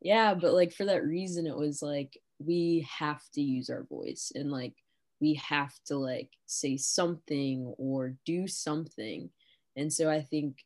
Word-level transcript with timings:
yeah, 0.00 0.34
but 0.34 0.54
like 0.54 0.72
for 0.72 0.86
that 0.86 1.04
reason, 1.04 1.46
it 1.46 1.56
was 1.56 1.82
like 1.82 2.18
we 2.38 2.86
have 2.98 3.22
to 3.34 3.42
use 3.42 3.68
our 3.68 3.84
voice 3.84 4.32
and 4.34 4.50
like 4.50 4.74
we 5.20 5.34
have 5.34 5.72
to 5.86 5.96
like 5.96 6.30
say 6.46 6.76
something 6.76 7.74
or 7.76 8.14
do 8.24 8.48
something. 8.48 9.30
And 9.76 9.92
so 9.92 10.10
I 10.10 10.22
think 10.22 10.64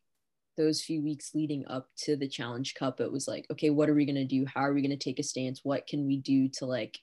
those 0.57 0.81
few 0.81 1.03
weeks 1.03 1.35
leading 1.35 1.65
up 1.67 1.89
to 1.97 2.15
the 2.15 2.29
challenge 2.29 2.75
cup 2.75 3.01
it 3.01 3.11
was 3.11 3.27
like 3.27 3.45
okay 3.51 3.69
what 3.69 3.89
are 3.89 3.93
we 3.93 4.05
going 4.05 4.15
to 4.15 4.25
do? 4.25 4.45
How 4.45 4.61
are 4.61 4.73
we 4.73 4.81
going 4.81 4.97
to 4.97 5.03
take 5.03 5.19
a 5.19 5.23
stance? 5.23 5.61
What 5.63 5.85
can 5.85 6.05
we 6.05 6.17
do 6.17 6.47
to 6.59 6.65
like 6.65 6.97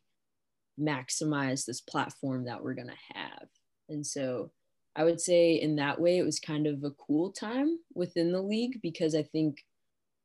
maximize 0.81 1.67
this 1.67 1.83
platform 1.83 2.47
that 2.47 2.63
we're 2.63 2.75
going 2.75 2.89
to 2.89 3.15
have? 3.19 3.49
And 3.91 4.07
so 4.07 4.51
i 4.97 5.05
would 5.05 5.21
say 5.21 5.55
in 5.55 5.77
that 5.77 6.01
way 6.01 6.19
it 6.19 6.25
was 6.25 6.39
kind 6.39 6.67
of 6.67 6.85
a 6.85 6.91
cool 6.93 7.33
time 7.33 7.79
within 7.95 8.33
the 8.33 8.43
league 8.43 8.79
because 8.83 9.15
i 9.15 9.23
think 9.23 9.65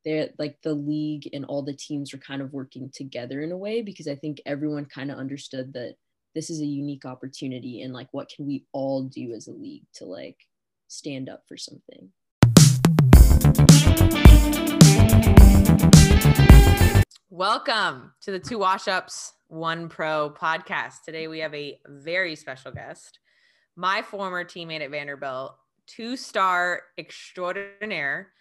they're 0.08 0.30
like 0.40 0.58
the 0.62 0.74
league 0.74 1.28
and 1.34 1.44
all 1.44 1.62
the 1.62 1.74
teams 1.74 2.14
were 2.14 2.20
kind 2.20 2.42
of 2.42 2.54
working 2.54 2.90
together 2.94 3.42
in 3.42 3.52
a 3.52 3.58
way 3.58 3.82
because 3.82 4.08
i 4.08 4.16
think 4.16 4.40
everyone 4.46 4.86
kind 4.86 5.12
of 5.12 5.18
understood 5.18 5.74
that 5.74 5.96
this 6.34 6.50
is 6.50 6.62
a 6.62 6.66
unique 6.66 7.04
opportunity 7.04 7.82
and 7.82 7.94
like 7.94 8.08
what 8.12 8.30
can 8.34 8.48
we 8.48 8.66
all 8.72 9.04
do 9.04 9.34
as 9.34 9.50
a 9.50 9.52
league 9.52 9.84
to 9.94 10.06
like 10.06 10.38
stand 10.88 11.28
up 11.28 11.44
for 11.46 11.58
something 11.58 12.10
Welcome 17.30 18.14
to 18.22 18.32
the 18.32 18.40
Two 18.40 18.58
Wash 18.58 18.88
Ups 18.88 19.34
One 19.48 19.90
Pro 19.90 20.32
podcast. 20.32 21.04
Today 21.06 21.28
we 21.28 21.40
have 21.40 21.54
a 21.54 21.80
very 21.88 22.36
special 22.36 22.72
guest, 22.72 23.20
my 23.76 24.02
former 24.02 24.44
teammate 24.44 24.82
at 24.82 24.90
Vanderbilt, 24.90 25.56
two 25.86 26.18
star 26.18 26.82
extraordinaire, 26.98 28.32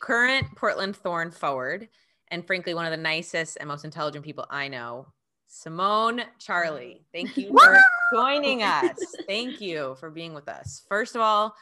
current 0.00 0.46
Portland 0.56 0.96
Thorn 0.96 1.30
forward, 1.30 1.88
and 2.28 2.46
frankly, 2.46 2.74
one 2.74 2.86
of 2.86 2.90
the 2.90 2.96
nicest 2.96 3.56
and 3.58 3.68
most 3.68 3.84
intelligent 3.84 4.24
people 4.24 4.46
I 4.50 4.68
know, 4.68 5.08
Simone 5.46 6.22
Charley. 6.38 7.04
Thank 7.12 7.36
you 7.36 7.56
for 7.56 7.78
joining 8.12 8.62
us. 8.62 8.96
Thank 9.28 9.60
you 9.60 9.96
for 10.00 10.10
being 10.10 10.34
with 10.34 10.48
us. 10.48 10.84
First 10.88 11.14
of 11.14 11.20
all, 11.20 11.54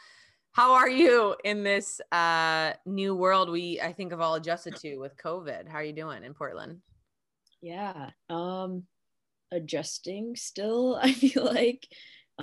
how 0.51 0.73
are 0.73 0.89
you 0.89 1.35
in 1.43 1.63
this 1.63 1.99
uh, 2.11 2.73
new 2.85 3.13
world 3.13 3.49
we 3.49 3.81
I 3.81 3.91
think 3.91 4.11
have 4.11 4.21
all 4.21 4.35
adjusted 4.35 4.75
to 4.77 4.97
with 4.97 5.17
COVID? 5.17 5.67
How 5.67 5.79
are 5.79 5.83
you 5.83 5.93
doing 5.93 6.23
in 6.23 6.33
Portland? 6.33 6.79
Yeah, 7.61 8.11
um, 8.29 8.83
adjusting 9.51 10.35
still. 10.35 10.97
I 11.01 11.11
feel 11.11 11.43
like 11.45 11.87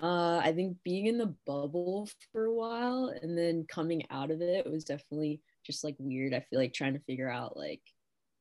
uh, 0.00 0.38
I 0.38 0.52
think 0.54 0.76
being 0.84 1.06
in 1.06 1.18
the 1.18 1.34
bubble 1.46 2.08
for 2.32 2.44
a 2.44 2.54
while 2.54 3.14
and 3.22 3.36
then 3.36 3.66
coming 3.68 4.04
out 4.10 4.30
of 4.30 4.40
it 4.40 4.70
was 4.70 4.84
definitely 4.84 5.40
just 5.64 5.84
like 5.84 5.96
weird. 5.98 6.34
I 6.34 6.44
feel 6.48 6.58
like 6.58 6.72
trying 6.72 6.94
to 6.94 7.00
figure 7.00 7.30
out 7.30 7.56
like 7.56 7.80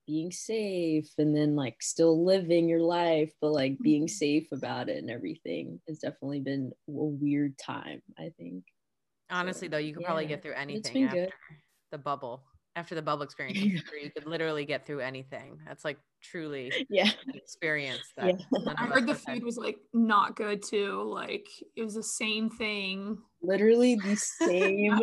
being 0.08 0.32
safe 0.32 1.10
and 1.18 1.36
then 1.36 1.56
like 1.56 1.82
still 1.82 2.26
living 2.26 2.68
your 2.68 2.82
life, 2.82 3.32
but 3.42 3.52
like 3.52 3.78
being 3.82 4.04
mm-hmm. 4.04 4.14
safe 4.14 4.48
about 4.52 4.90
it 4.90 4.98
and 4.98 5.10
everything 5.10 5.80
has 5.88 6.00
definitely 6.00 6.40
been 6.40 6.72
a 6.88 6.92
weird 6.92 7.58
time, 7.58 8.02
I 8.18 8.32
think. 8.38 8.64
Honestly, 9.30 9.68
though, 9.68 9.78
you 9.78 9.94
could 9.94 10.02
yeah, 10.02 10.08
probably 10.08 10.26
get 10.26 10.42
through 10.42 10.54
anything 10.54 11.06
after 11.06 11.26
good. 11.26 11.34
the 11.92 11.98
bubble. 11.98 12.44
After 12.76 12.96
the 12.96 13.02
bubble 13.02 13.24
experience, 13.24 13.60
you 13.60 13.82
could 14.14 14.26
literally 14.26 14.66
get 14.66 14.86
through 14.86 15.00
anything. 15.00 15.60
That's 15.66 15.86
like 15.86 15.98
truly 16.22 16.72
yeah 16.90 17.10
experience 17.34 18.14
that 18.18 18.40
yeah. 18.40 18.74
i 18.78 18.86
heard 18.86 19.08
the 19.08 19.16
food 19.16 19.44
was 19.44 19.58
like 19.58 19.78
not 19.94 20.36
good 20.36 20.62
too 20.64 21.02
like 21.04 21.48
it 21.76 21.84
was 21.84 21.96
the 21.96 22.04
same 22.04 22.50
thing 22.50 23.18
literally 23.42 23.96
the 23.96 24.16
same 24.46 25.00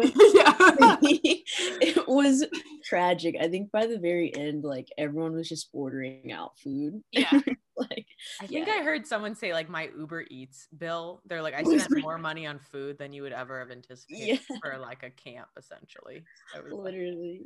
it 1.81 2.09
was 2.09 2.45
tragic 2.85 3.37
i 3.41 3.49
think 3.49 3.71
by 3.71 3.87
the 3.87 3.99
very 3.99 4.35
end 4.37 4.65
like 4.65 4.89
everyone 4.99 5.35
was 5.35 5.49
just 5.49 5.69
ordering 5.73 6.33
out 6.33 6.59
food 6.59 7.01
yeah 7.13 7.31
like 7.77 8.07
i 8.41 8.47
think 8.47 8.67
yeah. 8.67 8.75
i 8.75 8.83
heard 8.83 9.07
someone 9.07 9.35
say 9.35 9.53
like 9.53 9.69
my 9.69 9.91
uber 9.97 10.25
eats 10.31 10.69
bill 10.77 11.21
they're 11.27 11.43
like 11.43 11.55
i 11.55 11.63
spent 11.63 12.03
more 12.03 12.19
money 12.19 12.47
on 12.47 12.59
food 12.59 12.99
than 12.99 13.13
you 13.13 13.23
would 13.23 13.33
ever 13.33 13.59
have 13.59 13.71
anticipated 13.71 14.41
yeah. 14.51 14.57
for 14.63 14.79
like 14.79 15.03
a 15.03 15.11
camp 15.11 15.49
essentially 15.57 16.25
literally 16.71 17.43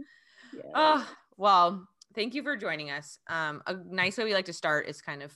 like, 0.55 0.65
yeah. 0.65 0.71
oh 0.75 1.15
well 1.37 1.87
thank 2.15 2.34
you 2.34 2.43
for 2.43 2.56
joining 2.56 2.91
us. 2.91 3.19
Um, 3.28 3.62
a 3.67 3.77
nice 3.89 4.19
way 4.19 4.25
we 4.25 4.34
like 4.34 4.45
to 4.47 4.53
start 4.53 4.89
is 4.89 5.01
kind 5.01 5.22
of 5.22 5.33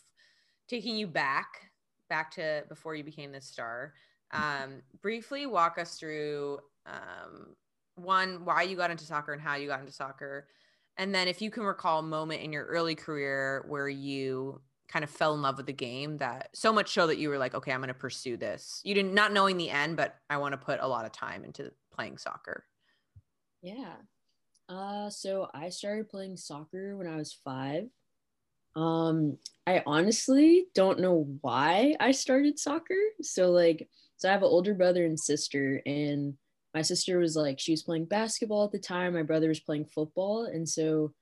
taking 0.68 0.96
you 0.96 1.06
back, 1.06 1.46
back 2.08 2.30
to 2.32 2.64
before 2.68 2.94
you 2.94 3.04
became 3.04 3.32
this 3.32 3.46
star. 3.46 3.94
Um, 4.32 4.82
briefly 5.02 5.46
walk 5.46 5.78
us 5.78 5.98
through 5.98 6.58
um, 6.86 7.54
one, 7.96 8.44
why 8.44 8.62
you 8.62 8.76
got 8.76 8.90
into 8.90 9.04
soccer 9.04 9.32
and 9.32 9.42
how 9.42 9.56
you 9.56 9.68
got 9.68 9.80
into 9.80 9.92
soccer. 9.92 10.46
And 10.96 11.14
then 11.14 11.28
if 11.28 11.42
you 11.42 11.50
can 11.50 11.64
recall 11.64 11.98
a 11.98 12.02
moment 12.02 12.42
in 12.42 12.52
your 12.52 12.64
early 12.64 12.94
career 12.94 13.64
where 13.68 13.88
you 13.88 14.60
kind 14.88 15.02
of 15.02 15.10
fell 15.10 15.34
in 15.34 15.42
love 15.42 15.56
with 15.56 15.66
the 15.66 15.72
game 15.72 16.16
that 16.18 16.50
so 16.54 16.72
much 16.72 16.92
so 16.92 17.06
that 17.08 17.18
you 17.18 17.28
were 17.28 17.38
like, 17.38 17.54
okay, 17.54 17.72
I'm 17.72 17.80
going 17.80 17.88
to 17.88 17.94
pursue 17.94 18.36
this. 18.36 18.80
You 18.84 18.94
didn't 18.94 19.14
not 19.14 19.32
knowing 19.32 19.56
the 19.56 19.70
end, 19.70 19.96
but 19.96 20.14
I 20.30 20.36
want 20.36 20.52
to 20.52 20.58
put 20.58 20.80
a 20.80 20.86
lot 20.86 21.04
of 21.04 21.12
time 21.12 21.44
into 21.44 21.72
playing 21.92 22.18
soccer. 22.18 22.64
Yeah. 23.62 23.94
Uh, 24.68 25.10
so 25.10 25.48
I 25.52 25.70
started 25.70 26.08
playing 26.08 26.36
soccer 26.36 26.96
when 26.96 27.06
I 27.06 27.16
was 27.16 27.36
five. 27.44 27.88
Um, 28.74 29.38
I 29.66 29.82
honestly 29.86 30.66
don't 30.74 31.00
know 31.00 31.26
why 31.40 31.94
I 31.98 32.12
started 32.12 32.58
soccer. 32.58 32.94
So 33.22 33.50
like, 33.50 33.88
so 34.16 34.28
I 34.28 34.32
have 34.32 34.42
an 34.42 34.48
older 34.48 34.74
brother 34.74 35.04
and 35.04 35.18
sister, 35.18 35.82
and 35.84 36.34
my 36.76 36.82
sister 36.82 37.18
was 37.18 37.36
like, 37.36 37.58
she 37.58 37.70
was 37.70 37.82
playing 37.82 38.04
basketball 38.04 38.66
at 38.66 38.70
the 38.70 38.78
time. 38.78 39.14
My 39.14 39.22
brother 39.22 39.48
was 39.48 39.60
playing 39.60 39.86
football, 39.86 40.44
and 40.44 40.68
so 40.68 41.14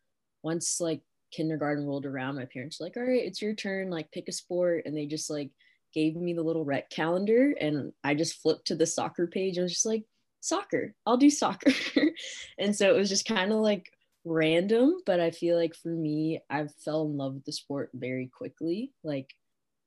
once 0.42 0.80
like 0.80 1.00
kindergarten 1.30 1.86
rolled 1.86 2.06
around, 2.06 2.34
my 2.34 2.46
parents 2.46 2.80
were 2.80 2.86
like, 2.86 2.96
all 2.96 3.04
right, 3.04 3.24
it's 3.24 3.40
your 3.40 3.54
turn. 3.54 3.88
Like, 3.88 4.10
pick 4.10 4.26
a 4.26 4.32
sport, 4.32 4.82
and 4.84 4.96
they 4.96 5.06
just 5.06 5.30
like 5.30 5.52
gave 5.94 6.16
me 6.16 6.32
the 6.32 6.42
little 6.42 6.64
rec 6.64 6.90
calendar, 6.90 7.54
and 7.60 7.92
I 8.02 8.16
just 8.16 8.42
flipped 8.42 8.66
to 8.66 8.74
the 8.74 8.84
soccer 8.84 9.28
page 9.28 9.56
and 9.56 9.62
was 9.62 9.74
just 9.74 9.86
like, 9.86 10.02
soccer. 10.40 10.92
I'll 11.06 11.18
do 11.18 11.30
soccer. 11.30 11.70
and 12.58 12.74
so 12.74 12.92
it 12.92 12.98
was 12.98 13.08
just 13.08 13.24
kind 13.24 13.52
of 13.52 13.58
like 13.60 13.88
random, 14.24 15.02
but 15.06 15.20
I 15.20 15.30
feel 15.30 15.56
like 15.56 15.76
for 15.76 15.90
me, 15.90 16.40
I 16.50 16.66
fell 16.84 17.06
in 17.06 17.16
love 17.16 17.34
with 17.34 17.44
the 17.44 17.52
sport 17.52 17.90
very 17.94 18.28
quickly. 18.36 18.92
Like 19.04 19.30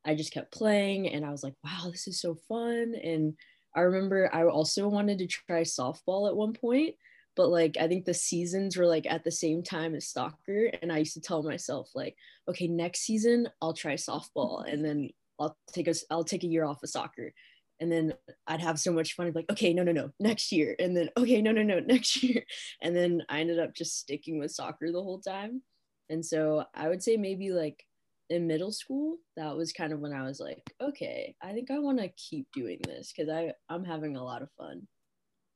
I 0.06 0.16
just 0.16 0.32
kept 0.32 0.54
playing 0.54 1.10
and 1.10 1.26
I 1.26 1.32
was 1.32 1.44
like, 1.44 1.56
wow, 1.62 1.90
this 1.92 2.08
is 2.08 2.22
so 2.22 2.38
fun. 2.48 2.96
And 3.04 3.34
I 3.78 3.82
remember 3.82 4.30
I 4.34 4.44
also 4.46 4.88
wanted 4.90 5.20
to 5.20 5.28
try 5.28 5.62
softball 5.62 6.28
at 6.28 6.36
one 6.36 6.54
point, 6.54 6.96
but 7.36 7.50
like 7.50 7.78
I 7.80 7.88
think 7.88 8.06
the 8.06 8.14
seasons 8.14 8.76
were 8.76 8.88
like 8.88 9.06
at 9.06 9.24
the 9.24 9.32
same 9.32 9.64
time 9.64 9.96
as 9.96 10.10
soccer. 10.10 10.72
And 10.82 10.92
I 10.92 10.98
used 11.00 11.14
to 11.14 11.22
tell 11.22 11.44
myself, 11.44 11.92
like, 11.96 12.16
okay, 12.50 12.68
next 12.68 13.02
season 13.02 13.48
I'll 13.62 13.74
try 13.74 13.94
softball 13.94 14.66
and 14.72 14.84
then 14.84 15.12
I'll 15.40 15.56
take 15.72 15.88
a 15.88 15.94
I'll 16.10 16.24
take 16.24 16.44
a 16.44 16.48
year 16.48 16.66
off 16.66 16.84
of 16.84 16.90
soccer 16.90 17.34
and 17.80 17.92
then 17.92 18.14
I'd 18.48 18.62
have 18.62 18.80
so 18.80 18.92
much 18.92 19.14
fun. 19.14 19.28
I'd 19.28 19.34
be 19.34 19.40
like, 19.42 19.52
okay, 19.52 19.74
no, 19.74 19.84
no, 19.84 19.92
no, 19.92 20.12
next 20.20 20.52
year, 20.52 20.76
and 20.80 20.98
then 20.98 21.10
okay, 21.16 21.42
no, 21.42 21.52
no, 21.52 21.62
no, 21.64 21.80
next 21.86 22.24
year, 22.24 22.44
and 22.82 22.96
then 22.96 23.24
I 23.30 23.42
ended 23.42 23.60
up 23.60 23.76
just 23.76 24.00
sticking 24.00 24.40
with 24.40 24.52
soccer 24.52 24.92
the 24.92 25.04
whole 25.04 25.20
time. 25.20 25.62
And 26.10 26.26
so 26.26 26.66
I 26.74 26.88
would 26.90 27.04
say 27.04 27.18
maybe 27.18 27.52
like 27.52 27.86
in 28.30 28.48
middle 28.48 28.72
school, 28.72 29.18
that 29.36 29.56
was 29.56 29.72
kind 29.72 29.94
of 29.94 30.00
when 30.00 30.14
I 30.14 30.24
was 30.24 30.40
like, 30.40 30.74
okay, 30.82 31.36
I 31.42 31.54
think 31.54 31.72
I 31.72 31.80
want 31.80 32.00
to 32.00 32.10
keep 32.10 32.48
doing 32.54 32.80
this 32.84 33.14
because 33.16 33.30
I 33.30 33.54
I'm 33.70 33.84
having 33.84 34.16
a 34.16 34.24
lot 34.24 34.42
of 34.42 34.50
fun. 34.58 34.88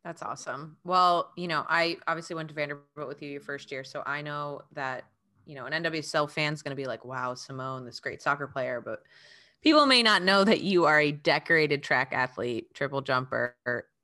That's 0.04 0.24
awesome. 0.24 0.78
Well, 0.84 1.32
you 1.38 1.48
know, 1.48 1.64
I 1.70 1.98
obviously 2.08 2.36
went 2.36 2.50
to 2.50 2.56
Vanderbilt 2.56 3.08
with 3.08 3.22
you 3.22 3.30
your 3.30 3.42
first 3.42 3.72
year, 3.72 3.84
so 3.84 4.02
I 4.06 4.22
know 4.22 4.62
that 4.74 5.06
you 5.46 5.56
know 5.56 5.66
an 5.66 5.84
NWSL 5.84 6.30
fan's 6.30 6.62
going 6.62 6.76
to 6.76 6.82
be 6.82 6.88
like, 6.88 7.06
wow, 7.06 7.34
Simone, 7.34 7.86
this 7.86 8.00
great 8.00 8.22
soccer 8.22 8.48
player, 8.48 8.82
but 8.84 9.04
people 9.62 9.86
may 9.86 10.02
not 10.02 10.24
know 10.24 10.44
that 10.44 10.62
you 10.62 10.86
are 10.86 11.00
a 11.00 11.12
decorated 11.12 11.84
track 11.84 12.14
athlete, 12.14 12.74
triple 12.74 13.02
jumper 13.02 13.56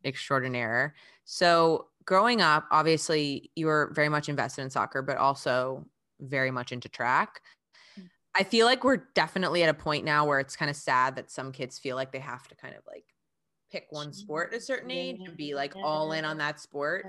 extraordinaire. 0.03 0.95
So, 1.25 1.88
growing 2.05 2.41
up, 2.41 2.66
obviously, 2.72 3.51
you 3.55 3.66
were 3.66 3.91
very 3.94 4.09
much 4.09 4.29
invested 4.29 4.61
in 4.61 4.69
soccer, 4.69 5.01
but 5.01 5.17
also 5.17 5.85
very 6.19 6.51
much 6.51 6.72
into 6.72 6.89
track. 6.89 7.41
I 8.37 8.43
feel 8.43 8.66
like 8.66 8.84
we're 8.84 8.97
definitely 9.16 9.63
at 9.63 9.69
a 9.69 9.73
point 9.73 10.05
now 10.05 10.25
where 10.28 10.39
it's 10.39 10.55
kind 10.55 10.69
of 10.69 10.75
sad 10.75 11.16
that 11.16 11.31
some 11.31 11.51
kids 11.51 11.79
feel 11.79 11.95
like 11.95 12.11
they 12.11 12.19
have 12.19 12.47
to 12.49 12.55
kind 12.55 12.75
of 12.75 12.84
like 12.85 13.16
pick 13.72 13.87
one 13.91 14.13
sport 14.13 14.53
at 14.53 14.59
a 14.59 14.61
certain 14.61 14.91
age 14.91 15.17
and 15.28 15.37
be 15.37 15.55
like 15.55 15.75
all 15.81 16.11
in 16.11 16.25
on 16.25 16.37
that 16.37 16.59
sport. 16.59 17.07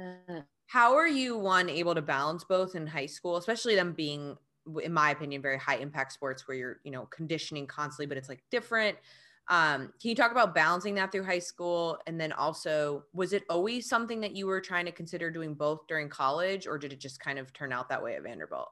How 0.66 0.96
are 0.96 1.08
you 1.08 1.36
one 1.38 1.68
able 1.70 1.94
to 1.94 2.02
balance 2.02 2.44
both 2.44 2.74
in 2.74 2.86
high 2.86 3.06
school, 3.06 3.36
especially 3.36 3.74
them 3.74 3.94
being 3.94 4.36
in 4.82 4.92
my 4.92 5.10
opinion, 5.10 5.42
very 5.42 5.58
high 5.58 5.76
impact 5.78 6.12
sports 6.12 6.46
where 6.48 6.56
you're, 6.56 6.80
you 6.84 6.90
know, 6.92 7.06
conditioning 7.06 7.66
constantly, 7.66 8.06
but 8.06 8.18
it's 8.18 8.28
like 8.28 8.44
different. 8.50 8.98
Um, 9.48 9.92
can 10.00 10.10
you 10.10 10.14
talk 10.14 10.30
about 10.32 10.54
balancing 10.54 10.94
that 10.96 11.12
through 11.12 11.24
high 11.24 11.38
school? 11.40 11.98
And 12.06 12.20
then 12.20 12.32
also, 12.32 13.04
was 13.14 13.32
it 13.32 13.44
always 13.50 13.88
something 13.88 14.20
that 14.22 14.36
you 14.36 14.46
were 14.46 14.60
trying 14.60 14.86
to 14.86 14.92
consider 14.92 15.30
doing 15.30 15.54
both 15.54 15.86
during 15.88 16.10
college, 16.10 16.66
or 16.66 16.78
did 16.78 16.92
it 16.92 17.00
just 17.00 17.20
kind 17.20 17.38
of 17.38 17.52
turn 17.54 17.72
out 17.72 17.88
that 17.90 18.02
way 18.02 18.16
at 18.16 18.22
Vanderbilt? 18.24 18.70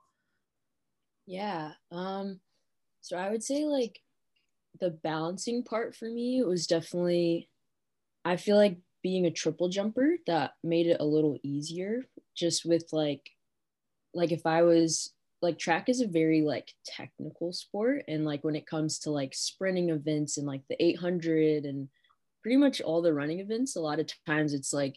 Yeah. 1.27 1.75
Um, 1.91 2.41
so 3.07 3.17
I 3.17 3.31
would 3.31 3.45
say 3.45 3.65
like 3.67 4.01
the 4.81 4.91
balancing 4.91 5.63
part 5.63 5.95
for 5.95 6.07
me 6.07 6.43
was 6.43 6.67
definitely, 6.67 7.49
I 8.25 8.37
feel 8.37 8.57
like 8.57 8.79
being 9.01 9.27
a 9.27 9.31
triple 9.31 9.69
jumper 9.69 10.17
that 10.27 10.55
made 10.65 10.89
it 10.89 10.97
a 10.99 11.05
little 11.05 11.39
easier 11.45 12.03
just 12.35 12.67
with 12.67 12.89
like, 12.91 13.31
like 14.13 14.33
if 14.33 14.45
I 14.45 14.65
was 14.65 15.13
like 15.41 15.57
track 15.57 15.89
is 15.89 16.01
a 16.01 16.09
very 16.09 16.43
like 16.43 16.73
technical 16.85 17.53
sport. 17.53 18.03
And 18.09 18.25
like 18.25 18.43
when 18.43 18.57
it 18.57 18.67
comes 18.67 18.99
to 19.01 19.13
like 19.13 19.35
sprinting 19.35 19.91
events 19.91 20.37
and 20.37 20.45
like 20.45 20.63
the 20.69 20.85
800 20.85 21.65
and 21.65 21.89
pretty 22.43 22.57
much 22.57 22.81
all 22.81 23.03
the 23.03 23.15
running 23.15 23.39
events 23.39 23.77
a 23.77 23.81
lot 23.81 24.01
of 24.01 24.11
times 24.27 24.53
it's 24.53 24.73
like 24.73 24.97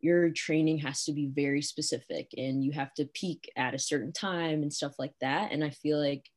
your 0.00 0.30
training 0.30 0.78
has 0.78 1.04
to 1.04 1.12
be 1.12 1.26
very 1.26 1.60
specific 1.60 2.30
and 2.38 2.64
you 2.64 2.72
have 2.72 2.94
to 2.94 3.04
peak 3.12 3.52
at 3.54 3.74
a 3.74 3.78
certain 3.78 4.12
time 4.12 4.62
and 4.62 4.72
stuff 4.72 4.94
like 4.98 5.12
that. 5.20 5.52
And 5.52 5.62
i 5.62 5.68
feel 5.68 6.00
like 6.00 6.30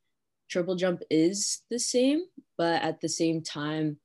triple 0.54 0.76
jump 0.76 1.02
is 1.10 1.62
the 1.70 1.80
same 1.80 2.22
but 2.58 2.82
at 2.82 3.02
the 3.02 3.10
same 3.10 3.42
time 3.42 3.98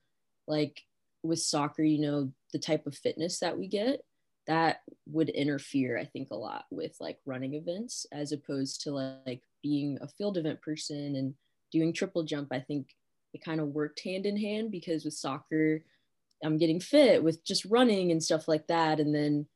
like 0.47 0.83
with 1.23 1.39
soccer 1.39 1.83
you 1.83 2.01
know 2.01 2.33
the 2.53 2.59
type 2.59 2.87
of 2.87 2.97
fitness 2.97 3.39
that 3.39 3.59
we 3.59 3.69
get 3.69 4.01
that 4.47 4.81
would 5.07 5.29
interfere 5.29 5.99
i 5.99 6.05
think 6.05 6.29
a 6.31 6.35
lot 6.35 6.65
with 6.71 6.97
like 7.01 7.19
running 7.27 7.55
events 7.55 8.07
as 8.13 8.33
opposed 8.33 8.81
to 8.81 8.91
like 8.91 9.43
being 9.63 9.99
a 10.01 10.09
field 10.09 10.37
event 10.37 10.61
person 10.63 11.17
and 11.17 11.35
doing 11.73 11.93
triple 11.93 12.23
jump. 12.23 12.49
I 12.53 12.61
think 12.61 12.89
it 13.35 13.45
kind 13.45 13.61
of 13.61 13.69
worked 13.69 14.01
hand 14.01 14.27
in 14.27 14.37
hand 14.37 14.71
because 14.71 15.05
with 15.05 15.15
soccer 15.15 15.83
i'm 16.45 16.57
getting 16.57 16.81
fit 16.81 17.23
with 17.23 17.45
just 17.45 17.65
running 17.65 18.13
and 18.13 18.23
stuff 18.23 18.47
like 18.49 18.67
that. 18.69 19.01
And 19.01 19.15
then 19.15 19.47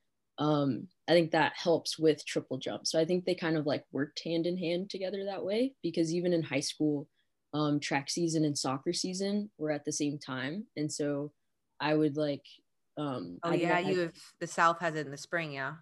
um, 0.43 0.89
i 1.09 1.12
think 1.12 1.31
that 1.31 1.53
helps 1.56 1.99
with 1.99 2.25
triple 2.27 2.59
jump 2.59 2.87
so 2.87 2.99
i 2.99 3.05
think 3.05 3.25
they 3.25 3.35
kind 3.35 3.56
of 3.56 3.67
like 3.67 3.85
worked 3.93 4.21
hand 4.25 4.47
in 4.47 4.59
hand 4.59 4.91
together 4.91 5.25
that 5.25 5.44
way 5.44 5.73
because 5.83 6.12
even 6.12 6.33
in 6.33 6.43
high 6.43 6.61
school 6.61 7.06
um, 7.55 7.79
track 7.81 8.09
season 8.09 8.44
and 8.44 8.56
soccer 8.56 8.93
season 8.93 9.50
were 9.59 9.71
at 9.71 9.85
the 9.85 9.93
same 9.93 10.19
time 10.19 10.65
and 10.77 10.91
so 10.91 11.33
i 11.81 11.94
would 11.94 12.17
like 12.17 12.44
um, 12.97 13.39
oh 13.43 13.53
yeah, 13.53 13.79
you 13.79 14.00
have 14.00 14.12
the 14.41 14.47
South 14.47 14.81
has 14.81 14.94
it 14.94 15.06
in 15.06 15.11
the 15.11 15.17
spring, 15.17 15.53
yeah. 15.53 15.75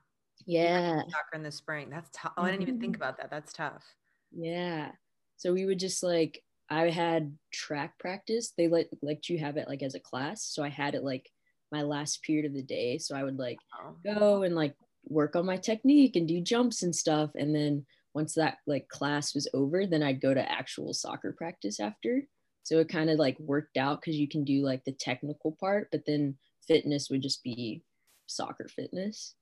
Yeah. 0.47 1.03
Soccer 1.03 1.35
in 1.35 1.43
the 1.43 1.51
spring. 1.51 1.91
That's 1.91 2.09
tough. 2.13 2.33
Oh, 2.37 2.43
I 2.43 2.51
didn't 2.51 2.63
even 2.63 2.81
think 2.81 2.95
mm-hmm. 2.95 3.03
about 3.03 3.19
that. 3.19 3.31
That's 3.31 3.53
tough. 3.53 3.85
Yeah. 4.33 4.93
So 5.37 5.53
we 5.53 5.67
would 5.67 5.79
just 5.79 6.03
like 6.03 6.43
I 6.69 6.91
had 6.91 7.37
track 7.53 7.99
practice. 7.99 8.53
They 8.57 8.69
let 8.69 8.87
let 9.03 9.29
you 9.29 9.39
have 9.39 9.57
it 9.57 9.69
like 9.69 9.83
as 9.83 9.95
a 9.95 10.01
class. 10.01 10.45
So 10.45 10.63
I 10.63 10.69
had 10.69 10.95
it 10.95 11.03
like 11.03 11.29
my 11.73 11.83
last 11.83 12.23
period 12.23 12.47
of 12.47 12.55
the 12.55 12.63
day. 12.63 12.99
So 12.99 13.17
I 13.17 13.23
would 13.23 13.39
like 13.39 13.59
go 14.05 14.43
and 14.43 14.55
like 14.55 14.75
work 15.05 15.37
on 15.37 15.47
my 15.47 15.57
technique 15.57 16.17
and 16.17 16.27
do 16.27 16.41
jumps 16.41 16.83
and 16.83 16.95
stuff. 16.95 17.31
And 17.35 17.55
then 17.55 17.87
once 18.15 18.35
that 18.35 18.59
like 18.67 18.89
class 18.89 19.35
was 19.35 19.49
over, 19.55 19.87
then 19.87 20.03
I'd 20.03 20.21
go 20.21 20.35
to 20.35 20.53
actual 20.53 20.93
soccer 20.93 21.33
practice 21.33 21.81
after. 21.81 22.23
So 22.63 22.79
it 22.79 22.89
kind 22.89 23.11
of 23.11 23.19
like 23.19 23.39
worked 23.39 23.77
out 23.77 24.01
because 24.01 24.17
you 24.17 24.29
can 24.29 24.45
do 24.45 24.63
like 24.63 24.85
the 24.85 24.93
technical 24.93 25.57
part, 25.59 25.89
but 25.91 26.03
then 26.07 26.37
fitness 26.67 27.09
would 27.11 27.23
just 27.23 27.43
be 27.43 27.83
soccer 28.27 28.69
fitness. 28.69 29.35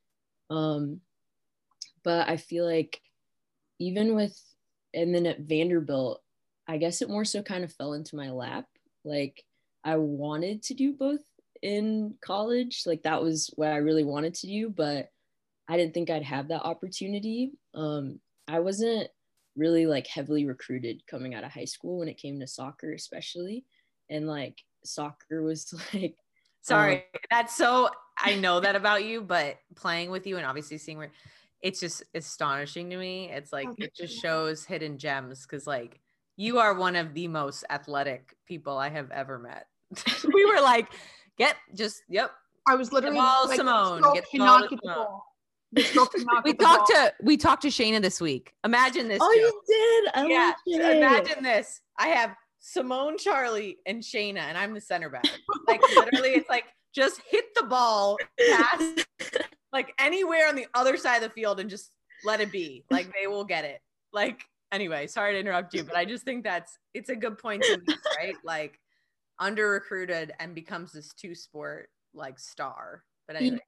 Um, 0.50 1.00
but 2.04 2.28
I 2.28 2.36
feel 2.36 2.64
like 2.64 3.00
even 3.78 4.14
with, 4.14 4.38
and 4.94 5.14
then 5.14 5.26
at 5.26 5.40
Vanderbilt, 5.40 6.22
I 6.66 6.78
guess 6.78 7.02
it 7.02 7.08
more 7.08 7.24
so 7.24 7.42
kind 7.42 7.64
of 7.64 7.72
fell 7.72 7.94
into 7.94 8.16
my 8.16 8.30
lap. 8.30 8.66
Like 9.04 9.42
I 9.84 9.96
wanted 9.96 10.62
to 10.64 10.74
do 10.74 10.92
both 10.92 11.20
in 11.62 12.14
college. 12.20 12.82
Like 12.86 13.02
that 13.02 13.22
was 13.22 13.50
what 13.56 13.68
I 13.68 13.76
really 13.76 14.04
wanted 14.04 14.34
to 14.34 14.46
do, 14.46 14.70
but 14.70 15.10
I 15.68 15.76
didn't 15.76 15.94
think 15.94 16.10
I'd 16.10 16.22
have 16.22 16.48
that 16.48 16.62
opportunity. 16.62 17.52
Um, 17.74 18.20
I 18.46 18.60
wasn't 18.60 19.08
really 19.56 19.86
like 19.86 20.06
heavily 20.06 20.46
recruited 20.46 21.06
coming 21.06 21.34
out 21.34 21.44
of 21.44 21.52
high 21.52 21.64
school 21.64 21.98
when 21.98 22.08
it 22.08 22.18
came 22.18 22.40
to 22.40 22.46
soccer, 22.46 22.92
especially. 22.92 23.64
And 24.08 24.26
like 24.26 24.58
soccer 24.84 25.42
was 25.42 25.74
like 25.94 26.16
Sorry, 26.62 26.96
um, 26.96 27.02
that's 27.30 27.56
so. 27.56 27.88
I 28.18 28.34
know 28.34 28.60
that 28.60 28.74
about 28.74 29.04
you, 29.04 29.22
but 29.22 29.58
playing 29.76 30.10
with 30.10 30.26
you 30.26 30.36
and 30.38 30.46
obviously 30.46 30.76
seeing 30.76 30.98
where 30.98 31.12
it's 31.62 31.80
just 31.80 32.02
astonishing 32.14 32.90
to 32.90 32.96
me. 32.96 33.30
It's 33.30 33.52
like 33.52 33.68
it 33.78 33.94
just 33.94 34.20
shows 34.20 34.64
hidden 34.64 34.98
gems 34.98 35.42
because 35.42 35.66
like 35.66 36.00
you 36.36 36.58
are 36.58 36.74
one 36.74 36.96
of 36.96 37.14
the 37.14 37.28
most 37.28 37.64
athletic 37.70 38.36
people 38.46 38.76
I 38.76 38.90
have 38.90 39.10
ever 39.10 39.38
met. 39.38 39.66
we 40.34 40.44
were 40.44 40.60
like, 40.60 40.88
get 41.38 41.56
just 41.74 42.02
yep. 42.08 42.32
I 42.68 42.74
was 42.74 42.92
literally 42.92 43.16
the 43.16 43.22
ball, 43.22 43.48
like, 43.48 43.56
Simone. 43.56 44.02
Get 44.14 44.24
the 44.30 44.38
ball, 44.38 44.60
get 44.60 44.70
the 44.70 44.76
ball. 44.84 45.24
we 46.44 46.54
talked 46.54 46.88
to 46.88 47.12
we 47.22 47.36
talked 47.36 47.62
to 47.62 47.68
Shayna 47.68 48.00
this 48.00 48.20
week. 48.20 48.52
Imagine 48.64 49.08
this. 49.08 49.18
Oh, 49.20 49.32
you 49.32 49.62
did. 49.66 50.12
I 50.14 50.54
yeah. 50.66 50.92
Imagine 50.92 51.42
this. 51.42 51.80
I 51.98 52.08
have 52.08 52.34
Simone, 52.58 53.18
Charley, 53.18 53.78
and 53.86 54.02
Shayna, 54.02 54.38
and 54.38 54.56
I'm 54.56 54.74
the 54.74 54.80
center 54.80 55.08
back. 55.08 55.26
Like 55.66 55.82
literally, 55.96 56.30
it's 56.30 56.48
like 56.48 56.64
just 56.94 57.20
hit 57.28 57.44
the 57.54 57.64
ball 57.64 58.16
past 58.50 59.06
like 59.72 59.92
anywhere 59.98 60.48
on 60.48 60.56
the 60.56 60.66
other 60.74 60.96
side 60.96 61.16
of 61.16 61.22
the 61.22 61.30
field 61.30 61.60
and 61.60 61.68
just 61.68 61.90
let 62.24 62.40
it 62.40 62.50
be. 62.50 62.84
Like 62.90 63.12
they 63.18 63.26
will 63.26 63.44
get 63.44 63.64
it. 63.64 63.80
Like 64.12 64.42
anyway, 64.72 65.06
sorry 65.06 65.34
to 65.34 65.38
interrupt 65.38 65.74
you, 65.74 65.84
but 65.84 65.96
I 65.96 66.04
just 66.04 66.24
think 66.24 66.44
that's 66.44 66.78
it's 66.94 67.10
a 67.10 67.16
good 67.16 67.38
point 67.38 67.62
to 67.62 67.80
make, 67.86 67.98
right? 68.18 68.36
Like 68.44 68.78
under 69.38 69.70
recruited 69.70 70.32
and 70.38 70.54
becomes 70.54 70.92
this 70.92 71.12
two 71.14 71.34
sport 71.34 71.90
like 72.14 72.38
star. 72.38 73.04
But 73.26 73.36
anyway, 73.36 73.60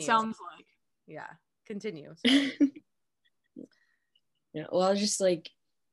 sounds 0.00 0.38
like 0.56 0.66
yeah. 1.06 1.28
Continue. 1.66 2.14
yeah. 2.24 2.44
Well, 4.70 4.82
I 4.82 4.90
was 4.90 5.00
just 5.00 5.20
like, 5.20 5.48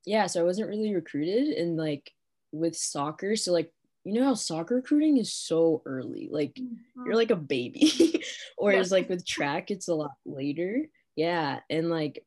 yeah. 0.05 0.27
So 0.27 0.41
I 0.41 0.43
wasn't 0.43 0.69
really 0.69 0.93
recruited, 0.93 1.49
and 1.57 1.77
like 1.77 2.11
with 2.51 2.75
soccer. 2.75 3.35
So 3.35 3.51
like 3.53 3.71
you 4.03 4.13
know 4.13 4.23
how 4.23 4.33
soccer 4.33 4.75
recruiting 4.75 5.17
is 5.17 5.33
so 5.33 5.81
early. 5.85 6.29
Like 6.31 6.53
mm-hmm. 6.55 7.05
you're 7.05 7.15
like 7.15 7.31
a 7.31 7.35
baby. 7.35 8.23
Whereas 8.57 8.91
yeah. 8.91 8.97
like 8.97 9.09
with 9.09 9.25
track, 9.25 9.71
it's 9.71 9.87
a 9.87 9.93
lot 9.93 10.11
later. 10.25 10.87
Yeah. 11.15 11.59
And 11.69 11.89
like 11.89 12.25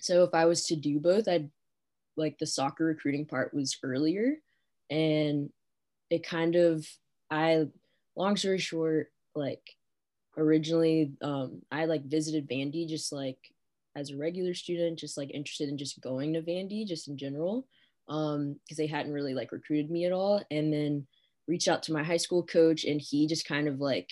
so 0.00 0.24
if 0.24 0.34
I 0.34 0.44
was 0.44 0.66
to 0.66 0.76
do 0.76 1.00
both, 1.00 1.28
I'd 1.28 1.50
like 2.16 2.38
the 2.38 2.46
soccer 2.46 2.84
recruiting 2.84 3.26
part 3.26 3.54
was 3.54 3.76
earlier. 3.82 4.34
And 4.90 5.50
it 6.10 6.26
kind 6.26 6.56
of 6.56 6.86
I 7.30 7.66
long 8.16 8.36
story 8.36 8.58
short, 8.58 9.08
like 9.34 9.62
originally 10.36 11.12
um 11.22 11.62
I 11.70 11.84
like 11.86 12.04
visited 12.04 12.48
Vandy 12.48 12.88
just 12.88 13.12
like 13.12 13.38
as 13.96 14.10
a 14.10 14.16
regular 14.16 14.54
student, 14.54 14.98
just 14.98 15.16
like 15.16 15.30
interested 15.32 15.68
in 15.68 15.78
just 15.78 16.00
going 16.00 16.32
to 16.34 16.42
Vandy 16.42 16.86
just 16.86 17.08
in 17.08 17.16
general 17.16 17.66
um 18.08 18.56
because 18.64 18.76
they 18.76 18.86
hadn't 18.86 19.12
really 19.12 19.34
like 19.34 19.52
recruited 19.52 19.90
me 19.90 20.04
at 20.04 20.12
all. 20.12 20.42
And 20.50 20.72
then 20.72 21.06
reached 21.46 21.68
out 21.68 21.82
to 21.84 21.92
my 21.92 22.02
high 22.02 22.16
school 22.16 22.42
coach 22.42 22.84
and 22.84 23.00
he 23.00 23.26
just 23.26 23.46
kind 23.46 23.68
of 23.68 23.80
like 23.80 24.10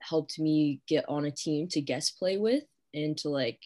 helped 0.00 0.38
me 0.38 0.80
get 0.88 1.04
on 1.08 1.24
a 1.24 1.30
team 1.30 1.68
to 1.68 1.80
guest 1.80 2.18
play 2.18 2.36
with 2.36 2.64
and 2.92 3.16
to 3.18 3.28
like 3.28 3.60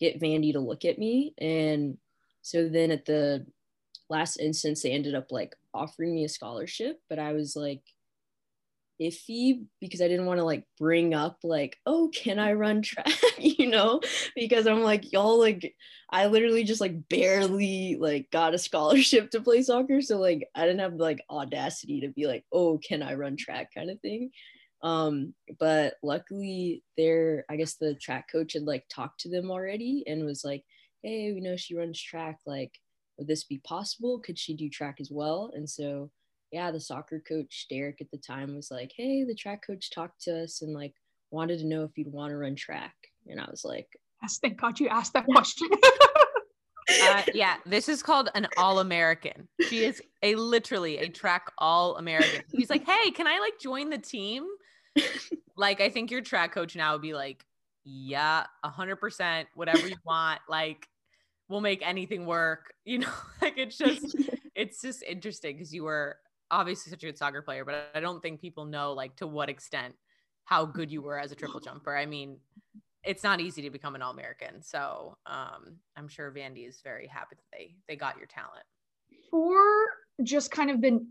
get 0.00 0.20
Vandy 0.20 0.52
to 0.52 0.60
look 0.60 0.84
at 0.84 0.98
me. 0.98 1.34
And 1.38 1.98
so 2.42 2.68
then 2.68 2.90
at 2.90 3.04
the 3.04 3.46
last 4.10 4.38
instance 4.38 4.82
they 4.82 4.90
ended 4.90 5.14
up 5.14 5.30
like 5.30 5.54
offering 5.74 6.14
me 6.14 6.24
a 6.24 6.28
scholarship 6.28 6.98
but 7.08 7.18
I 7.18 7.32
was 7.32 7.54
like 7.54 7.82
iffy 9.00 9.64
because 9.80 10.00
I 10.00 10.08
didn't 10.08 10.26
want 10.26 10.38
to 10.38 10.44
like 10.44 10.64
bring 10.78 11.14
up 11.14 11.38
like, 11.42 11.76
oh, 11.86 12.10
can 12.14 12.38
I 12.38 12.52
run 12.52 12.82
track? 12.82 13.08
you 13.38 13.68
know, 13.68 14.00
because 14.34 14.66
I'm 14.66 14.82
like, 14.82 15.12
y'all 15.12 15.38
like 15.38 15.74
I 16.10 16.26
literally 16.26 16.64
just 16.64 16.80
like 16.80 17.08
barely 17.08 17.96
like 17.98 18.30
got 18.30 18.54
a 18.54 18.58
scholarship 18.58 19.30
to 19.30 19.40
play 19.40 19.62
soccer. 19.62 20.00
So 20.00 20.18
like 20.18 20.48
I 20.54 20.62
didn't 20.62 20.80
have 20.80 20.94
like 20.94 21.22
audacity 21.30 22.00
to 22.00 22.08
be 22.08 22.26
like, 22.26 22.44
oh, 22.52 22.78
can 22.78 23.02
I 23.02 23.14
run 23.14 23.36
track 23.36 23.70
kind 23.74 23.90
of 23.90 24.00
thing. 24.00 24.30
Um, 24.82 25.34
but 25.58 25.94
luckily 26.02 26.84
there, 26.96 27.44
I 27.50 27.56
guess 27.56 27.74
the 27.74 27.94
track 27.94 28.28
coach 28.30 28.52
had 28.52 28.62
like 28.62 28.84
talked 28.88 29.20
to 29.20 29.28
them 29.28 29.50
already 29.50 30.04
and 30.06 30.24
was 30.24 30.44
like, 30.44 30.64
hey, 31.02 31.32
we 31.32 31.40
know 31.40 31.56
she 31.56 31.76
runs 31.76 32.00
track, 32.00 32.38
like, 32.46 32.72
would 33.18 33.26
this 33.26 33.44
be 33.44 33.58
possible? 33.58 34.20
Could 34.20 34.38
she 34.38 34.54
do 34.54 34.68
track 34.70 34.96
as 35.00 35.10
well? 35.10 35.50
And 35.54 35.68
so 35.68 36.10
yeah, 36.52 36.70
the 36.70 36.80
soccer 36.80 37.20
coach, 37.20 37.66
Derek, 37.68 38.00
at 38.00 38.10
the 38.10 38.18
time 38.18 38.54
was 38.54 38.70
like, 38.70 38.92
hey, 38.96 39.24
the 39.24 39.34
track 39.34 39.66
coach 39.66 39.90
talked 39.90 40.22
to 40.22 40.44
us 40.44 40.62
and 40.62 40.72
like 40.72 40.94
wanted 41.30 41.58
to 41.58 41.66
know 41.66 41.84
if 41.84 41.96
you'd 41.96 42.12
want 42.12 42.30
to 42.30 42.36
run 42.36 42.54
track. 42.54 42.94
And 43.26 43.40
I 43.40 43.46
was 43.50 43.64
like, 43.64 43.88
yes, 44.22 44.38
thank 44.38 44.58
God 44.60 44.80
you 44.80 44.88
asked 44.88 45.12
that 45.12 45.26
question. 45.30 45.68
uh, 47.02 47.22
yeah, 47.34 47.56
this 47.66 47.88
is 47.88 48.02
called 48.02 48.30
an 48.34 48.46
All 48.56 48.78
American. 48.78 49.48
She 49.68 49.84
is 49.84 50.02
a 50.22 50.34
literally 50.36 50.98
a 50.98 51.08
track 51.08 51.52
All 51.58 51.96
American. 51.96 52.42
He's 52.52 52.70
like, 52.70 52.86
hey, 52.86 53.10
can 53.10 53.26
I 53.26 53.38
like 53.40 53.58
join 53.60 53.90
the 53.90 53.98
team? 53.98 54.46
like, 55.56 55.80
I 55.80 55.90
think 55.90 56.10
your 56.10 56.22
track 56.22 56.52
coach 56.52 56.74
now 56.74 56.92
would 56.92 57.02
be 57.02 57.14
like, 57.14 57.44
yeah, 57.84 58.46
a 58.64 58.68
hundred 58.68 58.96
percent, 58.96 59.48
whatever 59.54 59.86
you 59.86 59.96
want. 60.04 60.40
Like, 60.48 60.86
we'll 61.48 61.60
make 61.60 61.86
anything 61.86 62.26
work. 62.26 62.72
You 62.88 63.00
know, 63.00 63.12
like 63.42 63.58
it's 63.58 63.76
just, 63.76 64.16
it's 64.54 64.80
just 64.80 65.02
interesting 65.02 65.56
because 65.56 65.74
you 65.74 65.84
were 65.84 66.16
obviously 66.50 66.88
such 66.88 67.02
a 67.02 67.06
good 67.06 67.18
soccer 67.18 67.42
player, 67.42 67.62
but 67.62 67.90
I 67.94 68.00
don't 68.00 68.22
think 68.22 68.40
people 68.40 68.64
know 68.64 68.94
like 68.94 69.14
to 69.16 69.26
what 69.26 69.50
extent 69.50 69.94
how 70.46 70.64
good 70.64 70.90
you 70.90 71.02
were 71.02 71.18
as 71.18 71.30
a 71.30 71.34
triple 71.34 71.60
jumper. 71.60 71.94
I 71.94 72.06
mean, 72.06 72.38
it's 73.04 73.22
not 73.22 73.40
easy 73.40 73.60
to 73.60 73.68
become 73.68 73.94
an 73.94 74.00
all 74.00 74.10
American. 74.10 74.62
So 74.62 75.18
um, 75.26 75.76
I'm 75.96 76.08
sure 76.08 76.32
Vandy 76.32 76.66
is 76.66 76.80
very 76.82 77.06
happy 77.06 77.36
that 77.36 77.44
they 77.52 77.74
they 77.86 77.96
got 77.96 78.16
your 78.16 78.26
talent. 78.26 78.64
For 79.30 79.58
just 80.22 80.50
kind 80.50 80.70
of 80.70 80.80
the 80.80 81.06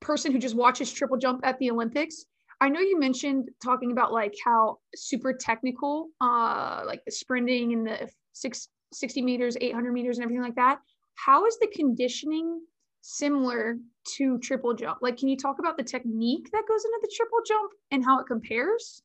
person 0.00 0.32
who 0.32 0.38
just 0.38 0.54
watches 0.54 0.90
triple 0.90 1.18
jump 1.18 1.40
at 1.44 1.58
the 1.58 1.70
Olympics, 1.70 2.24
I 2.60 2.70
know 2.70 2.80
you 2.80 2.98
mentioned 2.98 3.50
talking 3.62 3.92
about 3.92 4.12
like 4.12 4.34
how 4.44 4.78
super 4.94 5.34
technical, 5.34 6.08
uh, 6.20 6.82
like 6.86 7.04
the 7.04 7.12
sprinting 7.12 7.74
and 7.74 7.86
the 7.86 8.08
six 8.36 8.68
60 8.92 9.22
meters, 9.22 9.56
800 9.60 9.92
meters, 9.92 10.18
and 10.18 10.24
everything 10.24 10.42
like 10.42 10.54
that. 10.56 10.78
How 11.14 11.46
is 11.46 11.58
the 11.58 11.68
conditioning 11.74 12.60
similar 13.00 13.78
to 14.16 14.38
triple 14.38 14.74
jump? 14.74 14.98
Like, 15.00 15.16
can 15.16 15.28
you 15.28 15.36
talk 15.36 15.58
about 15.58 15.76
the 15.76 15.82
technique 15.82 16.48
that 16.52 16.62
goes 16.68 16.84
into 16.84 16.98
the 17.02 17.12
triple 17.14 17.38
jump 17.46 17.72
and 17.90 18.04
how 18.04 18.20
it 18.20 18.26
compares? 18.26 19.02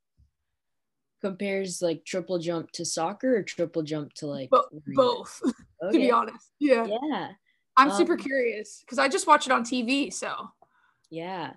Compares 1.22 1.82
like 1.82 2.04
triple 2.06 2.40
jump 2.40 2.72
to 2.72 2.86
soccer 2.86 3.38
or 3.38 3.44
triple 3.44 3.84
jump 3.84 4.14
to 4.16 4.28
like 4.28 4.50
Bo- 4.50 4.68
both, 4.88 5.42
okay. 5.46 5.54
to 5.92 5.98
be 6.00 6.12
honest. 6.12 6.52
Yeah. 6.60 6.88
Yeah. 6.88 7.30
I'm 7.78 7.90
um, 7.90 7.98
super 7.98 8.18
curious 8.18 8.82
because 8.82 9.00
I 9.00 9.08
just 9.08 9.28
watch 9.28 9.46
it 9.46 9.52
on 9.52 9.64
TV. 9.64 10.12
So, 10.12 10.34
yeah. 11.10 11.54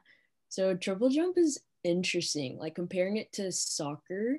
So, 0.49 0.75
triple 0.76 1.09
jump 1.09 1.37
is 1.37 1.61
interesting. 1.83 2.59
Like, 2.59 2.75
comparing 2.75 3.16
it 3.16 3.33
to 3.33 3.50
soccer, 3.50 4.38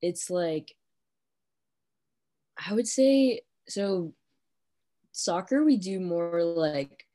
it's 0.00 0.28
like, 0.30 0.74
I 2.56 2.74
would 2.74 2.86
say, 2.86 3.40
so 3.68 4.12
soccer, 5.12 5.64
we 5.64 5.76
do 5.76 6.00
more 6.00 6.42
like 6.42 7.06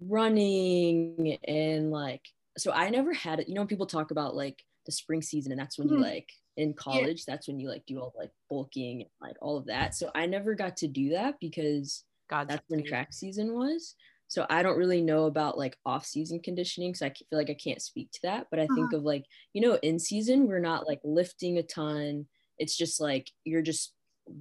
running 0.00 1.38
and 1.46 1.90
like 1.90 2.22
so 2.56 2.72
I 2.72 2.90
never 2.90 3.12
had 3.12 3.40
it. 3.40 3.48
You 3.48 3.54
know, 3.54 3.66
people 3.66 3.86
talk 3.86 4.10
about 4.10 4.34
like 4.34 4.62
the 4.86 4.92
spring 4.92 5.22
season, 5.22 5.52
and 5.52 5.60
that's 5.60 5.78
when 5.78 5.88
you 5.88 5.94
mm-hmm. 5.94 6.04
like 6.04 6.30
in 6.56 6.72
college, 6.74 7.24
yeah. 7.26 7.34
that's 7.34 7.48
when 7.48 7.58
you 7.58 7.68
like 7.68 7.84
do 7.86 7.98
all 7.98 8.14
like 8.16 8.30
bulking 8.48 9.02
and 9.02 9.10
like 9.20 9.36
all 9.40 9.56
of 9.56 9.66
that. 9.66 9.94
So 9.94 10.10
I 10.14 10.26
never 10.26 10.54
got 10.54 10.76
to 10.78 10.88
do 10.88 11.10
that 11.10 11.34
because 11.40 12.04
God, 12.30 12.48
that's 12.48 12.62
when 12.68 12.84
track 12.84 13.12
season 13.12 13.54
was. 13.54 13.94
So 14.28 14.46
I 14.48 14.62
don't 14.62 14.78
really 14.78 15.02
know 15.02 15.24
about 15.26 15.58
like 15.58 15.76
off 15.84 16.06
season 16.06 16.40
conditioning. 16.40 16.94
So 16.94 17.06
I 17.06 17.10
feel 17.10 17.38
like 17.38 17.50
I 17.50 17.54
can't 17.54 17.82
speak 17.82 18.10
to 18.12 18.20
that. 18.22 18.46
But 18.50 18.58
I 18.58 18.66
think 18.74 18.88
uh-huh. 18.88 18.98
of 18.98 19.02
like, 19.02 19.24
you 19.52 19.60
know, 19.60 19.78
in 19.82 19.98
season, 19.98 20.46
we're 20.46 20.60
not 20.60 20.86
like 20.86 21.00
lifting 21.04 21.58
a 21.58 21.62
ton. 21.62 22.26
It's 22.58 22.76
just 22.76 23.00
like 23.00 23.30
you're 23.44 23.62
just 23.62 23.92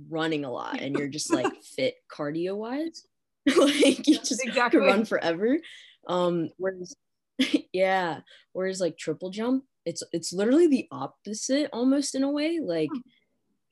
running 0.09 0.45
a 0.45 0.51
lot 0.51 0.79
and 0.79 0.97
you're 0.97 1.07
just 1.07 1.31
like 1.31 1.51
fit 1.75 1.95
cardio 2.11 2.55
wise. 2.55 3.05
like 3.57 4.07
you 4.07 4.17
just 4.19 4.43
exactly. 4.45 4.79
could 4.79 4.85
run 4.85 5.05
forever. 5.05 5.59
Um, 6.07 6.49
whereas 6.57 6.95
yeah, 7.73 8.19
whereas 8.53 8.79
like 8.79 8.97
triple 8.97 9.29
jump, 9.29 9.65
it's 9.85 10.03
it's 10.13 10.31
literally 10.31 10.67
the 10.67 10.87
opposite 10.91 11.69
almost 11.73 12.15
in 12.15 12.23
a 12.23 12.31
way. 12.31 12.59
Like 12.61 12.89
hmm. 12.91 12.99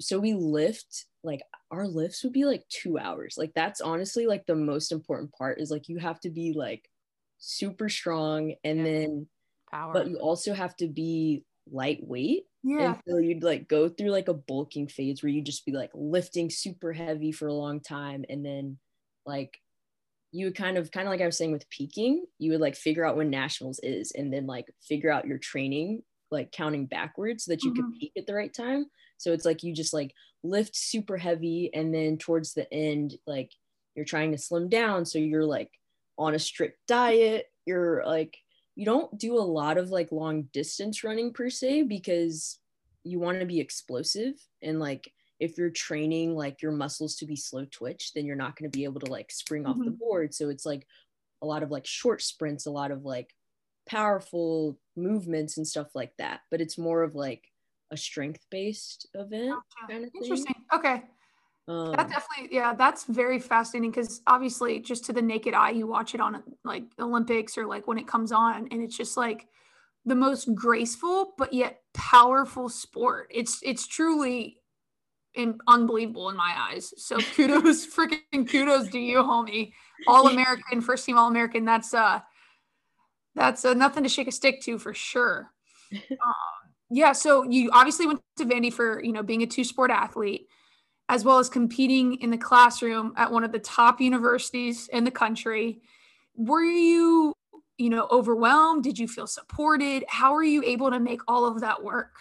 so 0.02 0.20
we 0.20 0.34
lift 0.34 1.06
like 1.24 1.42
our 1.70 1.88
lifts 1.88 2.24
would 2.24 2.34
be 2.34 2.46
like 2.46 2.68
two 2.70 2.98
hours. 2.98 3.36
Like 3.38 3.54
that's 3.56 3.80
honestly 3.82 4.28
like 4.28 4.46
the 4.46 4.56
most 4.56 4.92
important 4.92 5.32
part 5.32 5.62
is 5.62 5.72
like 5.72 5.88
you 5.88 6.00
have 6.00 6.20
to 6.22 6.30
be 6.30 6.54
like 6.54 6.90
super 7.38 7.90
strong 7.90 8.54
and 8.64 8.80
yeah. 8.80 8.84
then 8.84 9.28
power 9.72 9.94
but 9.94 10.08
you 10.08 10.18
also 10.18 10.54
have 10.54 10.76
to 10.76 10.88
be 10.88 11.44
lightweight 11.72 12.44
yeah 12.64 12.94
And 12.94 12.98
so 13.08 13.18
you'd 13.18 13.44
like 13.44 13.68
go 13.68 13.90
through 13.90 14.12
like 14.12 14.28
a 14.28 14.34
bulking 14.34 14.88
phase 14.88 15.24
where 15.24 15.32
you 15.32 15.42
just 15.42 15.66
be 15.66 15.72
like 15.72 15.92
lifting 15.94 16.50
super 16.50 16.94
heavy 16.94 17.32
for 17.32 17.48
a 17.48 17.54
long 17.54 17.80
time 17.80 18.24
and 18.30 18.46
then 18.46 18.78
like 19.26 19.58
you 20.32 20.46
would 20.46 20.56
kind 20.56 20.78
of 20.78 20.92
kind 20.92 21.08
of 21.08 21.12
like 21.12 21.22
I 21.22 21.26
was 21.26 21.38
saying 21.38 21.52
with 21.52 21.70
peaking, 21.70 22.26
you 22.40 22.52
would 22.52 22.62
like 22.62 22.76
figure 22.76 23.06
out 23.06 23.18
when 23.18 23.30
nationals 23.30 23.80
is 23.84 24.14
and 24.16 24.32
then 24.34 24.48
like 24.48 24.66
figure 24.82 25.12
out 25.12 25.28
your 25.28 25.38
training 25.38 26.04
like 26.32 26.52
counting 26.54 26.86
backwards 26.86 27.44
so 27.44 27.52
that 27.52 27.64
you 27.64 27.72
mm-hmm. 27.72 27.82
can 27.82 28.00
peak 28.00 28.14
at 28.18 28.26
the 28.26 28.34
right 28.34 28.54
time. 28.54 28.86
So 29.18 29.34
it's 29.34 29.46
like 29.46 29.64
you 29.64 29.74
just 29.74 29.94
like 29.94 30.14
lift 30.44 30.76
super 30.76 31.18
heavy 31.18 31.70
and 31.74 31.94
then 31.94 32.18
towards 32.18 32.54
the 32.54 32.72
end 32.74 33.16
like 33.28 33.52
you're 33.96 34.06
trying 34.06 34.32
to 34.32 34.38
slim 34.38 34.70
down 34.70 35.06
so 35.06 35.20
you're 35.20 35.46
like 35.46 35.70
on 36.18 36.34
a 36.34 36.40
strict 36.40 36.80
diet. 36.88 37.48
You're 37.66 38.04
like 38.06 38.38
you 38.76 38.86
don't 38.86 39.18
do 39.18 39.38
a 39.38 39.40
lot 39.40 39.78
of 39.78 39.90
like 39.90 40.12
long 40.12 40.44
distance 40.54 41.04
running 41.04 41.34
per 41.34 41.50
se 41.50 41.84
because 41.84 42.60
you 43.04 43.20
want 43.20 43.40
to 43.40 43.46
be 43.46 43.60
explosive 43.60 44.34
and 44.62 44.80
like 44.80 45.12
if 45.40 45.58
you're 45.58 45.72
training 45.72 46.36
like 46.36 46.62
your 46.62 46.72
muscles 46.72 47.16
to 47.16 47.26
be 47.26 47.36
slow 47.36 47.66
twitch 47.72 48.14
then 48.14 48.26
you're 48.26 48.36
not 48.36 48.56
going 48.56 48.70
to 48.70 48.78
be 48.78 48.84
able 48.84 49.00
to 49.00 49.12
like 49.12 49.32
spring 49.32 49.64
mm-hmm. 49.64 49.72
off 49.72 49.78
the 49.78 49.92
mm-hmm. 49.92 49.98
board. 50.00 50.34
So 50.34 50.50
it's 50.50 50.66
like 50.66 50.86
a 51.42 51.46
lot 51.46 51.64
of 51.64 51.72
like 51.72 51.86
short 51.86 52.22
sprints 52.22 52.66
a 52.66 52.72
lot 52.72 52.92
of 52.92 53.04
like 53.04 53.34
powerful 53.90 54.78
movements 54.96 55.58
and 55.58 55.68
stuff 55.68 55.88
like 55.96 56.14
that. 56.18 56.42
But 56.52 56.62
it's 56.62 56.78
more 56.78 57.02
of 57.02 57.16
like 57.16 57.44
a 57.90 57.98
strength 57.98 58.46
based 58.52 59.08
event 59.16 59.56
kind 59.90 60.06
of 60.06 60.12
interesting. 60.16 60.56
Okay 60.74 61.04
um, 61.68 61.92
that 61.92 62.10
definitely 62.10 62.56
yeah 62.56 62.74
that's 62.74 63.06
very 63.06 63.40
fascinating 63.40 63.92
because 63.92 64.22
obviously 64.28 64.80
just 64.80 65.06
to 65.06 65.14
the 65.14 65.22
naked 65.22 65.54
eye 65.54 65.70
you 65.70 65.88
watch 65.88 66.16
it 66.16 66.22
on 66.22 66.42
like 66.64 66.84
olympics 67.00 67.58
or 67.58 67.66
like 67.66 67.88
when 67.88 67.98
it 67.98 68.08
comes 68.08 68.32
on 68.32 68.68
and 68.72 68.82
it's 68.82 68.98
just 68.98 69.18
like 69.18 69.48
the 70.06 70.16
most 70.16 70.54
graceful 70.56 71.34
but 71.38 71.54
yet 71.54 71.82
powerful 71.94 72.68
sport 72.68 73.28
it's 73.32 73.60
it's 73.64 73.86
truly 73.86 74.62
in, 75.34 75.58
unbelievable 75.68 76.30
in 76.30 76.36
my 76.36 76.54
eyes. 76.58 76.94
So 76.98 77.18
kudos, 77.36 77.86
freaking 77.86 78.50
kudos 78.50 78.90
to 78.90 79.00
you, 79.00 79.18
homie. 79.18 79.74
All 80.08 80.28
American, 80.28 80.82
first 80.82 81.06
team 81.06 81.18
All 81.18 81.28
American. 81.28 81.66
That's 81.66 81.94
uh, 81.94 82.20
that's 83.36 83.64
uh, 83.64 83.74
nothing 83.74 84.04
to 84.04 84.10
shake 84.10 84.28
a 84.28 84.32
stick 84.32 84.62
to 84.64 84.78
for 84.78 84.94
sure. 84.94 85.52
Um, 85.94 86.72
yeah. 86.90 87.12
So 87.12 87.44
you 87.44 87.70
obviously 87.74 88.06
went 88.06 88.22
to 88.38 88.46
Vandy 88.46 88.72
for 88.72 89.04
you 89.04 89.12
know 89.12 89.24
being 89.24 89.44
a 89.44 89.46
two 89.46 89.66
sport 89.66 89.92
athlete, 89.92 90.48
as 91.12 91.26
well 91.26 91.40
as 91.40 91.50
competing 91.50 92.16
in 92.22 92.32
the 92.32 92.38
classroom 92.38 93.14
at 93.18 93.30
one 93.30 93.44
of 93.44 93.52
the 93.52 93.60
top 93.60 94.00
universities 94.00 94.88
in 94.94 95.04
the 95.04 95.12
country. 95.12 95.82
Were 96.36 96.64
you 96.64 97.34
you 97.78 97.90
know 97.90 98.08
overwhelmed? 98.10 98.84
Did 98.84 98.98
you 98.98 99.10
feel 99.10 99.28
supported? 99.28 100.06
How 100.08 100.34
were 100.34 100.44
you 100.44 100.64
able 100.64 100.90
to 100.90 101.02
make 101.02 101.20
all 101.28 101.46
of 101.46 101.60
that 101.60 101.84
work? 101.84 102.14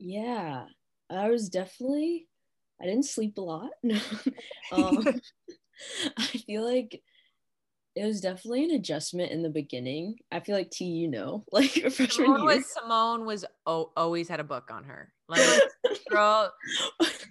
Yeah, 0.00 0.64
I 1.08 1.30
was 1.30 1.48
definitely 1.48 2.26
I 2.80 2.86
didn't 2.86 3.04
sleep 3.04 3.38
a 3.38 3.40
lot. 3.40 3.70
um, 4.72 5.06
I 6.18 6.22
feel 6.22 6.64
like 6.64 7.02
it 7.94 8.06
was 8.06 8.20
definitely 8.20 8.64
an 8.64 8.70
adjustment 8.70 9.32
in 9.32 9.42
the 9.42 9.50
beginning. 9.50 10.16
I 10.30 10.40
feel 10.40 10.56
like 10.56 10.70
T, 10.70 10.84
you 10.84 11.08
know, 11.08 11.44
like 11.52 11.70
freshman 11.70 12.10
Simone 12.10 12.36
year. 12.38 12.56
Was, 12.56 12.72
Simone 12.72 13.26
was 13.26 13.44
oh, 13.66 13.92
always 13.96 14.28
had 14.28 14.40
a 14.40 14.44
book 14.44 14.70
on 14.72 14.84
her. 14.84 15.12
Like 15.28 15.46
girl 16.10 16.52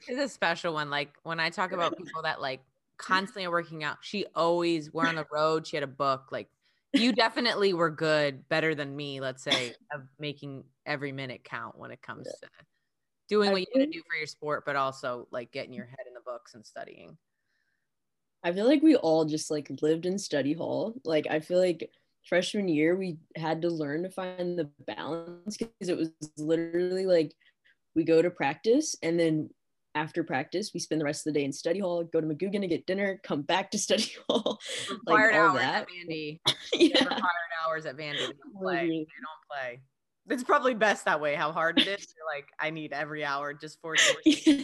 is 0.08 0.20
a 0.20 0.30
special 0.30 0.74
one. 0.74 0.90
Like 0.90 1.14
when 1.24 1.40
I 1.40 1.50
talk 1.50 1.72
about 1.72 1.98
people 1.98 2.22
that 2.24 2.42
like 2.42 2.62
constantly 2.98 3.46
are 3.46 3.52
working 3.52 3.84
out, 3.84 3.98
she 4.02 4.26
always 4.36 4.94
we're 4.94 5.08
on 5.08 5.16
the 5.16 5.28
road. 5.32 5.66
She 5.66 5.76
had 5.76 5.84
a 5.84 5.88
book. 5.88 6.28
Like 6.32 6.50
you 6.94 7.14
definitely 7.14 7.74
were 7.74 7.90
good, 7.90 8.48
better 8.50 8.76
than 8.76 8.96
me. 8.96 9.20
Let's 9.20 9.44
say 9.44 9.74
of 9.94 10.04
making 10.20 10.64
every 10.86 11.12
minute 11.12 11.44
count 11.44 11.78
when 11.78 11.92
it 11.92 12.02
comes 12.02 12.28
yeah. 12.28 12.48
to 12.48 12.66
doing 13.30 13.52
what 13.52 13.62
you 13.62 13.68
need 13.74 13.86
to 13.86 13.92
do 13.92 14.04
for 14.10 14.18
your 14.18 14.28
sport, 14.28 14.64
but 14.66 14.76
also 14.76 15.28
like 15.32 15.52
getting 15.52 15.74
your 15.74 15.86
head 15.86 16.06
in 16.08 16.14
the 16.14 16.20
books 16.20 16.54
and 16.54 16.66
studying. 16.66 17.18
I 18.44 18.52
feel 18.52 18.66
like 18.66 18.82
we 18.82 18.96
all 18.96 19.26
just 19.26 19.52
like 19.52 19.72
lived 19.82 20.06
in 20.06 20.18
study 20.18 20.54
hall. 20.54 20.96
Like 21.06 21.28
I 21.30 21.40
feel 21.40 21.60
like 21.60 21.90
freshman 22.28 22.68
year 22.68 22.96
we 22.96 23.18
had 23.36 23.62
to 23.62 23.70
learn 23.70 24.04
to 24.04 24.10
find 24.10 24.58
the 24.58 24.70
balance 24.86 25.58
because 25.58 25.90
it 25.90 25.98
was 25.98 26.12
literally 26.38 27.06
like 27.06 27.34
we 27.96 28.04
go 28.04 28.22
to 28.22 28.30
practice 28.30 28.96
and 29.02 29.20
then 29.20 29.50
after 29.96 30.24
practice 30.24 30.72
we 30.74 30.80
spend 30.80 31.02
the 31.02 31.06
rest 31.06 31.26
of 31.26 31.34
the 31.34 31.40
day 31.40 31.44
in 31.44 31.52
study 31.52 31.80
hall 31.80 32.04
go 32.04 32.22
to 32.22 32.28
McGugin 32.28 32.62
to 32.62 32.68
get 32.68 32.86
dinner 32.86 33.20
come 33.24 33.42
back 33.42 33.72
to 33.72 33.78
study 33.78 34.06
hall. 34.30 34.60
Required 34.90 35.32
like, 35.32 35.36
hours 35.36 35.62
that. 35.62 35.82
at 35.82 35.88
Vandy 35.88 36.40
yeah. 36.74 37.00
required 37.00 37.22
hours 37.68 37.86
at 37.86 37.98
Vandy. 37.98 38.20
They 38.20 38.26
don't 38.26 38.62
play. 38.62 38.88
They 38.88 38.96
don't 38.98 39.50
play. 39.50 39.82
It's 40.30 40.44
probably 40.44 40.76
best 40.76 41.06
that 41.06 41.20
way 41.20 41.36
how 41.36 41.52
hard 41.52 41.80
it 41.80 41.88
is. 41.88 42.14
You're 42.16 42.28
like 42.28 42.48
i 42.60 42.70
need 42.70 42.94
every 42.94 43.26
hour 43.26 43.54
just 43.54 43.80
for 43.82 43.96
yeah. 44.26 44.64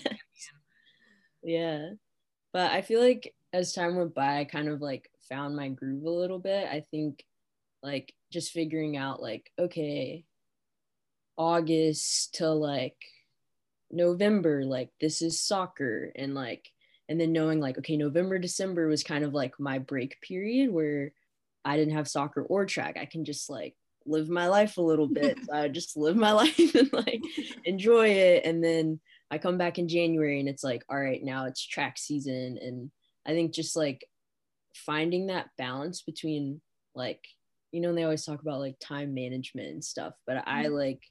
yeah 1.43 1.89
but 2.53 2.71
i 2.71 2.81
feel 2.81 3.01
like 3.01 3.33
as 3.53 3.73
time 3.73 3.95
went 3.95 4.13
by 4.13 4.39
i 4.39 4.45
kind 4.45 4.69
of 4.69 4.81
like 4.81 5.09
found 5.29 5.55
my 5.55 5.69
groove 5.69 6.03
a 6.03 6.09
little 6.09 6.39
bit 6.39 6.67
i 6.67 6.83
think 6.91 7.23
like 7.83 8.13
just 8.31 8.51
figuring 8.51 8.97
out 8.97 9.21
like 9.21 9.51
okay 9.59 10.25
august 11.37 12.35
to 12.35 12.49
like 12.49 12.97
november 13.91 14.65
like 14.65 14.89
this 14.99 15.21
is 15.21 15.41
soccer 15.41 16.11
and 16.15 16.33
like 16.33 16.71
and 17.09 17.21
then 17.21 17.31
knowing 17.31 17.59
like 17.59 17.77
okay 17.77 17.95
november 17.95 18.37
december 18.37 18.87
was 18.87 19.03
kind 19.03 19.23
of 19.23 19.33
like 19.33 19.59
my 19.59 19.79
break 19.79 20.19
period 20.21 20.71
where 20.71 21.13
i 21.63 21.77
didn't 21.77 21.93
have 21.93 22.07
soccer 22.07 22.41
or 22.43 22.65
track 22.65 22.97
i 22.99 23.05
can 23.05 23.23
just 23.23 23.49
like 23.49 23.75
live 24.07 24.29
my 24.29 24.47
life 24.47 24.77
a 24.77 24.81
little 24.81 25.07
bit. 25.07 25.37
so 25.45 25.53
I 25.53 25.67
just 25.67 25.97
live 25.97 26.15
my 26.15 26.31
life 26.43 26.75
and 26.75 26.91
like 26.93 27.21
enjoy 27.65 28.07
it. 28.09 28.45
And 28.45 28.63
then 28.63 28.99
I 29.29 29.37
come 29.37 29.57
back 29.57 29.77
in 29.77 29.87
January 29.87 30.39
and 30.39 30.47
it's 30.47 30.63
like, 30.63 30.83
all 30.89 30.99
right, 30.99 31.23
now 31.23 31.45
it's 31.45 31.65
track 31.65 31.97
season. 31.97 32.57
And 32.61 32.91
I 33.25 33.31
think 33.31 33.53
just 33.53 33.75
like 33.75 34.07
finding 34.75 35.27
that 35.27 35.49
balance 35.57 36.01
between 36.01 36.61
like, 36.95 37.23
you 37.71 37.81
know, 37.81 37.93
they 37.93 38.03
always 38.03 38.25
talk 38.25 38.41
about 38.41 38.59
like 38.59 38.77
time 38.79 39.13
management 39.13 39.69
and 39.69 39.83
stuff, 39.83 40.13
but 40.25 40.43
I 40.47 40.65
mm-hmm. 40.65 40.73
like 40.73 41.01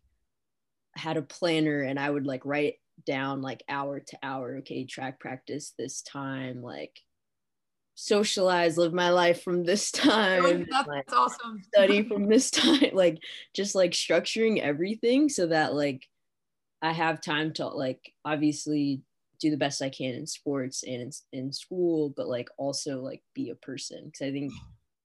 had 0.95 1.17
a 1.17 1.23
planner 1.23 1.83
and 1.83 1.99
I 1.99 2.09
would 2.09 2.27
like 2.27 2.47
write 2.47 2.77
down 3.05 3.43
like 3.43 3.63
hour 3.69 4.01
to 4.01 4.19
hour, 4.23 4.57
okay, 4.59 4.85
track 4.85 5.21
practice 5.21 5.75
this 5.79 6.01
time, 6.03 6.63
like 6.63 6.99
socialize, 7.95 8.79
live 8.79 8.93
my 8.93 9.11
life 9.11 9.43
from 9.43 9.65
this 9.65 9.91
time. 9.93 10.67
That's 10.71 10.89
like, 10.89 11.13
awesome. 11.13 11.63
study 11.63 12.03
from 12.09 12.29
this 12.29 12.51
time, 12.53 12.91
like 12.95 13.19
just 13.55 13.75
like 13.75 13.91
structuring 13.91 14.61
everything 14.61 15.29
so 15.29 15.49
that 15.49 15.75
like 15.75 16.03
I 16.83 16.93
have 16.93 17.21
time 17.21 17.53
to 17.55 17.69
like 17.69 18.13
obviously 18.25 19.03
do 19.39 19.51
the 19.51 19.57
best 19.57 19.83
I 19.83 19.91
can 19.91 20.15
in 20.15 20.27
sports 20.27 20.83
and 20.83 21.03
in, 21.03 21.11
in 21.33 21.53
school, 21.53 22.13
but 22.17 22.29
like 22.29 22.49
also 22.59 23.01
like 23.01 23.23
be 23.35 23.51
a 23.51 23.55
person. 23.55 24.07
Because 24.07 24.27
I 24.27 24.33
think, 24.33 24.53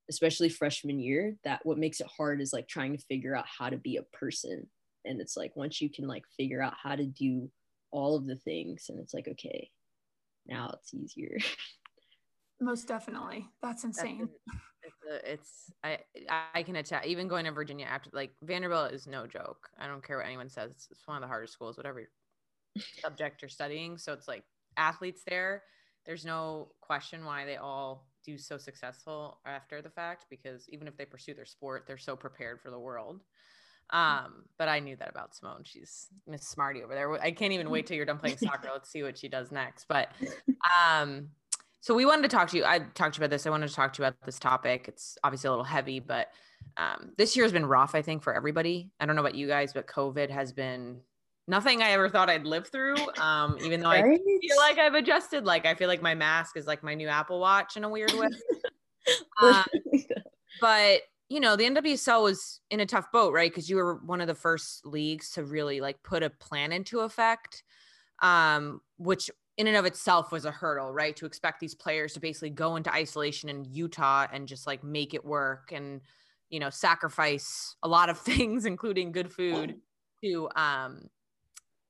especially 0.09 0.49
freshman 0.49 0.99
year, 0.99 1.35
that 1.43 1.65
what 1.65 1.77
makes 1.77 2.01
it 2.01 2.07
hard 2.15 2.41
is 2.41 2.53
like 2.53 2.67
trying 2.67 2.95
to 2.95 3.03
figure 3.05 3.35
out 3.35 3.45
how 3.47 3.69
to 3.69 3.77
be 3.77 3.97
a 3.97 4.17
person. 4.17 4.67
And 5.05 5.19
it's 5.19 5.35
like 5.37 5.55
once 5.55 5.81
you 5.81 5.89
can 5.89 6.07
like 6.07 6.23
figure 6.37 6.61
out 6.61 6.73
how 6.81 6.95
to 6.95 7.05
do 7.05 7.49
all 7.91 8.15
of 8.15 8.25
the 8.25 8.37
things, 8.37 8.85
and 8.89 8.99
it's 8.99 9.13
like, 9.13 9.27
okay, 9.27 9.69
now 10.47 10.71
it's 10.73 10.93
easier. 10.93 11.37
Most 12.61 12.87
definitely. 12.87 13.47
That's 13.61 13.83
insane. 13.83 14.29
That's 14.45 14.61
it's, 14.83 15.27
it's 15.27 15.71
I 15.83 15.97
I 16.53 16.63
can 16.63 16.75
attest. 16.75 17.07
Even 17.07 17.27
going 17.27 17.45
to 17.45 17.51
Virginia 17.51 17.87
after 17.87 18.11
like 18.13 18.31
Vanderbilt 18.43 18.93
is 18.93 19.07
no 19.07 19.25
joke. 19.25 19.69
I 19.79 19.87
don't 19.87 20.05
care 20.05 20.17
what 20.17 20.27
anyone 20.27 20.47
says. 20.47 20.71
It's 20.91 21.07
one 21.07 21.17
of 21.17 21.21
the 21.21 21.27
hardest 21.27 21.53
schools, 21.53 21.75
whatever 21.75 22.07
subject 22.77 23.41
you're 23.41 23.49
studying. 23.49 23.97
So 23.97 24.13
it's 24.13 24.27
like 24.27 24.43
athletes 24.77 25.23
there. 25.27 25.63
There's 26.05 26.23
no 26.23 26.69
question 26.81 27.25
why 27.25 27.45
they 27.45 27.57
all 27.57 28.07
do 28.23 28.37
so 28.37 28.57
successful 28.57 29.39
after 29.45 29.81
the 29.81 29.89
fact 29.89 30.27
because 30.29 30.69
even 30.69 30.87
if 30.87 30.95
they 30.95 31.05
pursue 31.05 31.33
their 31.33 31.45
sport, 31.45 31.85
they're 31.87 31.97
so 31.97 32.15
prepared 32.15 32.61
for 32.61 32.69
the 32.69 32.79
world. 32.79 33.21
Um, 33.89 34.45
but 34.57 34.69
I 34.69 34.79
knew 34.79 34.95
that 34.95 35.09
about 35.09 35.35
Simone. 35.35 35.63
She's 35.63 36.07
Miss 36.27 36.47
Smarty 36.47 36.81
over 36.81 36.93
there. 36.93 37.11
I 37.21 37.31
can't 37.31 37.51
even 37.51 37.69
wait 37.69 37.87
till 37.87 37.97
you're 37.97 38.05
done 38.05 38.19
playing 38.19 38.37
soccer. 38.37 38.69
Let's 38.71 38.89
see 38.89 39.03
what 39.03 39.17
she 39.17 39.27
does 39.27 39.51
next. 39.51 39.85
But 39.87 40.09
um, 40.89 41.29
so 41.81 41.95
we 41.95 42.05
wanted 42.05 42.23
to 42.23 42.27
talk 42.29 42.49
to 42.49 42.57
you. 42.57 42.63
I 42.63 42.79
talked 42.79 43.15
to 43.15 43.19
you 43.19 43.25
about 43.25 43.31
this. 43.31 43.45
I 43.45 43.49
wanted 43.49 43.67
to 43.67 43.75
talk 43.75 43.93
to 43.93 44.01
you 44.01 44.07
about 44.07 44.21
this 44.23 44.39
topic. 44.39 44.85
It's 44.87 45.17
obviously 45.23 45.47
a 45.47 45.51
little 45.51 45.65
heavy, 45.65 45.99
but 45.99 46.29
um, 46.77 47.11
this 47.17 47.35
year 47.35 47.43
has 47.43 47.51
been 47.51 47.65
rough, 47.65 47.95
I 47.95 48.03
think, 48.03 48.21
for 48.21 48.33
everybody. 48.33 48.91
I 48.99 49.05
don't 49.05 49.15
know 49.15 49.21
about 49.21 49.35
you 49.35 49.47
guys, 49.47 49.73
but 49.73 49.87
COVID 49.87 50.29
has 50.29 50.53
been 50.53 51.01
nothing 51.47 51.81
I 51.81 51.91
ever 51.91 52.07
thought 52.07 52.29
I'd 52.29 52.45
live 52.45 52.67
through. 52.67 52.95
Um, 53.19 53.57
even 53.61 53.81
though 53.81 53.89
right? 53.89 54.05
I 54.05 54.17
feel 54.17 54.57
like 54.57 54.77
I've 54.77 54.93
adjusted, 54.93 55.45
like 55.45 55.65
I 55.65 55.73
feel 55.73 55.87
like 55.87 56.03
my 56.03 56.13
mask 56.13 56.55
is 56.55 56.67
like 56.67 56.83
my 56.83 56.93
new 56.93 57.07
Apple 57.07 57.39
Watch 57.39 57.77
in 57.77 57.83
a 57.83 57.89
weird 57.89 58.13
way. 58.13 58.29
um, 59.41 59.65
but 60.61 61.01
you 61.29 61.39
know, 61.39 61.55
the 61.55 61.63
NWSL 61.63 62.23
was 62.23 62.59
in 62.69 62.81
a 62.81 62.85
tough 62.85 63.11
boat, 63.11 63.33
right? 63.33 63.49
Because 63.49 63.69
you 63.69 63.77
were 63.77 63.95
one 64.05 64.21
of 64.21 64.27
the 64.27 64.35
first 64.35 64.85
leagues 64.85 65.31
to 65.31 65.43
really 65.43 65.81
like 65.81 66.03
put 66.03 66.23
a 66.23 66.29
plan 66.29 66.73
into 66.73 66.99
effect, 66.99 67.63
um, 68.21 68.81
which 68.97 69.31
in 69.61 69.67
and 69.67 69.77
of 69.77 69.85
itself 69.85 70.31
was 70.31 70.45
a 70.45 70.51
hurdle, 70.51 70.91
right? 70.91 71.15
To 71.17 71.27
expect 71.27 71.59
these 71.59 71.75
players 71.75 72.13
to 72.13 72.19
basically 72.19 72.49
go 72.49 72.77
into 72.77 72.91
isolation 72.91 73.47
in 73.47 73.63
Utah 73.63 74.25
and 74.33 74.47
just 74.47 74.65
like 74.65 74.83
make 74.83 75.13
it 75.13 75.23
work 75.23 75.71
and 75.71 76.01
you 76.49 76.59
know 76.59 76.71
sacrifice 76.71 77.75
a 77.83 77.87
lot 77.87 78.09
of 78.09 78.17
things, 78.29 78.65
including 78.65 79.11
good 79.11 79.31
food, 79.31 79.75
to 80.23 80.49
um, 80.55 81.09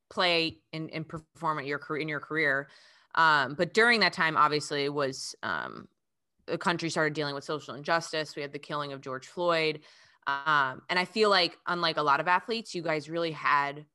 play 0.09 0.57
and, 0.73 0.91
and 0.91 1.07
perform 1.07 1.59
at 1.59 1.65
your 1.65 1.79
career 1.79 2.01
in 2.01 2.09
your 2.09 2.19
career. 2.19 2.67
Um, 3.15 3.55
but 3.55 3.73
during 3.73 4.01
that 4.01 4.11
time, 4.11 4.35
obviously, 4.35 4.89
was 4.89 5.33
um, 5.41 5.87
the 6.47 6.57
country 6.57 6.89
started 6.89 7.13
dealing 7.13 7.35
with 7.35 7.45
social 7.45 7.75
injustice. 7.75 8.35
We 8.35 8.41
had 8.41 8.51
the 8.51 8.59
killing 8.59 8.91
of 8.91 8.99
George 8.99 9.27
Floyd, 9.27 9.79
um, 10.27 10.81
and 10.89 10.99
I 10.99 11.05
feel 11.05 11.29
like, 11.29 11.57
unlike 11.67 11.95
a 11.95 12.03
lot 12.03 12.19
of 12.19 12.27
athletes, 12.27 12.75
you 12.75 12.81
guys 12.81 13.09
really 13.09 13.31
had 13.31 13.85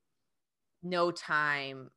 no 0.81 1.11
time 1.11 1.91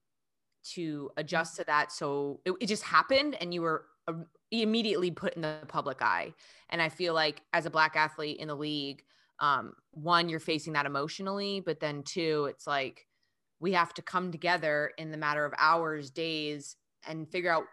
to 0.75 1.11
adjust 1.17 1.57
to 1.57 1.65
that. 1.65 1.93
So 1.93 2.41
it, 2.45 2.53
it 2.61 2.67
just 2.67 2.83
happened, 2.83 3.37
and 3.41 3.53
you 3.53 3.63
were 3.63 3.87
uh, 4.09 4.15
immediately 4.51 5.11
put 5.11 5.35
in 5.35 5.43
the 5.43 5.59
public 5.69 6.03
eye. 6.03 6.35
And 6.69 6.83
I 6.83 6.89
feel 6.89 7.15
like, 7.15 7.43
as 7.53 7.67
a 7.67 7.71
black 7.71 7.97
athlete 7.97 8.39
in 8.39 8.49
the 8.49 8.57
league, 8.57 9.03
um, 9.41 9.73
one, 9.93 10.29
you're 10.29 10.41
facing 10.41 10.75
that 10.75 10.87
emotionally, 10.87 11.61
but 11.61 11.81
then 11.81 12.03
two, 12.03 12.47
it's 12.51 12.67
like 12.67 13.07
we 13.59 13.73
have 13.73 13.95
to 13.95 14.03
come 14.03 14.31
together 14.31 14.93
in 14.99 15.11
the 15.11 15.17
matter 15.17 15.45
of 15.45 15.53
hours, 15.59 16.11
days, 16.11 16.77
and 17.07 17.29
figure 17.29 17.53
out 17.53 17.65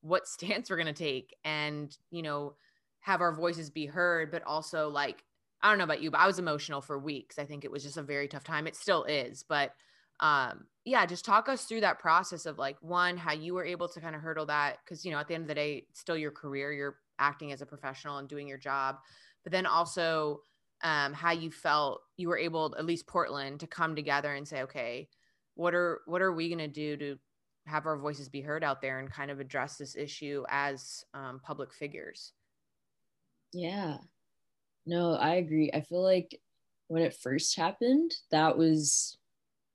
what 0.00 0.26
stance 0.28 0.70
we're 0.70 0.76
going 0.76 0.86
to 0.86 0.92
take 0.92 1.34
and, 1.44 1.96
you 2.10 2.22
know, 2.22 2.54
have 3.00 3.20
our 3.20 3.34
voices 3.34 3.70
be 3.70 3.86
heard, 3.86 4.30
but 4.30 4.42
also 4.44 4.88
like, 4.88 5.24
I 5.60 5.68
don't 5.68 5.78
know 5.78 5.84
about 5.84 6.02
you, 6.02 6.10
but 6.10 6.20
I 6.20 6.26
was 6.26 6.38
emotional 6.38 6.80
for 6.80 6.98
weeks. 6.98 7.38
I 7.38 7.44
think 7.44 7.64
it 7.64 7.70
was 7.70 7.82
just 7.82 7.96
a 7.96 8.02
very 8.02 8.28
tough 8.28 8.44
time. 8.44 8.66
It 8.66 8.76
still 8.76 9.04
is, 9.04 9.44
but 9.48 9.74
um 10.22 10.66
yeah, 10.84 11.06
just 11.06 11.24
talk 11.24 11.48
us 11.48 11.64
through 11.64 11.82
that 11.82 12.00
process 12.00 12.44
of 12.44 12.58
like 12.58 12.76
one, 12.80 13.16
how 13.16 13.32
you 13.32 13.54
were 13.54 13.64
able 13.64 13.88
to 13.88 14.00
kind 14.00 14.16
of 14.16 14.22
hurdle 14.22 14.46
that 14.46 14.78
because 14.84 15.04
you 15.04 15.12
know, 15.12 15.18
at 15.18 15.28
the 15.28 15.34
end 15.34 15.42
of 15.42 15.48
the 15.48 15.54
day, 15.54 15.86
still 15.92 16.16
your 16.16 16.30
career, 16.30 16.72
you're 16.72 16.96
acting 17.18 17.52
as 17.52 17.60
a 17.60 17.66
professional 17.66 18.18
and 18.18 18.28
doing 18.28 18.48
your 18.48 18.58
job. 18.58 18.96
But 19.44 19.52
then 19.52 19.66
also 19.66 20.40
um 20.82 21.12
how 21.12 21.32
you 21.32 21.50
felt 21.50 22.00
you 22.16 22.28
were 22.28 22.38
able, 22.38 22.74
at 22.78 22.86
least 22.86 23.06
Portland, 23.06 23.60
to 23.60 23.66
come 23.66 23.94
together 23.94 24.34
and 24.34 24.48
say, 24.48 24.62
okay, 24.62 25.08
what 25.54 25.74
are 25.74 26.00
what 26.06 26.22
are 26.22 26.32
we 26.32 26.48
going 26.48 26.58
to 26.58 26.68
do 26.68 26.96
to 26.96 27.18
have 27.66 27.86
our 27.86 27.96
voices 27.96 28.28
be 28.28 28.40
heard 28.40 28.64
out 28.64 28.80
there 28.80 28.98
and 28.98 29.10
kind 29.10 29.30
of 29.30 29.40
address 29.40 29.76
this 29.76 29.96
issue 29.96 30.44
as 30.48 31.04
um, 31.14 31.40
public 31.44 31.72
figures 31.72 32.32
yeah 33.52 33.98
no 34.86 35.14
i 35.14 35.34
agree 35.34 35.70
i 35.72 35.80
feel 35.80 36.02
like 36.02 36.40
when 36.88 37.02
it 37.02 37.14
first 37.14 37.56
happened 37.56 38.12
that 38.30 38.56
was 38.56 39.18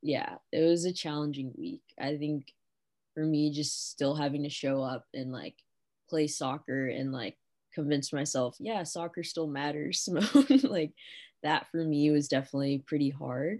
yeah 0.08 0.36
it 0.52 0.64
was 0.64 0.86
a 0.86 0.94
challenging 0.94 1.52
week 1.58 1.84
i 2.00 2.16
think 2.16 2.54
for 3.14 3.26
me 3.26 3.52
just 3.52 3.92
still 3.92 4.16
having 4.16 4.44
to 4.44 4.50
show 4.50 4.82
up 4.82 5.06
and 5.14 5.32
like 5.32 5.56
play 6.10 6.28
soccer 6.28 6.88
and 6.88 7.12
like 7.12 7.38
convince 7.74 8.14
myself 8.14 8.56
yeah 8.60 8.84
soccer 8.84 9.24
still 9.24 9.48
matters 9.48 10.00
simone 10.04 10.62
like 10.64 10.94
that 11.44 11.68
for 11.72 11.84
me 11.84 12.10
was 12.10 12.28
definitely 12.28 12.84
pretty 12.88 13.10
hard 13.10 13.60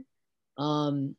um 0.58 1.16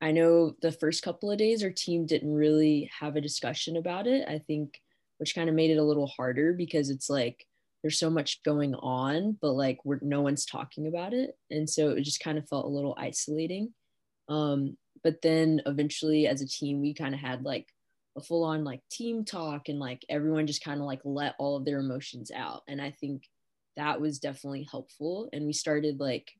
I 0.00 0.12
know 0.12 0.54
the 0.62 0.70
first 0.70 1.02
couple 1.02 1.30
of 1.30 1.38
days 1.38 1.62
our 1.62 1.70
team 1.70 2.06
didn't 2.06 2.32
really 2.32 2.90
have 3.00 3.16
a 3.16 3.20
discussion 3.20 3.76
about 3.76 4.06
it. 4.06 4.28
I 4.28 4.38
think, 4.38 4.80
which 5.18 5.34
kind 5.34 5.48
of 5.48 5.54
made 5.56 5.70
it 5.70 5.78
a 5.78 5.82
little 5.82 6.06
harder 6.06 6.52
because 6.52 6.90
it's 6.90 7.10
like 7.10 7.44
there's 7.82 7.98
so 7.98 8.10
much 8.10 8.42
going 8.44 8.74
on, 8.76 9.36
but 9.40 9.52
like 9.52 9.78
we're 9.84 9.98
no 10.02 10.20
one's 10.20 10.46
talking 10.46 10.86
about 10.86 11.14
it, 11.14 11.36
and 11.50 11.68
so 11.68 11.90
it 11.90 12.02
just 12.02 12.20
kind 12.20 12.38
of 12.38 12.48
felt 12.48 12.66
a 12.66 12.68
little 12.68 12.94
isolating. 12.98 13.74
Um, 14.28 14.76
but 15.02 15.22
then 15.22 15.62
eventually, 15.66 16.26
as 16.26 16.42
a 16.42 16.48
team, 16.48 16.80
we 16.80 16.94
kind 16.94 17.14
of 17.14 17.20
had 17.20 17.44
like 17.44 17.68
a 18.16 18.20
full 18.20 18.44
on 18.44 18.64
like 18.64 18.82
team 18.90 19.24
talk, 19.24 19.68
and 19.68 19.78
like 19.78 20.04
everyone 20.08 20.46
just 20.46 20.64
kind 20.64 20.80
of 20.80 20.86
like 20.86 21.00
let 21.04 21.34
all 21.38 21.56
of 21.56 21.64
their 21.64 21.80
emotions 21.80 22.30
out, 22.34 22.62
and 22.68 22.80
I 22.80 22.90
think 22.90 23.24
that 23.76 24.00
was 24.00 24.18
definitely 24.18 24.66
helpful. 24.70 25.28
And 25.32 25.46
we 25.46 25.52
started 25.52 26.00
like 26.00 26.32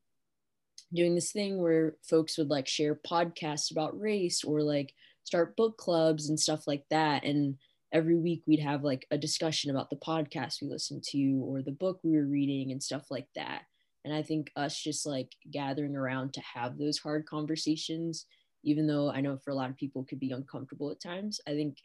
doing 0.92 1.14
this 1.14 1.32
thing 1.32 1.58
where 1.58 1.96
folks 2.02 2.38
would 2.38 2.48
like 2.50 2.66
share 2.66 2.94
podcasts 2.94 3.70
about 3.70 3.98
race 4.00 4.42
or 4.44 4.62
like 4.62 4.92
start 5.24 5.56
book 5.56 5.76
clubs 5.76 6.28
and 6.28 6.38
stuff 6.40 6.66
like 6.66 6.84
that. 6.90 7.24
And 7.24 7.56
every 7.92 8.16
week 8.16 8.42
we'd 8.46 8.60
have 8.60 8.82
like 8.84 9.06
a 9.10 9.18
discussion 9.18 9.70
about 9.70 9.90
the 9.90 9.96
podcast 9.96 10.60
we 10.60 10.68
listened 10.68 11.04
to 11.10 11.42
or 11.44 11.62
the 11.62 11.70
book 11.70 12.00
we 12.02 12.16
were 12.16 12.26
reading 12.26 12.72
and 12.72 12.82
stuff 12.82 13.10
like 13.10 13.28
that 13.34 13.62
and 14.04 14.14
i 14.14 14.22
think 14.22 14.50
us 14.56 14.80
just 14.80 15.06
like 15.06 15.32
gathering 15.50 15.96
around 15.96 16.32
to 16.32 16.40
have 16.40 16.78
those 16.78 16.98
hard 16.98 17.26
conversations 17.26 18.26
even 18.64 18.86
though 18.86 19.10
i 19.10 19.20
know 19.20 19.36
for 19.36 19.50
a 19.50 19.54
lot 19.54 19.70
of 19.70 19.76
people 19.76 20.04
could 20.04 20.20
be 20.20 20.30
uncomfortable 20.30 20.90
at 20.90 21.00
times 21.00 21.40
i 21.46 21.50
think 21.50 21.78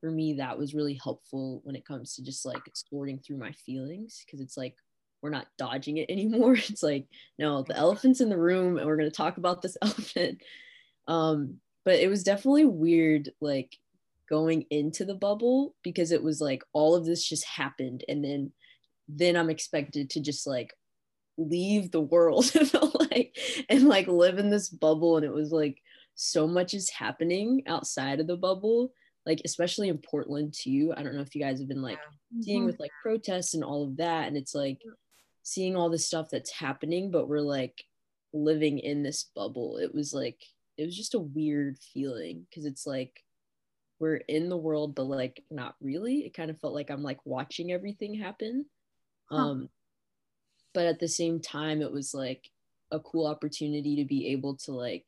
for 0.00 0.10
me 0.10 0.34
that 0.34 0.58
was 0.58 0.74
really 0.74 0.98
helpful 1.02 1.60
when 1.64 1.76
it 1.76 1.86
comes 1.86 2.14
to 2.14 2.22
just 2.22 2.44
like 2.44 2.62
sorting 2.74 3.18
through 3.18 3.38
my 3.38 3.52
feelings 3.52 4.22
because 4.26 4.40
it's 4.40 4.56
like 4.56 4.74
we're 5.22 5.30
not 5.30 5.46
dodging 5.56 5.96
it 5.96 6.06
anymore. 6.10 6.54
It's 6.54 6.82
like, 6.82 7.06
no, 7.38 7.62
the 7.62 7.76
elephant's 7.76 8.20
in 8.20 8.28
the 8.28 8.36
room 8.36 8.76
and 8.76 8.86
we're 8.86 8.96
going 8.96 9.10
to 9.10 9.16
talk 9.16 9.38
about 9.38 9.62
this 9.62 9.76
elephant. 9.82 10.42
Um, 11.08 11.60
but 11.84 11.94
it 11.94 12.08
was 12.08 12.22
definitely 12.22 12.66
weird, 12.66 13.30
like 13.40 13.76
going 14.28 14.66
into 14.70 15.04
the 15.04 15.14
bubble 15.14 15.74
because 15.82 16.12
it 16.12 16.22
was 16.22 16.40
like 16.40 16.62
all 16.72 16.94
of 16.94 17.06
this 17.06 17.26
just 17.26 17.46
happened. 17.46 18.04
And 18.08 18.24
then, 18.24 18.52
then 19.08 19.36
I'm 19.36 19.50
expected 19.50 20.10
to 20.10 20.20
just 20.20 20.46
like 20.46 20.74
leave 21.36 21.90
the 21.90 22.00
world 22.00 22.50
like 23.10 23.36
and 23.68 23.88
like 23.88 24.06
live 24.06 24.38
in 24.38 24.50
this 24.50 24.68
bubble. 24.68 25.16
And 25.16 25.24
it 25.24 25.32
was 25.32 25.52
like 25.52 25.78
so 26.14 26.46
much 26.46 26.74
is 26.74 26.90
happening 26.90 27.62
outside 27.66 28.20
of 28.20 28.26
the 28.26 28.36
bubble 28.36 28.92
like 29.26 29.40
especially 29.44 29.88
in 29.88 29.98
Portland 29.98 30.54
too. 30.56 30.92
I 30.96 31.02
don't 31.02 31.14
know 31.14 31.20
if 31.20 31.34
you 31.34 31.40
guys 31.40 31.58
have 31.60 31.68
been 31.68 31.82
like 31.82 31.98
yeah. 32.32 32.42
seeing 32.42 32.60
mm-hmm. 32.60 32.66
with 32.66 32.80
like 32.80 32.90
protests 33.02 33.54
and 33.54 33.62
all 33.62 33.84
of 33.84 33.96
that. 33.98 34.26
And 34.26 34.36
it's 34.36 34.54
like 34.54 34.80
seeing 35.42 35.76
all 35.76 35.90
this 35.90 36.06
stuff 36.06 36.28
that's 36.30 36.50
happening, 36.50 37.10
but 37.10 37.28
we're 37.28 37.40
like 37.40 37.84
living 38.32 38.78
in 38.78 39.02
this 39.02 39.30
bubble. 39.34 39.78
It 39.78 39.94
was 39.94 40.12
like, 40.12 40.40
it 40.76 40.84
was 40.84 40.96
just 40.96 41.14
a 41.14 41.20
weird 41.20 41.78
feeling 41.78 42.46
because 42.48 42.64
it's 42.64 42.86
like 42.86 43.22
we're 44.00 44.16
in 44.16 44.48
the 44.48 44.56
world, 44.56 44.94
but 44.94 45.04
like 45.04 45.44
not 45.50 45.76
really. 45.80 46.20
It 46.20 46.34
kind 46.34 46.50
of 46.50 46.58
felt 46.58 46.74
like 46.74 46.90
I'm 46.90 47.02
like 47.02 47.20
watching 47.24 47.70
everything 47.70 48.14
happen. 48.14 48.66
Huh. 49.30 49.36
Um, 49.36 49.68
but 50.74 50.86
at 50.86 50.98
the 50.98 51.08
same 51.08 51.40
time, 51.40 51.82
it 51.82 51.92
was 51.92 52.14
like 52.14 52.48
a 52.90 53.00
cool 53.00 53.26
opportunity 53.26 53.96
to 53.96 54.04
be 54.04 54.28
able 54.28 54.56
to 54.56 54.72
like 54.72 55.06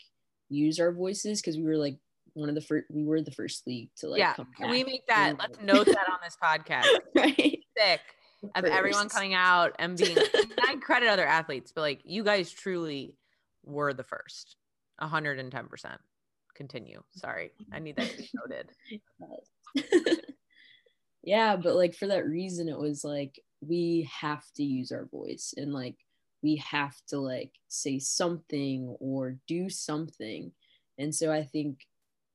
use 0.48 0.81
our 0.81 0.92
voices 0.92 1.40
because 1.40 1.57
we 1.57 1.64
were 1.64 1.77
like 1.77 1.98
one 2.35 2.48
of 2.48 2.55
the 2.55 2.61
first 2.61 2.87
we 2.90 3.05
were 3.05 3.20
the 3.20 3.31
first 3.31 3.66
league 3.66 3.90
to 3.96 4.09
like 4.09 4.18
yeah 4.18 4.35
can 4.57 4.70
we 4.70 4.83
make 4.83 5.07
that 5.07 5.35
let's 5.38 5.61
note 5.61 5.87
that 5.87 6.09
on 6.11 6.18
this 6.22 6.37
podcast 6.42 6.87
right 7.14 7.61
sick 7.77 8.00
of 8.55 8.64
everyone 8.64 9.09
coming 9.09 9.35
out 9.35 9.72
and 9.79 9.96
being 9.96 10.16
I 10.61 10.77
credit 10.77 11.09
other 11.09 11.27
athletes, 11.27 11.72
but 11.74 11.83
like 11.83 12.00
you 12.05 12.24
guys 12.24 12.50
truly 12.50 13.14
were 13.64 13.92
the 13.94 14.05
first. 14.05 14.57
110%. 15.00 15.96
continue. 16.55 17.03
Sorry. 17.16 17.50
I 17.72 17.81
need 17.81 17.96
that 17.96 18.11
to 18.11 18.16
be 18.16 18.31
noted. 18.35 18.70
yeah, 21.22 21.57
but 21.57 21.74
like 21.74 21.94
for 21.94 22.07
that 22.09 22.27
reason, 22.27 22.68
it 22.68 22.79
was 22.79 23.05
like 23.05 23.40
we 23.68 24.09
have 24.20 24.44
to 24.57 24.62
use 24.62 24.92
our 24.92 25.07
voice 25.07 25.55
and 25.57 25.72
like 25.72 25.96
we 26.42 26.57
have 26.57 26.94
to 27.09 27.18
like 27.18 27.53
say 27.68 27.98
something 27.98 28.96
or 29.00 29.37
do 29.48 29.70
something. 29.70 30.53
And 30.98 31.14
so 31.14 31.33
I 31.33 31.44
think 31.44 31.81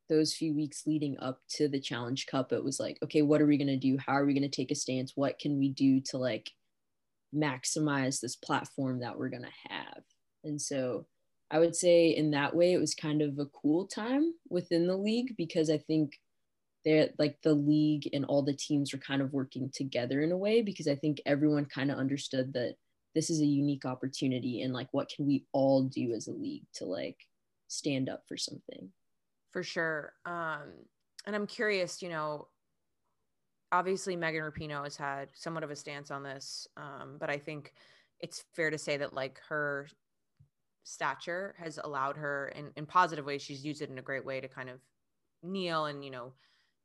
those 0.10 0.34
few 0.34 0.56
weeks 0.56 0.88
leading 0.88 1.18
up 1.20 1.40
to 1.48 1.68
the 1.68 1.80
challenge 1.80 2.26
cup 2.26 2.52
it 2.52 2.64
was 2.64 2.80
like 2.80 2.98
okay 3.04 3.22
what 3.22 3.42
are 3.42 3.46
we 3.46 3.58
going 3.58 3.68
to 3.68 3.78
do? 3.78 3.98
How 3.98 4.14
are 4.14 4.26
we 4.26 4.34
going 4.34 4.50
to 4.50 4.50
take 4.50 4.72
a 4.72 4.76
stance? 4.76 5.14
What 5.16 5.40
can 5.40 5.58
we 5.60 5.70
do 5.70 6.02
to 6.08 6.18
like 6.18 6.52
maximize 7.36 8.20
this 8.20 8.36
platform 8.36 9.02
that 9.02 9.18
we're 9.18 9.30
going 9.30 9.44
to 9.44 9.74
have? 9.74 10.04
And 10.44 10.60
so 10.60 11.06
i 11.52 11.60
would 11.60 11.76
say 11.76 12.10
in 12.10 12.32
that 12.32 12.56
way 12.56 12.74
it 12.74 12.80
was 12.80 12.94
kind 12.94 13.22
of 13.22 13.38
a 13.40 13.46
cool 13.48 13.86
time 13.88 14.34
within 14.50 14.88
the 14.88 14.96
league 14.96 15.36
because 15.38 15.70
i 15.70 15.78
think 15.78 16.20
they're 16.86 17.10
like 17.18 17.38
the 17.44 17.54
league 17.54 18.10
and 18.14 18.26
all 18.26 18.42
the 18.42 18.54
teams 18.54 18.94
were 18.94 19.00
kind 19.00 19.22
of 19.22 19.34
working 19.34 19.70
together 19.74 20.22
in 20.22 20.32
a 20.32 20.38
way 20.38 20.62
because 20.62 20.88
i 20.88 20.96
think 20.96 21.22
everyone 21.26 21.66
kind 21.66 21.92
of 21.92 21.98
understood 21.98 22.54
that 22.54 22.76
this 23.16 23.30
is 23.30 23.42
a 23.42 23.46
unique 23.46 23.86
opportunity 23.86 24.62
and 24.62 24.74
like 24.74 24.88
what 24.92 25.10
can 25.10 25.26
we 25.26 25.46
all 25.52 25.84
do 25.84 26.14
as 26.14 26.28
a 26.28 26.32
league 26.34 26.66
to 26.74 26.86
like 26.86 27.18
stand 27.68 28.10
up 28.10 28.24
for 28.28 28.38
something. 28.38 28.90
For 29.52 29.64
sure. 29.64 30.14
Um 30.26 30.62
and 31.26 31.36
i'm 31.36 31.48
curious 31.48 32.02
you 32.02 32.10
know 32.10 32.48
obviously 33.72 34.16
megan 34.16 34.42
rapinoe 34.42 34.84
has 34.84 34.98
had 34.98 35.30
somewhat 35.34 35.64
of 35.64 35.72
a 35.72 35.76
stance 35.76 36.12
on 36.12 36.24
this 36.24 36.68
um 36.78 37.18
but 37.20 37.30
i 37.30 37.38
think 37.38 37.74
it's 38.20 38.46
fair 38.56 38.70
to 38.70 38.78
say 38.78 38.98
that 38.98 39.14
like 39.14 39.40
her 39.48 39.88
stature 40.84 41.56
has 41.60 41.80
allowed 41.84 42.18
her 42.18 42.52
in, 42.56 42.72
in 42.76 42.86
positive 42.86 43.26
ways 43.26 43.42
she's 43.42 43.64
used 43.64 43.82
it 43.82 43.90
in 43.90 44.00
a 44.00 44.04
great 44.04 44.26
way 44.26 44.42
to 44.42 44.48
kind 44.48 44.70
of 44.70 44.80
kneel 45.44 45.86
and 45.86 46.04
you 46.04 46.10
know 46.10 46.34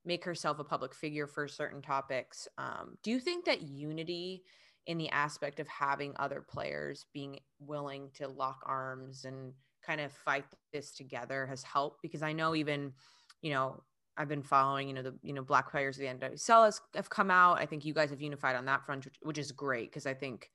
make 0.04 0.24
herself 0.24 0.58
a 0.58 0.64
public 0.64 0.94
figure 0.94 1.26
for 1.26 1.48
certain 1.48 1.82
topics 1.82 2.48
um, 2.58 2.96
do 3.02 3.10
you 3.10 3.20
think 3.20 3.44
that 3.44 3.62
unity 3.62 4.42
in 4.86 4.98
the 4.98 5.08
aspect 5.10 5.60
of 5.60 5.68
having 5.68 6.12
other 6.16 6.44
players 6.46 7.06
being 7.12 7.38
willing 7.58 8.10
to 8.14 8.28
lock 8.28 8.60
arms 8.66 9.24
and 9.24 9.52
kind 9.84 10.00
of 10.00 10.12
fight 10.12 10.44
this 10.72 10.92
together 10.92 11.46
has 11.46 11.62
helped 11.62 12.02
because 12.02 12.22
I 12.22 12.32
know 12.32 12.54
even, 12.54 12.92
you 13.40 13.50
know, 13.50 13.82
I've 14.16 14.28
been 14.28 14.42
following, 14.42 14.88
you 14.88 14.94
know, 14.94 15.02
the 15.02 15.14
you 15.22 15.32
know 15.32 15.42
black 15.42 15.70
players 15.70 15.96
of 15.96 16.02
the 16.02 16.26
NWSL 16.26 16.66
has, 16.66 16.80
have 16.94 17.10
come 17.10 17.30
out. 17.30 17.58
I 17.58 17.66
think 17.66 17.84
you 17.84 17.92
guys 17.94 18.10
have 18.10 18.20
unified 18.20 18.54
on 18.54 18.64
that 18.66 18.84
front, 18.86 19.04
which, 19.04 19.16
which 19.22 19.38
is 19.38 19.50
great 19.50 19.90
because 19.90 20.06
I 20.06 20.14
think, 20.14 20.50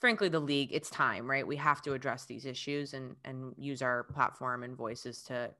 frankly, 0.00 0.28
the 0.28 0.40
league 0.40 0.70
it's 0.72 0.90
time, 0.90 1.30
right? 1.30 1.46
We 1.46 1.56
have 1.56 1.80
to 1.82 1.92
address 1.92 2.24
these 2.24 2.44
issues 2.44 2.92
and 2.92 3.14
and 3.24 3.52
use 3.56 3.82
our 3.82 4.04
platform 4.04 4.64
and 4.64 4.76
voices 4.76 5.22
to 5.24 5.50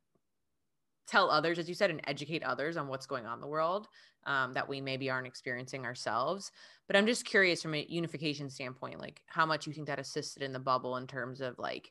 tell 1.06 1.30
others, 1.30 1.58
as 1.58 1.68
you 1.68 1.74
said, 1.74 1.90
and 1.90 2.00
educate 2.06 2.42
others 2.42 2.76
on 2.76 2.88
what's 2.88 3.06
going 3.06 3.26
on 3.26 3.34
in 3.34 3.40
the 3.40 3.46
world 3.46 3.88
um, 4.26 4.52
that 4.54 4.68
we 4.68 4.80
maybe 4.80 5.08
aren't 5.08 5.26
experiencing 5.26 5.84
ourselves. 5.84 6.50
But 6.86 6.96
I'm 6.96 7.06
just 7.06 7.24
curious 7.24 7.62
from 7.62 7.74
a 7.74 7.86
unification 7.88 8.50
standpoint, 8.50 9.00
like 9.00 9.22
how 9.26 9.46
much 9.46 9.66
you 9.66 9.72
think 9.72 9.86
that 9.86 9.98
assisted 9.98 10.42
in 10.42 10.52
the 10.52 10.58
bubble 10.58 10.96
in 10.96 11.06
terms 11.06 11.40
of 11.40 11.58
like 11.58 11.90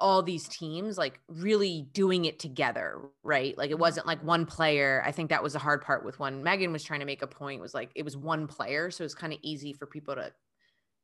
all 0.00 0.22
these 0.22 0.46
teams 0.48 0.96
like 0.96 1.18
really 1.28 1.88
doing 1.92 2.24
it 2.24 2.38
together, 2.38 3.00
right? 3.24 3.58
Like 3.58 3.70
it 3.70 3.74
mm-hmm. 3.74 3.80
wasn't 3.80 4.06
like 4.06 4.22
one 4.22 4.46
player. 4.46 5.02
I 5.04 5.10
think 5.10 5.30
that 5.30 5.42
was 5.42 5.54
the 5.54 5.58
hard 5.58 5.82
part 5.82 6.04
with 6.04 6.18
when 6.20 6.42
Megan 6.42 6.72
was 6.72 6.84
trying 6.84 7.00
to 7.00 7.06
make 7.06 7.22
a 7.22 7.26
point 7.26 7.60
was 7.60 7.74
like 7.74 7.90
it 7.94 8.04
was 8.04 8.16
one 8.16 8.46
player, 8.46 8.90
so 8.90 9.02
it 9.02 9.06
was 9.06 9.14
kind 9.14 9.32
of 9.32 9.40
easy 9.42 9.72
for 9.72 9.86
people 9.86 10.14
to 10.14 10.32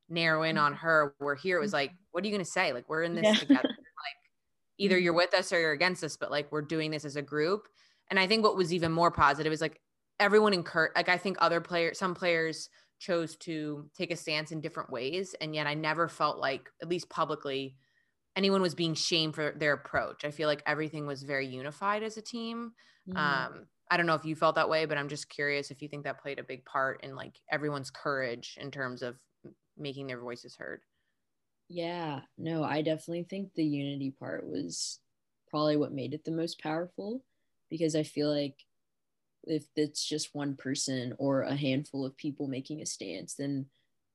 narrow 0.08 0.44
in 0.44 0.56
on 0.56 0.72
mm-hmm. 0.72 0.80
her. 0.80 1.14
Where 1.18 1.34
here 1.34 1.58
it 1.58 1.60
was 1.60 1.72
like, 1.72 1.90
what 2.12 2.22
are 2.22 2.26
you 2.26 2.32
going 2.32 2.44
to 2.44 2.50
say? 2.50 2.72
Like 2.72 2.88
we're 2.88 3.02
in 3.02 3.14
this 3.14 3.24
yeah. 3.24 3.34
together. 3.34 3.76
Either 4.78 4.98
you're 4.98 5.12
with 5.12 5.34
us 5.34 5.52
or 5.52 5.60
you're 5.60 5.72
against 5.72 6.02
us, 6.04 6.16
but 6.16 6.30
like 6.30 6.50
we're 6.50 6.62
doing 6.62 6.90
this 6.90 7.04
as 7.04 7.16
a 7.16 7.22
group. 7.22 7.68
And 8.10 8.18
I 8.18 8.26
think 8.26 8.42
what 8.42 8.56
was 8.56 8.72
even 8.72 8.92
more 8.92 9.10
positive 9.10 9.52
is 9.52 9.60
like 9.60 9.80
everyone 10.20 10.52
encouraged. 10.52 10.96
Like 10.96 11.08
I 11.08 11.16
think 11.16 11.36
other 11.40 11.60
players, 11.60 11.98
some 11.98 12.14
players 12.14 12.68
chose 12.98 13.36
to 13.36 13.88
take 13.96 14.12
a 14.12 14.16
stance 14.16 14.52
in 14.52 14.60
different 14.60 14.90
ways, 14.90 15.34
and 15.40 15.54
yet 15.54 15.66
I 15.66 15.74
never 15.74 16.08
felt 16.08 16.38
like, 16.38 16.70
at 16.80 16.88
least 16.88 17.08
publicly 17.08 17.76
anyone 18.36 18.62
was 18.62 18.74
being 18.74 18.94
shamed 18.94 19.34
for 19.34 19.52
their 19.56 19.74
approach. 19.74 20.24
I 20.24 20.30
feel 20.30 20.48
like 20.48 20.62
everything 20.66 21.06
was 21.06 21.22
very 21.22 21.46
unified 21.46 22.02
as 22.02 22.16
a 22.16 22.22
team. 22.22 22.72
Mm. 23.08 23.16
Um, 23.16 23.66
I 23.90 23.96
don't 23.96 24.06
know 24.06 24.14
if 24.14 24.24
you 24.24 24.34
felt 24.34 24.56
that 24.56 24.68
way, 24.68 24.86
but 24.86 24.98
I'm 24.98 25.08
just 25.08 25.28
curious 25.28 25.70
if 25.70 25.82
you 25.82 25.88
think 25.88 26.04
that 26.04 26.20
played 26.20 26.38
a 26.38 26.44
big 26.44 26.64
part 26.64 27.04
in 27.04 27.14
like 27.14 27.38
everyone's 27.50 27.90
courage 27.90 28.58
in 28.60 28.70
terms 28.70 29.02
of 29.02 29.16
making 29.76 30.06
their 30.06 30.20
voices 30.20 30.56
heard. 30.56 30.80
Yeah, 31.68 32.20
no, 32.36 32.62
I 32.62 32.82
definitely 32.82 33.24
think 33.24 33.54
the 33.54 33.64
unity 33.64 34.14
part 34.18 34.46
was 34.46 35.00
probably 35.48 35.76
what 35.76 35.92
made 35.92 36.14
it 36.14 36.24
the 36.24 36.30
most 36.30 36.60
powerful 36.60 37.22
because 37.70 37.96
I 37.96 38.02
feel 38.02 38.30
like 38.30 38.56
if 39.44 39.64
it's 39.76 40.04
just 40.04 40.34
one 40.34 40.56
person 40.56 41.14
or 41.18 41.42
a 41.42 41.54
handful 41.54 42.04
of 42.04 42.16
people 42.16 42.48
making 42.48 42.82
a 42.82 42.86
stance, 42.86 43.34
then 43.34 43.66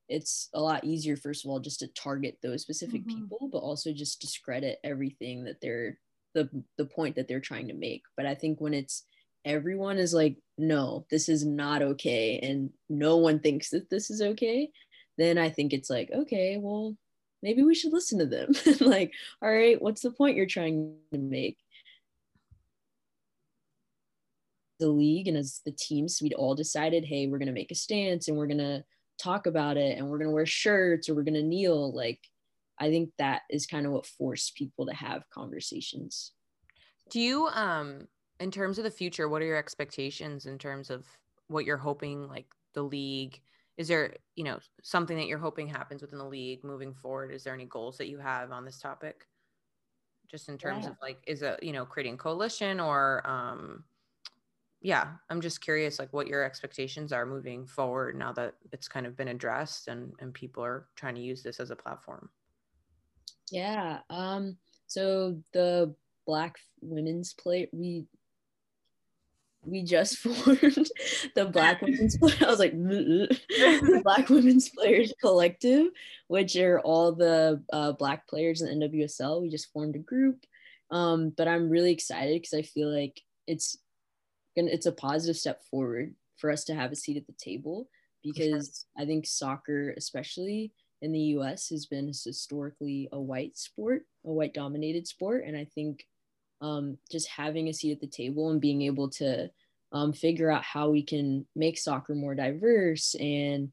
it's 0.10 0.50
a 0.54 0.60
lot 0.60 0.84
easier 0.84 1.16
first 1.16 1.46
of 1.46 1.52
all 1.52 1.60
just 1.60 1.80
to 1.80 1.88
target 1.88 2.38
those 2.42 2.62
specific 2.62 3.02
mm-hmm. 3.02 3.22
people 3.22 3.50
but 3.52 3.60
also 3.60 3.94
just 3.94 4.20
discredit 4.20 4.80
everything 4.84 5.44
that 5.44 5.62
they're 5.62 5.98
the 6.34 6.50
the 6.78 6.86
point 6.86 7.16
that 7.16 7.28
they're 7.28 7.40
trying 7.40 7.68
to 7.68 7.74
make 7.74 8.04
but 8.18 8.26
i 8.26 8.36
think 8.36 8.60
when 8.60 8.74
it's 8.74 9.06
everyone 9.46 9.98
is 9.98 10.14
like 10.14 10.38
no 10.58 11.06
this 11.10 11.30
is 11.30 11.46
not 11.46 11.82
okay 11.82 12.40
and 12.40 12.72
no 12.90 13.18
one 13.18 13.40
thinks 13.40 13.70
that 13.70 13.90
this 13.90 14.10
is 14.10 14.22
okay 14.22 14.70
then 15.18 15.38
i 15.38 15.50
think 15.50 15.72
it's 15.72 15.90
like 15.90 16.10
okay 16.12 16.58
well 16.60 16.96
maybe 17.42 17.64
we 17.64 17.76
should 17.76 17.94
listen 17.94 18.20
to 18.20 18.26
them. 18.26 18.54
Like 18.80 19.14
all 19.42 19.52
right 19.52 19.82
what's 19.82 20.02
the 20.02 20.12
point 20.12 20.36
you're 20.36 20.46
trying 20.46 20.96
to 21.12 21.20
make? 21.20 21.58
The 24.80 24.88
league 24.88 25.28
and 25.28 25.38
as 25.38 25.62
the 25.66 25.72
teams 25.72 26.22
we'd 26.22 26.34
all 26.34 26.56
decided 26.56 27.06
hey 27.06 27.28
we're 27.28 27.38
going 27.38 27.48
to 27.48 27.54
make 27.54 27.72
a 27.72 27.76
stance 27.76 28.28
and 28.28 28.38
we're 28.38 28.48
going 28.48 28.60
to 28.60 28.84
talk 29.18 29.48
about 29.48 29.76
it 29.76 29.98
and 29.98 30.08
we're 30.08 30.18
going 30.18 30.30
to 30.30 30.34
wear 30.34 30.46
shirts 30.46 31.10
or 31.10 31.16
we're 31.16 31.24
going 31.24 31.34
to 31.34 31.44
kneel. 31.44 31.94
Like 31.94 32.20
i 32.80 32.90
think 32.90 33.12
that 33.18 33.42
is 33.50 33.66
kind 33.66 33.86
of 33.86 33.92
what 33.92 34.06
forced 34.06 34.56
people 34.56 34.86
to 34.86 34.94
have 34.94 35.30
conversations. 35.30 36.32
Do 37.10 37.20
you 37.20 37.48
um 37.48 38.08
in 38.40 38.52
terms 38.52 38.78
of 38.78 38.84
the 38.84 38.92
future 38.92 39.28
what 39.28 39.42
are 39.42 39.46
your 39.46 39.58
expectations 39.58 40.46
in 40.46 40.58
terms 40.58 40.90
of 40.90 41.06
what 41.48 41.66
you're 41.66 41.78
hoping 41.78 42.28
like 42.28 42.46
the 42.74 42.84
league 42.84 43.42
is 43.80 43.88
there 43.88 44.14
you 44.36 44.44
know 44.44 44.60
something 44.84 45.18
that 45.18 45.26
you're 45.26 45.40
hoping 45.40 45.68
happens 45.68 46.04
within 46.04 46.20
the 46.20 46.26
league 46.26 46.64
moving 46.64 46.94
forward 46.94 47.32
is 47.32 47.44
there 47.44 47.54
any 47.54 47.66
goals 47.66 47.98
that 47.98 48.08
you 48.08 48.20
have 48.20 48.52
on 48.52 48.64
this 48.64 48.78
topic 48.78 49.26
just 50.30 50.50
in 50.50 50.58
terms 50.58 50.84
yeah. 50.84 50.92
of 50.92 50.98
like 51.02 51.18
is 51.26 51.42
it 51.42 51.64
you 51.64 51.74
know 51.74 51.86
creating 51.86 52.18
coalition 52.18 52.80
or 52.80 53.26
um 53.26 53.84
yeah, 54.82 55.08
I'm 55.30 55.42
just 55.42 55.62
curious 55.62 56.00
like 56.00 56.14
what 56.14 56.28
your 56.28 56.44
expectations 56.44 57.12
are 57.12 57.26
moving 57.26 57.68
forward 57.68 58.16
now 58.16 58.32
that 58.34 58.56
it's 58.72 58.88
kind 58.88 59.06
of 59.06 59.18
been 59.18 59.28
addressed 59.28 59.88
and 59.90 60.14
and 60.20 60.34
people 60.34 60.64
are 60.64 60.88
trying 60.96 61.16
to 61.16 61.22
use 61.22 61.44
this 61.44 61.60
as 61.60 61.72
a 61.72 61.76
platform. 61.76 62.30
Yeah. 63.52 64.00
Um 64.10 64.58
so 64.88 65.38
the 65.54 65.94
black 66.26 66.58
women's 66.82 67.34
play 67.34 67.68
we 67.74 68.06
we 69.66 69.84
just 69.84 70.18
formed 70.20 70.90
the 71.36 71.46
Black 71.46 71.82
Women's 71.82 72.18
I 72.42 72.46
was 72.46 72.60
like 72.60 72.74
the 72.74 74.02
Black 74.04 74.30
Women's 74.30 74.70
Players 74.70 75.14
Collective, 75.22 75.88
which 76.28 76.56
are 76.56 76.80
all 76.80 77.12
the 77.12 77.62
uh, 77.72 77.92
Black 77.94 78.28
players 78.28 78.62
in 78.62 78.80
the 78.80 78.88
NWSL. 78.88 79.42
We 79.42 79.50
just 79.50 79.72
formed 79.72 79.96
a 79.96 80.00
group, 80.00 80.46
um, 80.92 81.34
but 81.36 81.48
I'm 81.48 81.70
really 81.70 81.92
excited 81.92 82.42
because 82.42 82.54
I 82.54 82.62
feel 82.62 82.94
like 82.94 83.22
it's 83.48 83.78
gonna 84.56 84.72
it's 84.72 84.86
a 84.86 84.92
positive 84.92 85.38
step 85.38 85.64
forward 85.70 86.14
for 86.38 86.52
us 86.52 86.64
to 86.66 86.76
have 86.76 86.92
a 86.92 86.96
seat 86.96 87.18
at 87.18 87.28
the 87.28 87.34
table 87.34 87.90
because 88.24 88.86
sure. 88.96 89.04
I 89.04 89.06
think 89.06 89.26
soccer, 89.26 89.94
especially 89.98 90.72
in 91.02 91.12
the 91.12 91.20
US, 91.38 91.70
has 91.70 91.86
been 91.86 92.08
historically 92.08 93.10
a 93.12 93.20
white 93.20 93.58
sport, 93.58 94.04
a 94.26 94.32
white 94.32 94.54
dominated 94.54 95.08
sport. 95.08 95.44
And 95.46 95.56
I 95.56 95.66
think 95.66 96.06
um, 96.62 96.98
just 97.12 97.28
having 97.30 97.68
a 97.68 97.74
seat 97.74 97.94
at 97.94 98.02
the 98.02 98.08
table 98.08 98.50
and 98.50 98.62
being 98.62 98.82
able 98.84 99.10
to 99.10 99.50
um, 99.92 100.14
figure 100.14 100.52
out 100.52 100.64
how 100.64 100.90
we 100.90 101.04
can 101.04 101.46
make 101.56 101.78
soccer 101.78 102.14
more 102.14 102.36
diverse 102.36 103.16
and 103.16 103.72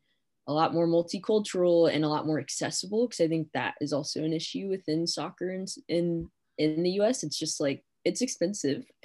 a 0.49 0.53
lot 0.53 0.72
more 0.72 0.87
multicultural 0.87 1.92
and 1.92 2.05
a 2.05 2.09
lot 2.09 2.27
more 2.27 2.38
accessible 2.38 3.07
because 3.07 3.20
I 3.20 3.29
think 3.29 3.49
that 3.53 3.75
is 3.81 3.92
also 3.92 4.22
an 4.22 4.33
issue 4.33 4.68
within 4.68 5.07
soccer 5.07 5.51
in, 5.51 5.66
in 5.88 6.31
in 6.59 6.83
the 6.83 6.90
US. 7.01 7.22
It's 7.22 7.38
just 7.38 7.61
like 7.61 7.85
it's 8.05 8.22
expensive. 8.22 8.85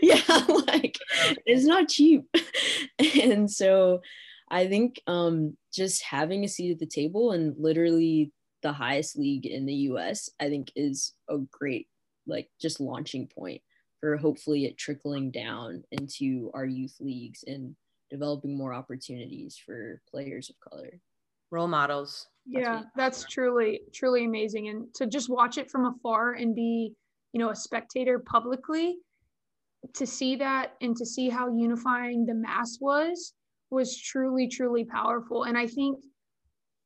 yeah, 0.00 0.22
like 0.68 0.96
it's 1.44 1.64
not 1.64 1.88
cheap. 1.88 2.24
and 3.20 3.50
so 3.50 4.00
I 4.48 4.68
think 4.68 5.00
um, 5.06 5.56
just 5.74 6.02
having 6.04 6.44
a 6.44 6.48
seat 6.48 6.72
at 6.72 6.78
the 6.78 6.86
table 6.86 7.32
and 7.32 7.54
literally 7.58 8.32
the 8.62 8.72
highest 8.72 9.18
league 9.18 9.46
in 9.46 9.66
the 9.66 9.74
US, 9.90 10.30
I 10.40 10.48
think 10.48 10.70
is 10.76 11.12
a 11.28 11.38
great, 11.50 11.88
like, 12.26 12.48
just 12.60 12.80
launching 12.80 13.26
point 13.26 13.62
for 14.00 14.16
hopefully 14.16 14.66
it 14.66 14.76
trickling 14.76 15.30
down 15.30 15.82
into 15.90 16.50
our 16.54 16.66
youth 16.66 16.96
leagues 17.00 17.44
and 17.46 17.74
developing 18.10 18.56
more 18.56 18.74
opportunities 18.74 19.60
for 19.64 20.00
players 20.10 20.50
of 20.50 20.60
color. 20.60 21.00
Role 21.50 21.68
models. 21.68 22.26
Yeah, 22.44 22.82
that's 22.96 23.24
truly, 23.24 23.80
truly 23.94 24.24
amazing. 24.24 24.68
And 24.68 24.92
to 24.94 25.06
just 25.06 25.28
watch 25.28 25.58
it 25.58 25.70
from 25.70 25.86
afar 25.86 26.34
and 26.34 26.54
be 26.54 26.92
you 27.36 27.42
know 27.42 27.50
a 27.50 27.54
spectator 27.54 28.18
publicly 28.18 28.96
to 29.92 30.06
see 30.06 30.36
that 30.36 30.72
and 30.80 30.96
to 30.96 31.04
see 31.04 31.28
how 31.28 31.54
unifying 31.54 32.24
the 32.24 32.32
mass 32.32 32.78
was 32.80 33.34
was 33.68 34.00
truly 34.00 34.48
truly 34.48 34.86
powerful 34.86 35.44
and 35.44 35.58
i 35.58 35.66
think 35.66 35.98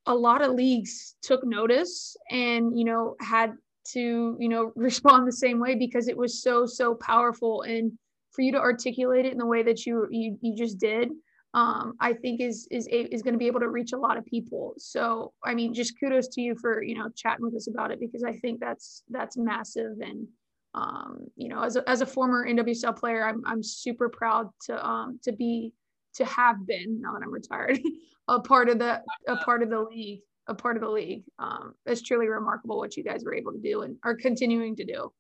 a 0.07 0.15
lot 0.15 0.43
of 0.43 0.51
leagues 0.51 1.15
took 1.23 1.47
notice 1.47 2.17
and 2.33 2.77
you 2.77 2.85
know 2.85 3.15
had 3.21 3.53
to 3.93 4.37
you 4.39 4.49
know 4.49 4.73
respond 4.77 5.27
the 5.27 5.33
same 5.33 5.59
way 5.61 5.75
because 5.75 6.09
it 6.09 6.17
was 6.17 6.43
so 6.43 6.67
so 6.67 6.95
powerful. 6.95 7.63
And 7.63 7.93
for 8.33 8.43
you 8.43 8.53
to 8.53 8.59
articulate 8.59 9.27
it 9.27 9.33
in 9.33 9.39
the 9.39 9.47
way 9.47 9.63
that 9.63 9.87
you 9.87 10.07
you, 10.11 10.39
you 10.41 10.57
just 10.57 10.79
did 10.79 11.11
um, 11.53 11.95
I 11.99 12.13
think 12.13 12.41
is 12.41 12.69
is 12.71 12.87
is 12.91 13.23
going 13.23 13.35
to 13.35 13.39
be 13.39 13.49
able 13.49 13.61
to 13.61 13.69
reach 13.69 13.93
a 13.93 13.99
lot 13.99 14.17
of 14.17 14.25
people. 14.25 14.75
So 14.79 15.33
I 15.45 15.55
mean, 15.55 15.75
just 15.75 15.99
kudos 15.99 16.29
to 16.29 16.41
you 16.41 16.55
for 16.55 16.83
you 16.83 16.97
know 16.97 17.09
chatting 17.17 17.45
with 17.45 17.57
us 17.57 17.67
about 17.67 17.91
it 17.91 17.99
because 17.99 18.23
I 18.23 18.35
think 18.35 18.61
that's 18.61 19.03
that's 19.09 19.37
massive. 19.37 19.99
And 20.01 20.29
um, 20.75 21.27
you 21.37 21.49
know 21.49 21.63
as 21.63 21.75
a, 21.75 21.89
as 21.89 22.03
a 22.03 22.07
former 22.07 22.47
NWSL 22.47 22.97
player, 22.97 23.27
I'm 23.27 23.43
I'm 23.45 23.63
super 23.63 24.09
proud 24.09 24.49
to 24.67 24.87
um, 24.87 25.19
to 25.25 25.33
be 25.33 25.73
to 26.15 26.25
have 26.25 26.67
been 26.67 27.01
now 27.01 27.15
that 27.15 27.23
I'm 27.23 27.33
retired 27.33 27.81
a 28.29 28.41
part 28.41 28.69
of 28.69 28.79
the 28.79 29.03
a 29.27 29.37
part 29.37 29.63
of 29.65 29.71
the 29.71 29.81
league 29.81 30.21
a 30.47 30.55
part 30.55 30.77
of 30.77 30.83
the 30.83 30.89
league. 30.89 31.25
Um, 31.39 31.75
it's 31.87 32.03
truly 32.03 32.29
remarkable 32.29 32.79
what 32.79 32.97
you 32.97 33.05
guys 33.05 33.25
were 33.25 33.35
able 33.35 33.53
to 33.53 33.61
do 33.61 33.83
and 33.83 33.97
are 34.05 34.15
continuing 34.15 34.77
to 34.77 34.85
do. 34.85 35.13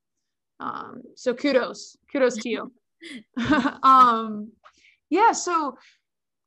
Um, 0.58 1.02
so 1.16 1.34
kudos, 1.34 1.96
kudos 2.12 2.36
to 2.38 2.48
you. 2.48 2.72
um, 3.82 4.52
yeah, 5.08 5.32
so 5.32 5.76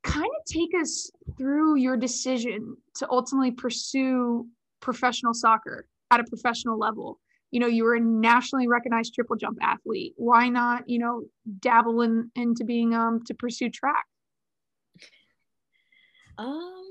kind 0.04 0.24
of 0.24 0.44
take 0.46 0.70
us 0.80 1.10
through 1.36 1.76
your 1.76 1.96
decision 1.96 2.76
to 2.96 3.08
ultimately 3.10 3.50
pursue 3.50 4.46
professional 4.80 5.34
soccer 5.34 5.86
at 6.10 6.20
a 6.20 6.24
professional 6.24 6.78
level. 6.78 7.20
You 7.50 7.60
know, 7.60 7.66
you 7.66 7.84
were 7.84 7.94
a 7.94 8.00
nationally 8.00 8.68
recognized 8.68 9.14
triple 9.14 9.36
jump 9.36 9.58
athlete. 9.62 10.14
Why 10.16 10.48
not, 10.48 10.88
you 10.88 10.98
know, 10.98 11.22
dabble 11.60 12.02
in 12.02 12.30
into 12.34 12.64
being 12.64 12.94
um 12.94 13.22
to 13.24 13.34
pursue 13.34 13.70
track? 13.70 14.04
Um 16.36 16.84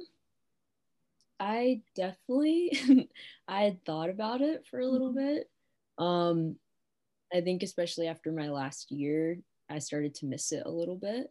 I 1.40 1.82
definitely 1.96 3.10
I 3.48 3.64
had 3.64 3.86
thought 3.86 4.10
about 4.10 4.42
it 4.42 4.66
for 4.70 4.80
a 4.80 4.88
little 4.88 5.14
mm-hmm. 5.14 5.36
bit. 5.36 5.50
Um 5.98 6.56
I 7.34 7.42
think 7.42 7.64
especially 7.64 8.08
after 8.08 8.32
my 8.32 8.50
last 8.50 8.92
year, 8.92 9.40
I 9.70 9.80
started 9.80 10.14
to 10.16 10.28
miss 10.28 10.52
it 10.52 10.64
a 10.66 10.72
little 10.72 10.98
bit. 10.98 11.28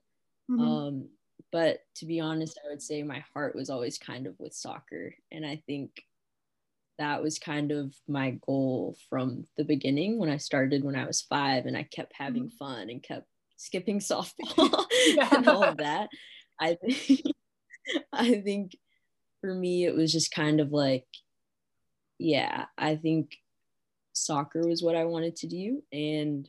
Mm-hmm. 0.50 0.60
Um 0.60 1.08
but 1.50 1.80
to 1.96 2.06
be 2.06 2.20
honest, 2.20 2.58
I 2.64 2.70
would 2.70 2.82
say 2.82 3.02
my 3.02 3.24
heart 3.34 3.54
was 3.54 3.68
always 3.68 3.98
kind 3.98 4.26
of 4.26 4.34
with 4.38 4.54
soccer. 4.54 5.14
And 5.30 5.44
I 5.44 5.62
think 5.66 6.02
that 6.98 7.22
was 7.22 7.38
kind 7.38 7.72
of 7.72 7.94
my 8.08 8.38
goal 8.46 8.96
from 9.10 9.46
the 9.56 9.64
beginning 9.64 10.18
when 10.18 10.30
I 10.30 10.36
started 10.36 10.84
when 10.84 10.96
I 10.96 11.06
was 11.06 11.22
five 11.22 11.66
and 11.66 11.76
I 11.76 11.82
kept 11.82 12.12
having 12.14 12.44
mm-hmm. 12.44 12.56
fun 12.56 12.90
and 12.90 13.02
kept 13.02 13.26
skipping 13.56 13.98
softball 14.00 14.84
and 15.32 15.48
all 15.48 15.64
of 15.64 15.78
that. 15.78 16.08
I 16.60 16.74
think 16.74 17.22
I 18.12 18.40
think 18.40 18.76
for 19.42 19.54
me 19.54 19.84
it 19.84 19.94
was 19.94 20.10
just 20.10 20.32
kind 20.32 20.58
of 20.60 20.72
like 20.72 21.06
yeah, 22.18 22.66
I 22.78 22.96
think 22.96 23.36
soccer 24.12 24.66
was 24.66 24.82
what 24.82 24.94
I 24.94 25.04
wanted 25.04 25.36
to 25.36 25.48
do 25.48 25.82
and 25.92 26.48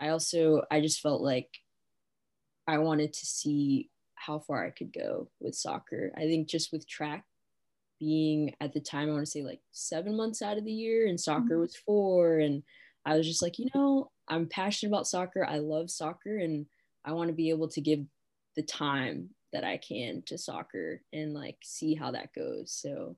I 0.00 0.10
also 0.10 0.62
I 0.70 0.80
just 0.80 1.00
felt 1.00 1.22
like 1.22 1.48
I 2.68 2.78
wanted 2.78 3.12
to 3.14 3.26
see 3.26 3.90
how 4.14 4.40
far 4.40 4.64
I 4.64 4.70
could 4.70 4.92
go 4.92 5.30
with 5.40 5.54
soccer. 5.54 6.12
I 6.16 6.20
think 6.20 6.48
just 6.48 6.72
with 6.72 6.86
track 6.86 7.24
being 7.98 8.54
at 8.60 8.72
the 8.74 8.80
time, 8.80 9.08
I 9.08 9.12
want 9.12 9.24
to 9.24 9.30
say 9.30 9.42
like 9.42 9.60
seven 9.72 10.16
months 10.16 10.42
out 10.42 10.58
of 10.58 10.64
the 10.64 10.72
year, 10.72 11.06
and 11.06 11.18
soccer 11.18 11.54
mm-hmm. 11.54 11.60
was 11.60 11.76
four. 11.76 12.38
And 12.38 12.62
I 13.06 13.16
was 13.16 13.26
just 13.26 13.42
like, 13.42 13.58
you 13.58 13.68
know, 13.74 14.10
I'm 14.28 14.46
passionate 14.46 14.90
about 14.90 15.06
soccer. 15.06 15.44
I 15.44 15.58
love 15.58 15.90
soccer, 15.90 16.36
and 16.36 16.66
I 17.04 17.12
want 17.12 17.28
to 17.28 17.34
be 17.34 17.50
able 17.50 17.68
to 17.68 17.80
give 17.80 18.00
the 18.54 18.62
time 18.62 19.30
that 19.52 19.64
I 19.64 19.78
can 19.78 20.22
to 20.26 20.38
soccer 20.38 21.02
and 21.12 21.34
like 21.34 21.56
see 21.62 21.94
how 21.94 22.10
that 22.12 22.34
goes. 22.34 22.72
So, 22.72 23.16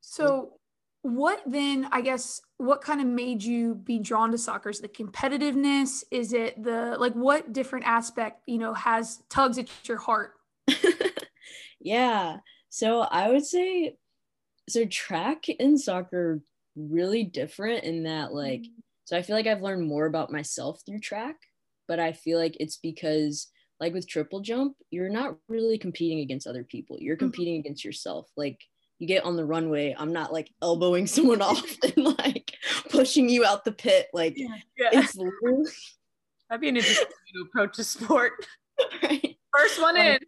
so 0.00 0.54
what 1.02 1.42
then 1.46 1.88
i 1.90 2.00
guess 2.00 2.40
what 2.58 2.80
kind 2.80 3.00
of 3.00 3.06
made 3.06 3.42
you 3.42 3.74
be 3.74 3.98
drawn 3.98 4.30
to 4.30 4.38
soccer 4.38 4.70
is 4.70 4.80
the 4.80 4.88
competitiveness 4.88 6.04
is 6.12 6.32
it 6.32 6.62
the 6.62 6.96
like 6.98 7.12
what 7.14 7.52
different 7.52 7.84
aspect 7.84 8.40
you 8.46 8.56
know 8.56 8.72
has 8.72 9.20
tugs 9.28 9.58
at 9.58 9.68
your 9.88 9.98
heart 9.98 10.34
yeah 11.80 12.36
so 12.68 13.00
i 13.00 13.28
would 13.28 13.44
say 13.44 13.96
so 14.68 14.84
track 14.86 15.46
and 15.58 15.78
soccer 15.80 16.40
really 16.76 17.24
different 17.24 17.82
in 17.82 18.04
that 18.04 18.32
like 18.32 18.60
mm-hmm. 18.60 18.80
so 19.04 19.16
i 19.16 19.22
feel 19.22 19.34
like 19.34 19.48
i've 19.48 19.62
learned 19.62 19.86
more 19.86 20.06
about 20.06 20.30
myself 20.30 20.82
through 20.86 21.00
track 21.00 21.36
but 21.88 21.98
i 21.98 22.12
feel 22.12 22.38
like 22.38 22.56
it's 22.60 22.76
because 22.76 23.48
like 23.82 23.92
with 23.92 24.08
triple 24.08 24.40
jump 24.40 24.74
you're 24.90 25.10
not 25.10 25.36
really 25.48 25.76
competing 25.76 26.20
against 26.20 26.46
other 26.46 26.64
people 26.64 26.96
you're 26.98 27.16
mm-hmm. 27.16 27.26
competing 27.26 27.54
mm-hmm. 27.54 27.60
against 27.60 27.84
yourself 27.84 28.30
like 28.36 28.58
you 29.02 29.08
get 29.08 29.24
on 29.24 29.34
the 29.34 29.44
runway, 29.44 29.96
I'm 29.98 30.12
not 30.12 30.32
like 30.32 30.48
elbowing 30.62 31.06
someone 31.08 31.42
off 31.42 31.76
and 31.82 32.16
like 32.18 32.52
pushing 32.88 33.28
you 33.28 33.44
out 33.44 33.64
the 33.64 33.72
pit. 33.72 34.06
Like 34.12 34.38
yeah. 34.38 34.48
it's 34.78 35.16
literally 35.16 35.68
that'd 36.48 36.60
be 36.60 36.68
an 36.68 36.76
interesting 36.76 37.08
way 37.08 37.32
to 37.34 37.48
approach 37.48 37.78
a 37.80 37.84
sport. 37.84 38.32
Right. 39.02 39.36
First 39.56 39.82
one 39.82 39.98
um, 39.98 40.06
in. 40.06 40.18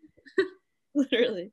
literally. 0.95 1.51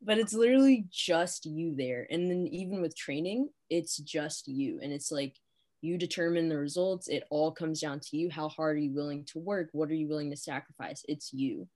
But 0.00 0.18
it's 0.18 0.32
literally 0.32 0.86
just 0.90 1.44
you 1.44 1.74
there. 1.76 2.06
And 2.08 2.30
then 2.30 2.46
even 2.46 2.80
with 2.80 2.96
training, 2.96 3.50
it's 3.68 3.96
just 3.96 4.46
you. 4.46 4.78
And 4.80 4.92
it's 4.92 5.10
like 5.10 5.34
you 5.82 5.96
determine 5.96 6.48
the 6.48 6.58
results. 6.58 7.08
It 7.08 7.24
all 7.30 7.52
comes 7.52 7.80
down 7.80 8.00
to 8.00 8.16
you. 8.16 8.30
How 8.30 8.48
hard 8.48 8.76
are 8.76 8.80
you 8.80 8.92
willing 8.92 9.24
to 9.26 9.38
work? 9.38 9.70
What 9.72 9.90
are 9.90 9.94
you 9.94 10.08
willing 10.08 10.30
to 10.30 10.36
sacrifice? 10.36 11.04
It's 11.08 11.32
you. 11.32 11.68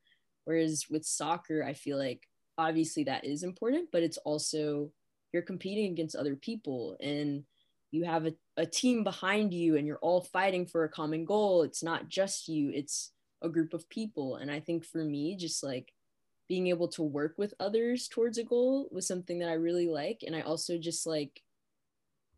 Whereas 0.45 0.87
with 0.91 1.05
soccer, 1.05 1.65
I 1.65 1.73
feel 1.73 1.99
like 1.99 2.23
obviously 2.59 3.05
that 3.05 3.25
is 3.25 3.43
important, 3.43 3.89
but 3.93 4.03
it's 4.03 4.19
also 4.19 4.91
you're 5.33 5.43
competing 5.43 5.91
against 5.91 6.17
other 6.17 6.37
people 6.37 6.97
and 7.01 7.45
you 7.91 8.05
have 8.05 8.27
a, 8.27 8.35
a 8.57 8.67
team 8.67 9.05
behind 9.05 9.55
you 9.55 9.77
and 9.77 9.87
you're 9.87 9.99
all 9.99 10.21
fighting 10.21 10.67
for 10.67 10.85
a 10.85 10.89
common 10.89 11.25
goal. 11.25 11.63
It's 11.63 11.83
not 11.83 12.09
just 12.09 12.49
you, 12.49 12.71
it's 12.75 13.13
a 13.43 13.49
group 13.49 13.73
of 13.73 13.89
people. 13.89 14.37
And 14.37 14.51
I 14.51 14.61
think 14.61 14.85
for 14.85 15.03
me, 15.03 15.37
just 15.37 15.63
like 15.63 15.93
being 16.49 16.67
able 16.67 16.89
to 16.89 17.03
work 17.03 17.35
with 17.39 17.55
others 17.59 18.07
towards 18.09 18.37
a 18.37 18.45
goal 18.45 18.89
was 18.91 19.07
something 19.07 19.39
that 19.39 19.49
I 19.49 19.55
really 19.55 19.89
like. 19.89 20.23
And 20.27 20.37
I 20.37 20.43
also 20.43 20.77
just 20.77 21.07
like 21.07 21.41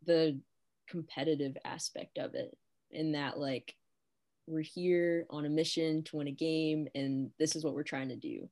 the 0.05 0.39
competitive 0.89 1.57
aspect 1.65 2.17
of 2.17 2.33
it 2.35 2.55
in 2.91 3.11
that 3.13 3.37
like 3.37 3.75
we're 4.47 4.61
here 4.61 5.25
on 5.29 5.45
a 5.45 5.49
mission 5.49 6.03
to 6.03 6.17
win 6.17 6.27
a 6.27 6.31
game 6.31 6.87
and 6.95 7.29
this 7.37 7.55
is 7.55 7.63
what 7.63 7.73
we're 7.73 7.83
trying 7.83 8.09
to 8.09 8.15
do 8.15 8.47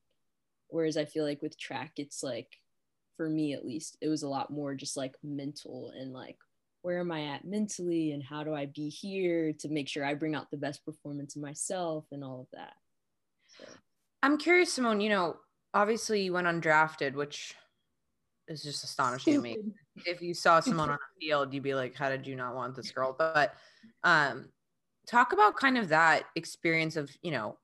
Whereas 0.69 0.97
I 0.97 1.05
feel 1.05 1.23
like 1.23 1.41
with 1.41 1.57
track, 1.57 1.93
it's 1.97 2.23
like, 2.23 2.59
for 3.17 3.29
me 3.29 3.53
at 3.53 3.65
least, 3.65 3.97
it 4.01 4.09
was 4.09 4.23
a 4.23 4.29
lot 4.29 4.51
more 4.51 4.75
just 4.75 4.97
like 4.97 5.15
mental 5.23 5.93
and 5.97 6.11
like, 6.11 6.37
where 6.81 6.99
am 6.99 7.11
I 7.11 7.27
at 7.27 7.45
mentally 7.45 8.11
and 8.11 8.21
how 8.21 8.43
do 8.43 8.53
I 8.53 8.65
be 8.65 8.89
here 8.89 9.53
to 9.59 9.69
make 9.69 9.87
sure 9.87 10.05
I 10.05 10.13
bring 10.13 10.35
out 10.35 10.51
the 10.51 10.57
best 10.57 10.85
performance 10.85 11.35
of 11.35 11.41
myself 11.41 12.05
and 12.11 12.23
all 12.23 12.41
of 12.41 12.47
that. 12.53 12.73
So. 13.57 13.65
I'm 14.21 14.37
curious, 14.37 14.73
Simone, 14.73 15.01
you 15.01 15.09
know, 15.09 15.37
obviously 15.73 16.23
you 16.23 16.33
went 16.33 16.47
undrafted, 16.47 17.13
which 17.13 17.55
is 18.47 18.61
just 18.61 18.83
astonishing 18.83 19.33
Stupid. 19.33 19.53
to 19.55 19.63
me. 19.63 19.73
If 20.05 20.21
you 20.21 20.33
saw 20.33 20.59
Simone 20.61 20.89
on 20.89 20.97
the 20.97 21.25
field, 21.25 21.53
you'd 21.53 21.63
be 21.63 21.75
like, 21.75 21.95
how 21.95 22.09
did 22.09 22.27
you 22.27 22.35
not 22.35 22.55
want 22.55 22.75
this 22.75 22.91
girl? 22.91 23.15
But 23.17 23.53
um, 24.03 24.49
talk 25.07 25.33
about 25.33 25.55
kind 25.55 25.77
of 25.77 25.89
that 25.89 26.25
experience 26.35 26.95
of, 26.95 27.09
you 27.21 27.31
know, 27.31 27.57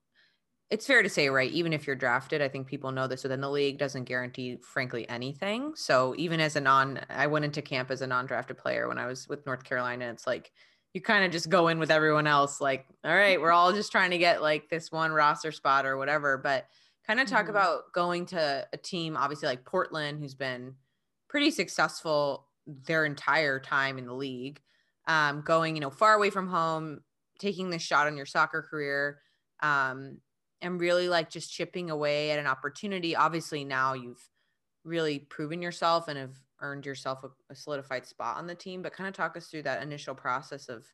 it's 0.69 0.87
fair 0.87 1.03
to 1.03 1.09
say, 1.09 1.29
right? 1.29 1.51
Even 1.51 1.73
if 1.73 1.85
you're 1.85 1.97
drafted, 1.97 2.41
I 2.41 2.47
think 2.47 2.65
people 2.65 2.93
know 2.93 3.05
this 3.05 3.23
within 3.23 3.41
the 3.41 3.49
league 3.49 3.77
doesn't 3.77 4.05
guarantee, 4.05 4.57
frankly, 4.61 5.07
anything. 5.09 5.73
So 5.75 6.15
even 6.17 6.39
as 6.39 6.55
a 6.55 6.61
non, 6.61 7.01
I 7.09 7.27
went 7.27 7.43
into 7.43 7.61
camp 7.61 7.91
as 7.91 8.01
a 8.01 8.07
non-drafted 8.07 8.57
player 8.57 8.87
when 8.87 8.97
I 8.97 9.05
was 9.05 9.27
with 9.27 9.45
North 9.45 9.65
Carolina. 9.65 10.09
It's 10.09 10.25
like 10.25 10.53
you 10.93 11.01
kind 11.01 11.25
of 11.25 11.31
just 11.31 11.49
go 11.49 11.67
in 11.67 11.77
with 11.77 11.91
everyone 11.91 12.25
else, 12.25 12.61
like, 12.61 12.85
all 13.03 13.13
right, 13.13 13.39
we're 13.39 13.51
all 13.51 13.73
just 13.73 13.91
trying 13.91 14.11
to 14.11 14.17
get 14.17 14.41
like 14.41 14.69
this 14.69 14.93
one 14.93 15.11
roster 15.11 15.51
spot 15.51 15.85
or 15.85 15.97
whatever. 15.97 16.37
But 16.37 16.67
kind 17.05 17.19
of 17.19 17.27
talk 17.27 17.41
mm-hmm. 17.41 17.49
about 17.49 17.91
going 17.93 18.25
to 18.27 18.65
a 18.71 18.77
team, 18.77 19.17
obviously 19.17 19.47
like 19.47 19.65
Portland, 19.65 20.19
who's 20.19 20.35
been 20.35 20.75
pretty 21.31 21.49
successful 21.49 22.45
their 22.67 23.05
entire 23.05 23.57
time 23.57 23.97
in 23.97 24.05
the 24.05 24.13
league, 24.13 24.59
um, 25.07 25.41
going, 25.41 25.75
you 25.75 25.81
know, 25.81 25.89
far 25.89 26.13
away 26.13 26.29
from 26.29 26.49
home, 26.49 26.99
taking 27.39 27.69
this 27.69 27.81
shot 27.81 28.05
on 28.05 28.17
your 28.17 28.25
soccer 28.25 28.61
career. 28.61 29.21
Um, 29.61 30.17
and 30.61 30.79
really 30.79 31.09
like 31.09 31.29
just 31.29 31.51
chipping 31.51 31.89
away 31.89 32.31
at 32.31 32.37
an 32.37 32.47
opportunity. 32.47 33.15
Obviously, 33.15 33.63
now 33.63 33.93
you've 33.93 34.29
really 34.83 35.19
proven 35.19 35.61
yourself 35.61 36.07
and 36.07 36.19
have 36.19 36.35
earned 36.59 36.85
yourself 36.85 37.23
a, 37.23 37.29
a 37.51 37.55
solidified 37.55 38.05
spot 38.05 38.37
on 38.37 38.45
the 38.45 38.53
team. 38.53 38.81
But 38.81 38.93
kind 38.93 39.07
of 39.07 39.15
talk 39.15 39.35
us 39.35 39.47
through 39.47 39.63
that 39.63 39.81
initial 39.81 40.13
process 40.13 40.69
of 40.69 40.85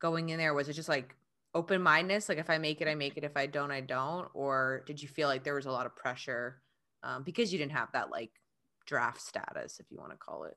going 0.00 0.30
in 0.30 0.38
there. 0.38 0.54
Was 0.54 0.68
it 0.68 0.72
just 0.72 0.88
like 0.88 1.14
open 1.54 1.82
mindedness? 1.82 2.28
Like 2.28 2.38
if 2.38 2.50
I 2.50 2.58
make 2.58 2.80
it, 2.80 2.88
I 2.88 2.94
make 2.94 3.16
it. 3.16 3.24
If 3.24 3.36
I 3.36 3.46
don't, 3.46 3.70
I 3.70 3.80
don't. 3.80 4.28
Or 4.34 4.82
did 4.86 5.00
you 5.00 5.08
feel 5.08 5.28
like 5.28 5.44
there 5.44 5.54
was 5.54 5.66
a 5.66 5.70
lot 5.70 5.86
of 5.86 5.94
pressure 5.94 6.62
um, 7.04 7.22
because 7.22 7.52
you 7.52 7.58
didn't 7.58 7.72
have 7.72 7.92
that 7.92 8.10
like 8.10 8.32
draft 8.86 9.20
status, 9.20 9.78
if 9.80 9.86
you 9.90 9.98
want 9.98 10.12
to 10.12 10.18
call 10.18 10.44
it? 10.44 10.56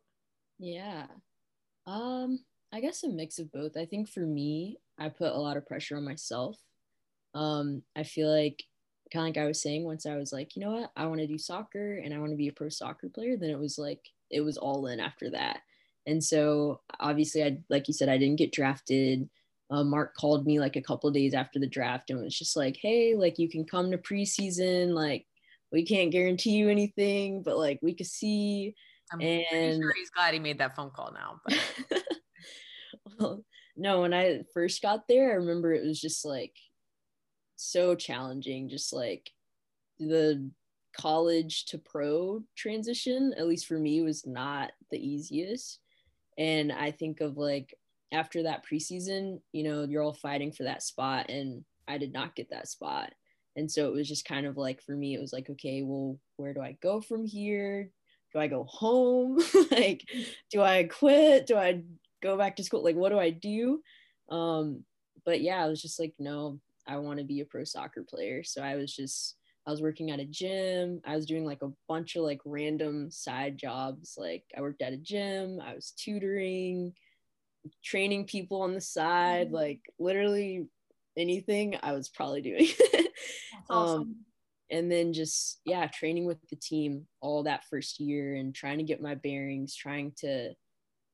Yeah. 0.59 1.05
Um, 1.85 2.39
I 2.71 2.81
guess 2.81 3.03
a 3.03 3.09
mix 3.09 3.39
of 3.39 3.51
both. 3.51 3.75
I 3.77 3.85
think 3.85 4.09
for 4.09 4.21
me, 4.21 4.77
I 4.99 5.09
put 5.09 5.33
a 5.33 5.39
lot 5.39 5.57
of 5.57 5.65
pressure 5.65 5.97
on 5.97 6.05
myself. 6.05 6.57
Um, 7.33 7.83
I 7.95 8.03
feel 8.03 8.29
like 8.31 8.63
kind 9.11 9.27
of 9.27 9.35
like 9.35 9.43
I 9.43 9.47
was 9.47 9.61
saying, 9.61 9.85
once 9.85 10.05
I 10.05 10.17
was 10.17 10.31
like, 10.31 10.55
you 10.55 10.63
know 10.63 10.71
what, 10.71 10.91
I 10.95 11.07
want 11.07 11.21
to 11.21 11.27
do 11.27 11.37
soccer 11.37 11.97
and 11.97 12.13
I 12.13 12.19
want 12.19 12.31
to 12.31 12.37
be 12.37 12.47
a 12.47 12.53
pro 12.53 12.69
soccer 12.69 13.09
player, 13.09 13.37
then 13.37 13.49
it 13.49 13.59
was 13.59 13.77
like 13.77 14.01
it 14.29 14.41
was 14.41 14.57
all 14.57 14.87
in 14.87 14.99
after 14.99 15.31
that. 15.31 15.61
And 16.05 16.23
so 16.23 16.81
obviously, 16.99 17.43
I 17.43 17.59
like 17.69 17.87
you 17.87 17.93
said, 17.93 18.09
I 18.09 18.17
didn't 18.17 18.37
get 18.37 18.51
drafted. 18.51 19.29
Uh, 19.71 19.83
Mark 19.83 20.15
called 20.15 20.45
me 20.45 20.59
like 20.59 20.75
a 20.75 20.81
couple 20.81 21.11
days 21.11 21.33
after 21.33 21.59
the 21.59 21.67
draft 21.67 22.09
and 22.09 22.21
was 22.21 22.37
just 22.37 22.55
like, 22.55 22.77
hey, 22.81 23.15
like 23.15 23.37
you 23.37 23.49
can 23.49 23.65
come 23.65 23.91
to 23.91 23.97
preseason, 23.97 24.93
like 24.93 25.25
we 25.71 25.85
can't 25.85 26.11
guarantee 26.11 26.51
you 26.51 26.69
anything, 26.69 27.43
but 27.43 27.57
like 27.57 27.79
we 27.81 27.93
could 27.93 28.07
see. 28.07 28.75
I'm 29.11 29.21
and 29.21 29.81
sure 29.81 29.93
he's 29.95 30.11
glad 30.11 30.33
he 30.33 30.39
made 30.39 30.59
that 30.59 30.75
phone 30.75 30.91
call 30.91 31.11
now. 31.13 31.41
well, 33.19 33.43
no, 33.75 34.01
when 34.01 34.13
I 34.13 34.41
first 34.53 34.81
got 34.81 35.07
there, 35.07 35.31
I 35.31 35.35
remember 35.35 35.73
it 35.73 35.85
was 35.85 35.99
just 35.99 36.25
like 36.25 36.55
so 37.55 37.95
challenging, 37.95 38.69
just 38.69 38.93
like 38.93 39.31
the 39.99 40.49
college 40.95 41.65
to 41.65 41.77
pro 41.77 42.43
transition, 42.55 43.33
at 43.37 43.47
least 43.47 43.65
for 43.65 43.77
me, 43.77 44.01
was 44.01 44.25
not 44.25 44.71
the 44.91 44.99
easiest. 44.99 45.79
And 46.37 46.71
I 46.71 46.91
think 46.91 47.21
of 47.21 47.37
like 47.37 47.73
after 48.11 48.43
that 48.43 48.63
preseason, 48.65 49.39
you 49.51 49.63
know, 49.63 49.83
you're 49.83 50.03
all 50.03 50.13
fighting 50.13 50.51
for 50.51 50.63
that 50.63 50.83
spot, 50.83 51.29
and 51.29 51.63
I 51.87 51.97
did 51.97 52.13
not 52.13 52.35
get 52.35 52.49
that 52.51 52.67
spot. 52.67 53.13
And 53.55 53.69
so 53.71 53.87
it 53.87 53.93
was 53.93 54.07
just 54.07 54.25
kind 54.25 54.45
of 54.45 54.57
like 54.57 54.81
for 54.81 54.95
me, 54.95 55.15
it 55.15 55.21
was 55.21 55.33
like, 55.33 55.49
okay, 55.49 55.81
well, 55.83 56.17
where 56.37 56.53
do 56.53 56.61
I 56.61 56.77
go 56.81 57.01
from 57.01 57.25
here? 57.25 57.89
Do 58.33 58.39
I 58.39 58.47
go 58.47 58.63
home? 58.65 59.39
like, 59.71 60.07
do 60.51 60.61
I 60.61 60.83
quit? 60.83 61.47
Do 61.47 61.55
I 61.55 61.81
go 62.21 62.37
back 62.37 62.55
to 62.57 62.63
school? 62.63 62.83
Like, 62.83 62.95
what 62.95 63.09
do 63.09 63.19
I 63.19 63.31
do? 63.31 63.81
Um, 64.29 64.83
but 65.25 65.41
yeah, 65.41 65.63
I 65.63 65.67
was 65.67 65.81
just 65.81 65.99
like, 65.99 66.13
no, 66.19 66.59
I 66.87 66.97
want 66.97 67.19
to 67.19 67.25
be 67.25 67.41
a 67.41 67.45
pro 67.45 67.63
soccer 67.63 68.03
player. 68.03 68.43
So 68.43 68.61
I 68.61 68.75
was 68.75 68.95
just, 68.95 69.35
I 69.67 69.71
was 69.71 69.81
working 69.81 70.11
at 70.11 70.19
a 70.19 70.25
gym. 70.25 71.01
I 71.05 71.15
was 71.15 71.25
doing 71.25 71.45
like 71.45 71.61
a 71.61 71.71
bunch 71.87 72.15
of 72.15 72.23
like 72.23 72.41
random 72.45 73.11
side 73.11 73.57
jobs. 73.57 74.15
Like 74.17 74.43
I 74.57 74.61
worked 74.61 74.81
at 74.81 74.93
a 74.93 74.97
gym, 74.97 75.59
I 75.63 75.73
was 75.73 75.91
tutoring, 75.91 76.93
training 77.83 78.25
people 78.25 78.61
on 78.61 78.73
the 78.73 78.81
side, 78.81 79.47
mm-hmm. 79.47 79.55
like 79.55 79.81
literally 79.99 80.67
anything 81.17 81.75
I 81.81 81.93
was 81.93 82.09
probably 82.09 82.41
doing. 82.41 82.67
Um, 83.69 83.77
awesome. 83.77 84.01
um, 84.01 84.15
and 84.71 84.91
then 84.91 85.13
just, 85.13 85.61
yeah, 85.65 85.87
training 85.87 86.25
with 86.25 86.37
the 86.49 86.55
team 86.55 87.07
all 87.21 87.43
that 87.43 87.65
first 87.69 87.99
year 87.99 88.35
and 88.35 88.53
trying 88.53 88.77
to 88.77 88.83
get 88.83 89.01
my 89.01 89.15
bearings, 89.15 89.75
trying 89.75 90.13
to 90.19 90.53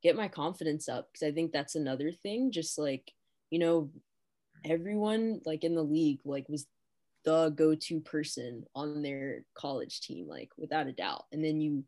get 0.04 0.16
my 0.16 0.28
confidence 0.28 0.90
up. 0.90 1.08
Cause 1.14 1.28
I 1.28 1.32
think 1.32 1.52
that's 1.52 1.76
another 1.76 2.12
thing. 2.12 2.52
Just 2.52 2.78
like, 2.78 3.12
you 3.50 3.60
know, 3.60 3.92
everyone 4.66 5.42
like 5.46 5.64
in 5.64 5.76
the 5.76 5.84
league 5.84 6.20
like 6.26 6.48
was 6.50 6.66
the 7.24 7.50
go-to 7.50 8.00
person 8.00 8.64
on 8.76 9.02
their 9.02 9.44
college 9.56 10.02
team 10.02 10.28
like 10.28 10.50
without 10.58 10.88
a 10.88 10.92
doubt 10.92 11.24
and 11.32 11.44
then 11.44 11.60
you 11.60 11.84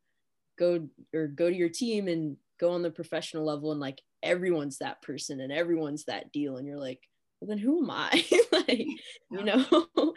go 0.57 0.87
or 1.13 1.27
go 1.27 1.49
to 1.49 1.55
your 1.55 1.69
team 1.69 2.07
and 2.07 2.37
go 2.59 2.71
on 2.71 2.81
the 2.81 2.89
professional 2.89 3.45
level 3.45 3.71
and 3.71 3.79
like 3.79 4.01
everyone's 4.23 4.79
that 4.79 5.01
person 5.01 5.39
and 5.39 5.51
everyone's 5.51 6.05
that 6.05 6.31
deal 6.31 6.57
and 6.57 6.67
you're 6.67 6.79
like 6.79 7.01
well 7.39 7.49
then 7.49 7.57
who 7.57 7.83
am 7.83 7.91
i 7.91 8.25
like 8.51 8.87
you 9.31 9.43
know 9.43 9.65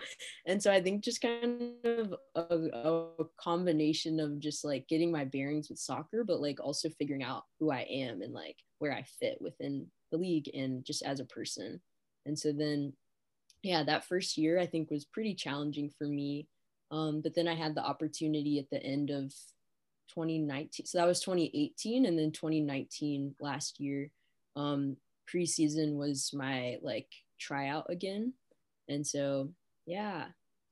and 0.47 0.63
so 0.63 0.73
i 0.73 0.81
think 0.81 1.05
just 1.05 1.21
kind 1.21 1.75
of 1.85 2.15
a, 2.35 2.41
a, 2.41 3.25
combination 3.39 4.21
of 4.21 4.39
just 4.39 4.65
like 4.65 4.89
getting 4.89 5.13
my 5.13 5.25
bearings 5.25 5.69
with 5.69 5.79
soccer 5.79 6.25
but 6.25 6.41
like 6.41 6.59
also 6.61 6.89
figuring 6.99 7.23
out 7.23 7.45
who 7.59 7.71
i 7.71 7.81
am 7.91 8.23
and 8.23 8.33
like 8.33 8.57
where 8.79 8.93
i 8.93 9.05
fit 9.21 9.39
within 9.41 9.87
the 10.11 10.19
league 10.19 10.49
and 10.55 10.85
just 10.85 11.03
as 11.03 11.21
a 11.21 11.25
person 11.27 11.81
and 12.27 12.39
so 12.39 12.53
then, 12.53 12.93
yeah, 13.63 13.83
that 13.85 14.05
first 14.05 14.37
year 14.37 14.59
I 14.59 14.67
think 14.67 14.91
was 14.91 15.05
pretty 15.05 15.35
challenging 15.35 15.91
for 15.99 16.05
me. 16.05 16.49
Um, 16.91 17.21
but 17.21 17.35
then 17.35 17.47
I 17.47 17.55
had 17.55 17.75
the 17.75 17.85
opportunity 17.85 18.59
at 18.59 18.71
the 18.71 18.83
end 18.83 19.11
of 19.11 19.33
2019. 20.15 20.87
So 20.87 20.99
that 20.99 21.07
was 21.07 21.21
2018. 21.21 22.07
And 22.07 22.19
then 22.19 22.33
2019 22.33 23.35
last 23.41 23.81
year, 23.81 24.11
um, 24.57 24.97
preseason 25.33 25.97
was 25.97 26.31
my 26.35 26.77
like 26.83 27.09
tryout 27.39 27.87
again. 27.89 28.33
And 28.89 29.07
so, 29.07 29.51
yeah, 29.87 30.27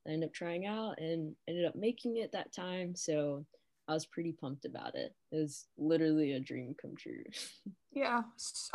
I 0.07 0.11
ended 0.11 0.29
up 0.29 0.35
trying 0.35 0.67
out 0.67 0.99
and 0.99 1.35
ended 1.49 1.67
up 1.67 1.77
making 1.77 2.17
it 2.17 2.33
that 2.33 2.53
time. 2.53 2.95
So 2.95 3.45
I 3.89 3.95
was 3.95 4.07
pretty 4.07 4.33
pumped 4.33 4.67
about 4.67 4.95
it. 4.95 5.15
It 5.33 5.37
was 5.37 5.67
literally 5.79 6.33
a 6.33 6.41
dream 6.41 6.75
come 6.81 6.95
true. 6.97 7.25
yeah, 7.93 8.23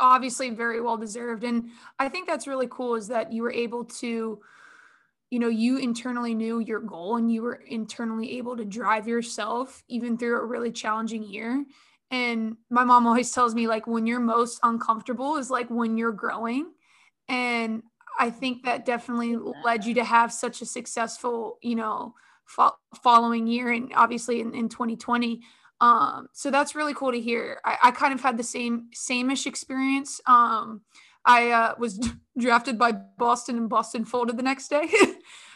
obviously 0.00 0.50
very 0.50 0.80
well 0.80 0.96
deserved. 0.96 1.44
And 1.44 1.70
I 1.98 2.08
think 2.08 2.26
that's 2.26 2.48
really 2.48 2.68
cool 2.68 2.96
is 2.96 3.08
that 3.08 3.32
you 3.32 3.42
were 3.42 3.52
able 3.52 3.84
to, 3.84 4.40
you 5.30 5.38
know, 5.38 5.48
you 5.48 5.78
internally 5.78 6.34
knew 6.34 6.58
your 6.58 6.80
goal 6.80 7.16
and 7.16 7.32
you 7.32 7.42
were 7.42 7.62
internally 7.66 8.38
able 8.38 8.56
to 8.56 8.64
drive 8.64 9.06
yourself 9.06 9.84
even 9.88 10.18
through 10.18 10.40
a 10.40 10.44
really 10.44 10.72
challenging 10.72 11.22
year. 11.22 11.64
And 12.10 12.56
my 12.70 12.84
mom 12.84 13.06
always 13.06 13.32
tells 13.32 13.54
me, 13.54 13.66
like, 13.66 13.86
when 13.86 14.06
you're 14.06 14.20
most 14.20 14.60
uncomfortable 14.62 15.36
is 15.36 15.50
like 15.50 15.68
when 15.68 15.96
you're 15.96 16.12
growing. 16.12 16.72
And 17.28 17.82
I 18.18 18.30
think 18.30 18.64
that 18.64 18.84
definitely 18.84 19.36
led 19.64 19.84
you 19.84 19.94
to 19.94 20.04
have 20.04 20.32
such 20.32 20.62
a 20.62 20.66
successful, 20.66 21.58
you 21.62 21.74
know, 21.74 22.14
fo- 22.44 22.76
following 23.02 23.46
year 23.46 23.72
and 23.72 23.92
obviously 23.94 24.40
in, 24.40 24.54
in 24.54 24.68
2020 24.68 25.40
um, 25.80 26.28
so 26.32 26.50
that's 26.50 26.74
really 26.74 26.94
cool 26.94 27.12
to 27.12 27.20
hear. 27.20 27.60
I, 27.64 27.76
I 27.84 27.90
kind 27.90 28.14
of 28.14 28.20
had 28.22 28.38
the 28.38 28.44
same 28.44 28.88
same-ish 28.92 29.46
experience. 29.46 30.20
Um, 30.26 30.82
i 31.26 31.50
uh, 31.50 31.74
was 31.78 31.98
drafted 32.38 32.78
by 32.78 32.92
boston 32.92 33.56
and 33.56 33.68
boston 33.68 34.04
folded 34.04 34.36
the 34.36 34.42
next 34.42 34.68
day. 34.68 34.88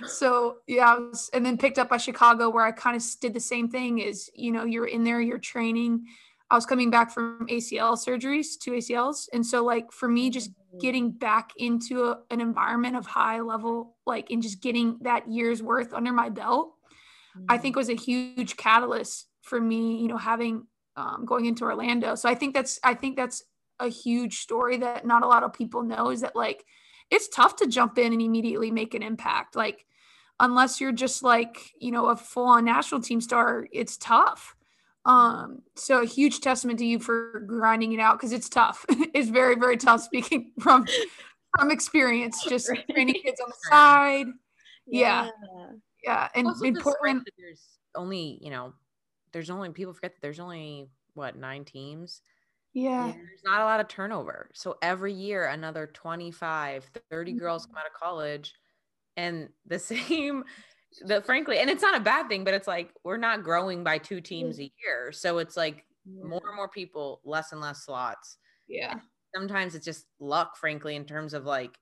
So 0.07 0.59
yeah 0.69 0.97
was, 0.97 1.29
and 1.35 1.45
then 1.45 1.59
picked 1.59 1.77
up 1.77 1.89
by 1.89 1.97
chicago 1.97 2.51
where 2.51 2.65
i 2.65 2.71
kind 2.71 2.97
of 2.97 3.03
did 3.21 3.35
the 3.35 3.41
same 3.41 3.69
thing 3.69 3.99
is 3.99 4.31
you 4.33 4.53
know 4.53 4.65
you're 4.65 4.87
in 4.87 5.03
there 5.03 5.21
you're 5.21 5.39
training 5.41 6.07
I 6.51 6.55
was 6.55 6.67
coming 6.67 6.91
back 6.91 7.13
from 7.13 7.47
ACL 7.49 7.93
surgeries, 7.97 8.59
two 8.59 8.73
ACLs. 8.73 9.29
And 9.33 9.45
so, 9.45 9.65
like, 9.65 9.93
for 9.93 10.09
me, 10.09 10.31
just 10.31 10.51
mm. 10.51 10.81
getting 10.81 11.11
back 11.11 11.51
into 11.57 12.05
a, 12.05 12.21
an 12.31 12.41
environment 12.41 12.97
of 12.97 13.07
high 13.07 13.41
level, 13.41 13.97
like, 14.07 14.31
and 14.31 14.43
just 14.43 14.63
getting 14.63 14.99
that 15.03 15.31
year's 15.31 15.63
worth 15.63 15.93
under 15.93 16.13
my 16.13 16.31
belt 16.31 16.73
I 17.49 17.59
think 17.59 17.77
was 17.77 17.89
a 17.89 17.95
huge 17.95 18.57
catalyst 18.57 19.29
for 19.43 19.61
me, 19.61 20.01
you 20.01 20.09
know, 20.09 20.17
having 20.17 20.67
um, 20.97 21.25
going 21.25 21.47
into 21.47 21.65
Orlando. 21.65 22.15
So 22.15 22.29
I 22.29 22.35
think 22.35 22.55
that's 22.55 22.81
I 22.83 22.95
think 22.95 23.17
that's 23.17 23.43
a 23.79 23.89
huge 23.89 24.41
story 24.41 24.79
that 24.79 25.07
not 25.07 25.23
a 25.23 25.29
lot 25.29 25.45
of 25.45 25.53
people 25.53 25.83
know 25.83 26.11
is 26.11 26.23
that 26.23 26.35
like 26.35 26.65
it's 27.11 27.29
tough 27.29 27.57
to 27.57 27.67
jump 27.67 27.99
in 27.99 28.13
and 28.13 28.21
immediately 28.23 28.71
make 28.71 28.95
an 28.95 29.03
impact. 29.03 29.55
Like 29.55 29.87
unless 30.41 30.81
you're 30.81 30.93
just 30.93 31.23
like, 31.23 31.73
you 31.81 31.91
know, 31.91 32.07
a 32.07 32.17
full 32.17 32.47
on 32.47 32.65
national 32.65 33.03
team 33.03 33.21
star, 33.21 33.67
it's 33.73 33.97
tough. 33.97 34.57
Um, 35.05 35.63
so 35.75 36.03
a 36.03 36.07
huge 36.07 36.41
testament 36.41 36.79
to 36.81 36.85
you 36.85 36.99
for 36.99 37.41
grinding 37.47 37.93
it 37.93 38.01
out 38.01 38.19
because 38.19 38.33
it's 38.33 38.49
tough. 38.49 38.85
it's 39.15 39.31
very, 39.31 39.55
very 39.55 39.77
tough 39.77 40.03
speaking 40.03 40.53
from 40.61 40.87
from 41.57 41.71
experience, 41.71 42.45
just 42.47 42.71
training 42.91 43.15
kids 43.23 43.41
on 43.41 43.49
the 43.49 43.57
side. 43.71 44.27
yeah. 44.87 45.25
yeah 45.27 45.67
yeah 46.03 46.29
and 46.35 46.47
also 46.47 46.65
in 46.65 46.77
portland 46.77 47.27
there's 47.39 47.79
only 47.95 48.39
you 48.41 48.51
know 48.51 48.73
there's 49.33 49.51
only 49.51 49.71
people 49.71 49.93
forget 49.93 50.15
that 50.15 50.23
there's 50.23 50.41
only 50.41 50.89
what 51.15 51.37
nine 51.37 51.65
teams 51.65 52.23
yeah 52.75 53.07
there's 53.07 53.43
not 53.45 53.61
a 53.61 53.65
lot 53.65 53.81
of 53.81 53.89
turnover 53.89 54.51
so 54.55 54.77
every 54.83 55.13
year 55.13 55.47
another 55.47 55.87
25 55.87 56.91
30 57.11 57.31
mm-hmm. 57.31 57.39
girls 57.39 57.67
come 57.67 57.77
out 57.77 57.87
of 57.87 57.93
college 57.93 58.55
and 59.17 59.49
the 59.67 59.79
same 59.79 60.45
the 61.03 61.21
frankly 61.23 61.59
and 61.59 61.69
it's 61.69 61.83
not 61.83 61.97
a 61.97 62.01
bad 62.01 62.29
thing 62.29 62.45
but 62.45 62.55
it's 62.55 62.67
like 62.67 62.91
we're 63.05 63.19
not 63.19 63.43
growing 63.43 63.85
by 63.85 63.99
two 63.99 64.21
teams 64.21 64.59
a 64.59 64.73
year 64.83 65.13
so 65.13 65.39
it's 65.39 65.57
like 65.57 65.85
more 66.07 66.41
and 66.47 66.57
more 66.57 66.69
people 66.69 67.21
less 67.25 67.53
and 67.53 67.61
less 67.61 67.85
slots 67.85 68.39
yeah 68.69 68.93
and 68.93 69.01
sometimes 69.35 69.75
it's 69.75 69.85
just 69.85 70.07
luck 70.19 70.57
frankly 70.57 70.97
in 70.97 71.05
terms 71.05 71.35
of 71.35 71.45
like 71.45 71.79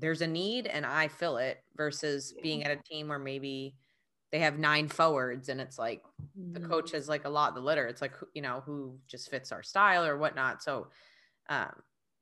there's 0.00 0.22
a 0.22 0.26
need 0.26 0.66
and 0.66 0.86
I 0.86 1.08
fill 1.08 1.36
it 1.36 1.62
versus 1.76 2.34
being 2.42 2.64
at 2.64 2.70
a 2.70 2.82
team 2.82 3.08
where 3.08 3.18
maybe 3.18 3.76
they 4.32 4.38
have 4.38 4.58
nine 4.58 4.88
forwards 4.88 5.48
and 5.48 5.60
it's 5.60 5.78
like 5.78 6.02
mm-hmm. 6.38 6.52
the 6.52 6.60
coach 6.60 6.92
has 6.92 7.08
like 7.08 7.24
a 7.24 7.28
lot 7.28 7.50
of 7.50 7.54
the 7.54 7.60
litter. 7.60 7.86
It's 7.86 8.00
like, 8.00 8.14
you 8.34 8.42
know, 8.42 8.62
who 8.64 8.98
just 9.06 9.30
fits 9.30 9.52
our 9.52 9.62
style 9.62 10.04
or 10.04 10.16
whatnot. 10.16 10.62
So 10.62 10.88
um, 11.48 11.72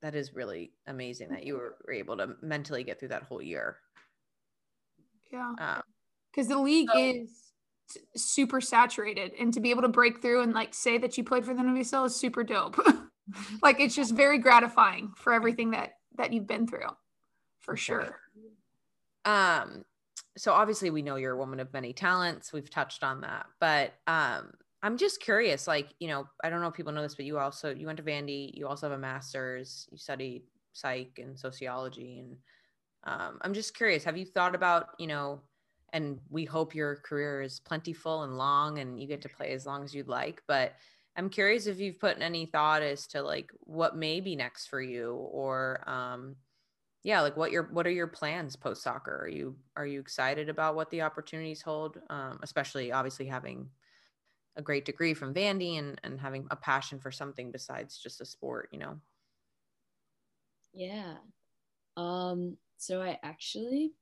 that 0.02 0.14
is 0.14 0.34
really 0.34 0.72
amazing 0.86 1.28
that 1.30 1.44
you 1.44 1.54
were, 1.54 1.76
were, 1.86 1.92
able 1.92 2.16
to 2.16 2.34
mentally 2.42 2.82
get 2.82 2.98
through 2.98 3.08
that 3.08 3.24
whole 3.24 3.42
year. 3.42 3.76
Yeah. 5.30 5.54
Because 6.38 6.48
the 6.50 6.58
league 6.60 6.88
so, 6.92 7.00
is 7.00 7.50
super 8.14 8.60
saturated 8.60 9.32
and 9.40 9.52
to 9.52 9.58
be 9.58 9.70
able 9.70 9.82
to 9.82 9.88
break 9.88 10.22
through 10.22 10.42
and 10.42 10.52
like 10.52 10.72
say 10.72 10.96
that 10.96 11.18
you 11.18 11.24
played 11.24 11.44
for 11.44 11.52
the 11.52 11.60
NWSL 11.60 12.06
is 12.06 12.14
super 12.14 12.44
dope. 12.44 12.78
like 13.62 13.80
it's 13.80 13.96
just 13.96 14.14
very 14.14 14.38
gratifying 14.38 15.10
for 15.16 15.32
everything 15.32 15.72
that 15.72 15.94
that 16.16 16.32
you've 16.32 16.46
been 16.46 16.68
through 16.68 16.90
for 17.58 17.76
sure. 17.76 18.20
Um, 19.24 19.84
so 20.36 20.52
obviously 20.52 20.90
we 20.90 21.02
know 21.02 21.16
you're 21.16 21.34
a 21.34 21.36
woman 21.36 21.58
of 21.58 21.72
many 21.72 21.92
talents. 21.92 22.52
We've 22.52 22.70
touched 22.70 23.02
on 23.02 23.22
that, 23.22 23.46
but 23.58 23.94
um, 24.06 24.52
I'm 24.84 24.96
just 24.96 25.20
curious, 25.20 25.66
like, 25.66 25.88
you 25.98 26.06
know, 26.06 26.28
I 26.44 26.50
don't 26.50 26.60
know 26.60 26.68
if 26.68 26.74
people 26.74 26.92
know 26.92 27.02
this, 27.02 27.16
but 27.16 27.24
you 27.24 27.40
also 27.40 27.74
you 27.74 27.86
went 27.86 27.96
to 27.96 28.04
Vandy, 28.04 28.52
you 28.54 28.68
also 28.68 28.88
have 28.88 28.96
a 28.96 29.00
master's, 29.00 29.88
you 29.90 29.98
studied 29.98 30.44
psych 30.72 31.18
and 31.20 31.36
sociology. 31.36 32.20
And 32.20 32.36
um, 33.02 33.38
I'm 33.42 33.54
just 33.54 33.76
curious, 33.76 34.04
have 34.04 34.16
you 34.16 34.24
thought 34.24 34.54
about, 34.54 34.90
you 35.00 35.08
know, 35.08 35.40
and 35.92 36.20
we 36.28 36.44
hope 36.44 36.74
your 36.74 36.96
career 36.96 37.42
is 37.42 37.60
plentiful 37.60 38.22
and 38.22 38.36
long 38.36 38.78
and 38.78 39.00
you 39.00 39.06
get 39.06 39.22
to 39.22 39.28
play 39.28 39.52
as 39.52 39.66
long 39.66 39.84
as 39.84 39.94
you'd 39.94 40.08
like, 40.08 40.42
but 40.46 40.74
I'm 41.16 41.30
curious 41.30 41.66
if 41.66 41.80
you've 41.80 41.98
put 41.98 42.20
any 42.20 42.46
thought 42.46 42.82
as 42.82 43.06
to 43.08 43.22
like 43.22 43.50
what 43.60 43.96
may 43.96 44.20
be 44.20 44.36
next 44.36 44.66
for 44.68 44.80
you 44.80 45.14
or 45.14 45.82
um 45.88 46.36
yeah, 47.04 47.20
like 47.22 47.36
what 47.36 47.52
your 47.52 47.64
what 47.64 47.86
are 47.86 47.90
your 47.90 48.08
plans 48.08 48.56
post 48.56 48.82
soccer? 48.82 49.22
Are 49.22 49.28
you 49.28 49.56
are 49.76 49.86
you 49.86 50.00
excited 50.00 50.48
about 50.48 50.74
what 50.74 50.90
the 50.90 51.02
opportunities 51.02 51.62
hold? 51.62 51.98
Um, 52.10 52.40
especially 52.42 52.92
obviously 52.92 53.26
having 53.26 53.70
a 54.56 54.62
great 54.62 54.84
degree 54.84 55.14
from 55.14 55.34
Vandy 55.34 55.78
and 55.78 56.00
and 56.04 56.20
having 56.20 56.46
a 56.50 56.56
passion 56.56 56.98
for 57.00 57.10
something 57.10 57.52
besides 57.52 57.98
just 57.98 58.20
a 58.20 58.24
sport, 58.26 58.68
you 58.72 58.78
know. 58.78 59.00
Yeah. 60.72 61.16
Um 61.96 62.58
so 62.76 63.02
I 63.02 63.18
actually 63.22 63.92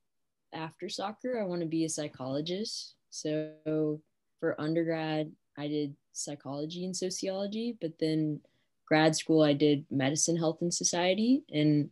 after 0.57 0.89
soccer 0.89 1.39
I 1.39 1.45
want 1.45 1.61
to 1.61 1.67
be 1.67 1.85
a 1.85 1.89
psychologist. 1.89 2.95
So 3.11 4.01
for 4.41 4.61
undergrad 4.61 5.31
I 5.59 5.69
did 5.69 5.97
psychology 6.13 6.85
and 6.85 6.97
sociology, 6.97 7.77
but 7.81 7.93
then 7.99 8.41
grad 8.87 9.17
school 9.17 9.43
I 9.43 9.53
did 9.53 9.87
medicine, 9.91 10.37
health 10.37 10.59
and 10.63 10.73
society 10.73 11.45
and 11.51 11.91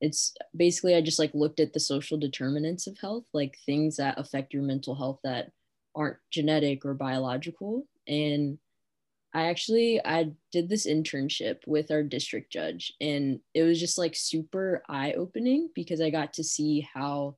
it's 0.00 0.34
basically 0.54 0.94
I 0.94 1.00
just 1.00 1.18
like 1.18 1.32
looked 1.32 1.60
at 1.60 1.72
the 1.72 1.80
social 1.80 2.18
determinants 2.18 2.86
of 2.86 2.98
health, 2.98 3.24
like 3.32 3.58
things 3.64 3.96
that 3.96 4.18
affect 4.18 4.52
your 4.52 4.62
mental 4.62 4.94
health 4.94 5.20
that 5.24 5.52
aren't 5.94 6.18
genetic 6.30 6.84
or 6.84 6.94
biological 6.94 7.86
and 8.06 8.58
I 9.36 9.48
actually 9.48 10.00
I 10.02 10.32
did 10.50 10.68
this 10.68 10.86
internship 10.86 11.58
with 11.66 11.90
our 11.90 12.02
district 12.02 12.50
judge 12.50 12.92
and 13.02 13.40
it 13.54 13.64
was 13.64 13.78
just 13.78 13.98
like 13.98 14.14
super 14.14 14.82
eye 14.88 15.12
opening 15.12 15.68
because 15.74 16.00
I 16.00 16.08
got 16.08 16.32
to 16.34 16.44
see 16.44 16.88
how 16.94 17.36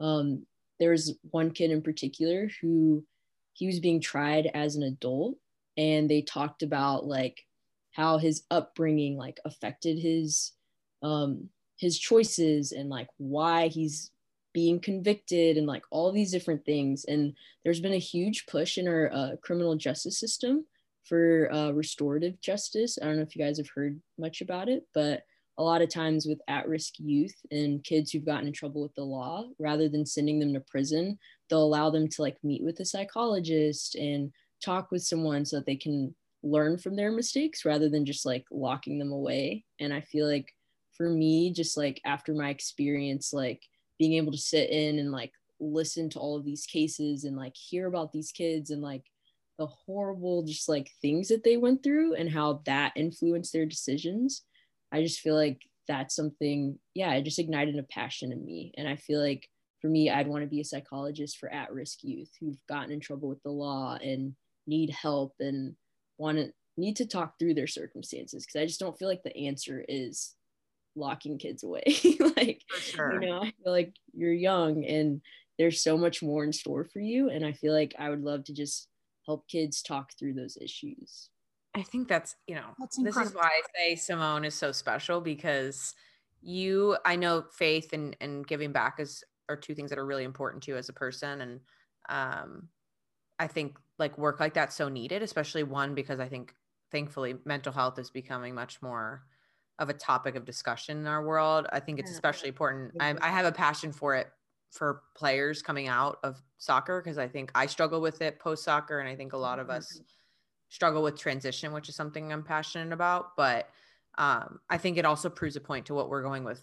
um 0.00 0.44
there 0.80 0.90
was 0.90 1.16
one 1.30 1.50
kid 1.50 1.70
in 1.70 1.82
particular 1.82 2.48
who 2.60 3.04
he 3.52 3.66
was 3.66 3.80
being 3.80 4.00
tried 4.00 4.50
as 4.54 4.76
an 4.76 4.82
adult 4.82 5.36
and 5.76 6.10
they 6.10 6.22
talked 6.22 6.62
about 6.62 7.06
like 7.06 7.40
how 7.92 8.18
his 8.18 8.44
upbringing 8.50 9.16
like 9.16 9.38
affected 9.44 9.98
his 9.98 10.52
um 11.02 11.48
his 11.78 11.98
choices 11.98 12.72
and 12.72 12.88
like 12.88 13.08
why 13.18 13.68
he's 13.68 14.10
being 14.54 14.80
convicted 14.80 15.58
and 15.58 15.66
like 15.66 15.82
all 15.90 16.12
these 16.12 16.30
different 16.30 16.64
things. 16.64 17.04
And 17.04 17.34
there's 17.64 17.80
been 17.80 17.92
a 17.92 17.98
huge 17.98 18.46
push 18.46 18.78
in 18.78 18.88
our 18.88 19.10
uh, 19.12 19.30
criminal 19.42 19.74
justice 19.74 20.18
system 20.18 20.64
for 21.04 21.52
uh, 21.52 21.72
restorative 21.72 22.40
justice. 22.40 22.96
I 23.02 23.04
don't 23.04 23.16
know 23.16 23.22
if 23.22 23.36
you 23.36 23.44
guys 23.44 23.58
have 23.58 23.68
heard 23.74 24.00
much 24.16 24.40
about 24.40 24.68
it, 24.68 24.86
but 24.94 25.24
a 25.58 25.62
lot 25.62 25.82
of 25.82 25.88
times 25.88 26.26
with 26.26 26.40
at 26.48 26.68
risk 26.68 26.94
youth 26.98 27.34
and 27.50 27.84
kids 27.84 28.10
who've 28.10 28.24
gotten 28.24 28.46
in 28.46 28.52
trouble 28.52 28.82
with 28.82 28.94
the 28.94 29.04
law, 29.04 29.48
rather 29.58 29.88
than 29.88 30.04
sending 30.04 30.40
them 30.40 30.52
to 30.52 30.60
prison, 30.60 31.18
they'll 31.48 31.62
allow 31.62 31.90
them 31.90 32.08
to 32.08 32.22
like 32.22 32.36
meet 32.42 32.62
with 32.62 32.80
a 32.80 32.84
psychologist 32.84 33.94
and 33.94 34.32
talk 34.64 34.90
with 34.90 35.02
someone 35.02 35.44
so 35.44 35.56
that 35.56 35.66
they 35.66 35.76
can 35.76 36.14
learn 36.42 36.76
from 36.76 36.96
their 36.96 37.12
mistakes 37.12 37.64
rather 37.64 37.88
than 37.88 38.04
just 38.04 38.26
like 38.26 38.44
locking 38.50 38.98
them 38.98 39.12
away. 39.12 39.64
And 39.80 39.92
I 39.92 40.00
feel 40.00 40.28
like 40.28 40.52
for 40.96 41.08
me, 41.08 41.52
just 41.52 41.76
like 41.76 42.00
after 42.04 42.34
my 42.34 42.50
experience, 42.50 43.32
like 43.32 43.62
being 43.98 44.14
able 44.14 44.32
to 44.32 44.38
sit 44.38 44.70
in 44.70 44.98
and 44.98 45.12
like 45.12 45.32
listen 45.60 46.10
to 46.10 46.18
all 46.18 46.36
of 46.36 46.44
these 46.44 46.66
cases 46.66 47.24
and 47.24 47.36
like 47.36 47.54
hear 47.56 47.86
about 47.86 48.12
these 48.12 48.32
kids 48.32 48.70
and 48.70 48.82
like 48.82 49.04
the 49.58 49.66
horrible 49.66 50.42
just 50.42 50.68
like 50.68 50.90
things 51.00 51.28
that 51.28 51.44
they 51.44 51.56
went 51.56 51.82
through 51.82 52.14
and 52.14 52.28
how 52.28 52.60
that 52.66 52.92
influenced 52.96 53.52
their 53.52 53.66
decisions 53.66 54.42
i 54.94 55.02
just 55.02 55.20
feel 55.20 55.34
like 55.34 55.60
that's 55.88 56.14
something 56.14 56.78
yeah 56.94 57.12
it 57.14 57.24
just 57.24 57.38
ignited 57.38 57.78
a 57.78 57.82
passion 57.84 58.32
in 58.32 58.44
me 58.44 58.72
and 58.76 58.88
i 58.88 58.96
feel 58.96 59.20
like 59.20 59.48
for 59.80 59.88
me 59.88 60.10
i'd 60.10 60.28
want 60.28 60.42
to 60.42 60.48
be 60.48 60.60
a 60.60 60.64
psychologist 60.64 61.38
for 61.38 61.52
at-risk 61.52 61.98
youth 62.02 62.30
who've 62.40 62.58
gotten 62.68 62.92
in 62.92 63.00
trouble 63.00 63.28
with 63.28 63.42
the 63.42 63.50
law 63.50 63.96
and 64.02 64.34
need 64.66 64.90
help 64.90 65.34
and 65.40 65.74
want 66.16 66.38
to 66.38 66.50
need 66.76 66.96
to 66.96 67.06
talk 67.06 67.34
through 67.38 67.54
their 67.54 67.66
circumstances 67.66 68.44
because 68.44 68.60
i 68.60 68.66
just 68.66 68.80
don't 68.80 68.98
feel 68.98 69.08
like 69.08 69.22
the 69.22 69.36
answer 69.36 69.84
is 69.88 70.34
locking 70.96 71.38
kids 71.38 71.62
away. 71.62 71.82
like, 72.36 72.62
sure. 72.78 73.20
you 73.20 73.28
know, 73.28 73.42
I 73.42 73.52
feel 73.62 73.72
like 73.72 73.94
you're 74.12 74.32
young 74.32 74.84
and 74.84 75.20
there's 75.58 75.82
so 75.82 75.96
much 75.96 76.22
more 76.22 76.44
in 76.44 76.52
store 76.52 76.84
for 76.84 77.00
you. 77.00 77.30
And 77.30 77.44
I 77.44 77.52
feel 77.52 77.72
like 77.72 77.94
I 77.98 78.10
would 78.10 78.22
love 78.22 78.44
to 78.44 78.54
just 78.54 78.88
help 79.26 79.48
kids 79.48 79.82
talk 79.82 80.10
through 80.18 80.34
those 80.34 80.58
issues. 80.60 81.30
I 81.74 81.82
think 81.82 82.08
that's, 82.08 82.36
you 82.46 82.54
know, 82.54 82.74
that's 82.78 82.96
this 83.02 83.16
is 83.16 83.34
why 83.34 83.46
I 83.48 83.60
say 83.74 83.96
Simone 83.96 84.44
is 84.44 84.54
so 84.54 84.72
special 84.72 85.20
because 85.20 85.94
you, 86.40 86.96
I 87.04 87.16
know 87.16 87.44
faith 87.52 87.92
and, 87.92 88.16
and 88.20 88.46
giving 88.46 88.72
back 88.72 89.00
is, 89.00 89.24
are 89.48 89.56
two 89.56 89.74
things 89.74 89.90
that 89.90 89.98
are 89.98 90.06
really 90.06 90.24
important 90.24 90.62
to 90.64 90.72
you 90.72 90.76
as 90.76 90.88
a 90.88 90.92
person. 90.92 91.40
And, 91.40 91.60
um, 92.08 92.68
I 93.38 93.48
think 93.48 93.76
like 93.98 94.16
work 94.16 94.40
like 94.40 94.54
that's 94.54 94.76
so 94.76 94.88
needed, 94.88 95.22
especially 95.22 95.64
one, 95.64 95.94
because 95.94 96.20
I 96.20 96.28
think 96.28 96.54
thankfully 96.92 97.34
mental 97.44 97.72
health 97.72 97.98
is 97.98 98.10
becoming 98.10 98.54
much 98.54 98.80
more 98.80 99.24
of 99.80 99.88
a 99.88 99.92
topic 99.92 100.36
of 100.36 100.44
discussion 100.44 100.98
in 100.98 101.06
our 101.06 101.24
world. 101.24 101.66
I 101.72 101.80
think 101.80 101.98
it's 101.98 102.12
especially 102.12 102.48
important. 102.48 102.92
I, 103.00 103.16
I 103.20 103.28
have 103.30 103.46
a 103.46 103.52
passion 103.52 103.92
for 103.92 104.14
it 104.14 104.28
for 104.70 105.02
players 105.16 105.62
coming 105.62 105.88
out 105.88 106.18
of 106.22 106.40
soccer 106.58 107.00
because 107.00 107.18
I 107.18 107.26
think 107.26 107.50
I 107.54 107.66
struggle 107.66 108.00
with 108.00 108.22
it 108.22 108.38
post 108.38 108.64
soccer, 108.64 109.00
and 109.00 109.08
I 109.08 109.16
think 109.16 109.32
a 109.32 109.36
lot 109.36 109.58
of 109.58 109.70
us 109.70 109.94
mm-hmm. 109.94 110.04
Struggle 110.74 111.04
with 111.04 111.16
transition, 111.16 111.72
which 111.72 111.88
is 111.88 111.94
something 111.94 112.32
I'm 112.32 112.42
passionate 112.42 112.92
about. 112.92 113.36
But 113.36 113.68
um, 114.18 114.58
I 114.68 114.76
think 114.76 114.98
it 114.98 115.04
also 115.04 115.30
proves 115.30 115.54
a 115.54 115.60
point 115.60 115.86
to 115.86 115.94
what 115.94 116.08
we're 116.08 116.24
going 116.24 116.42
with, 116.42 116.60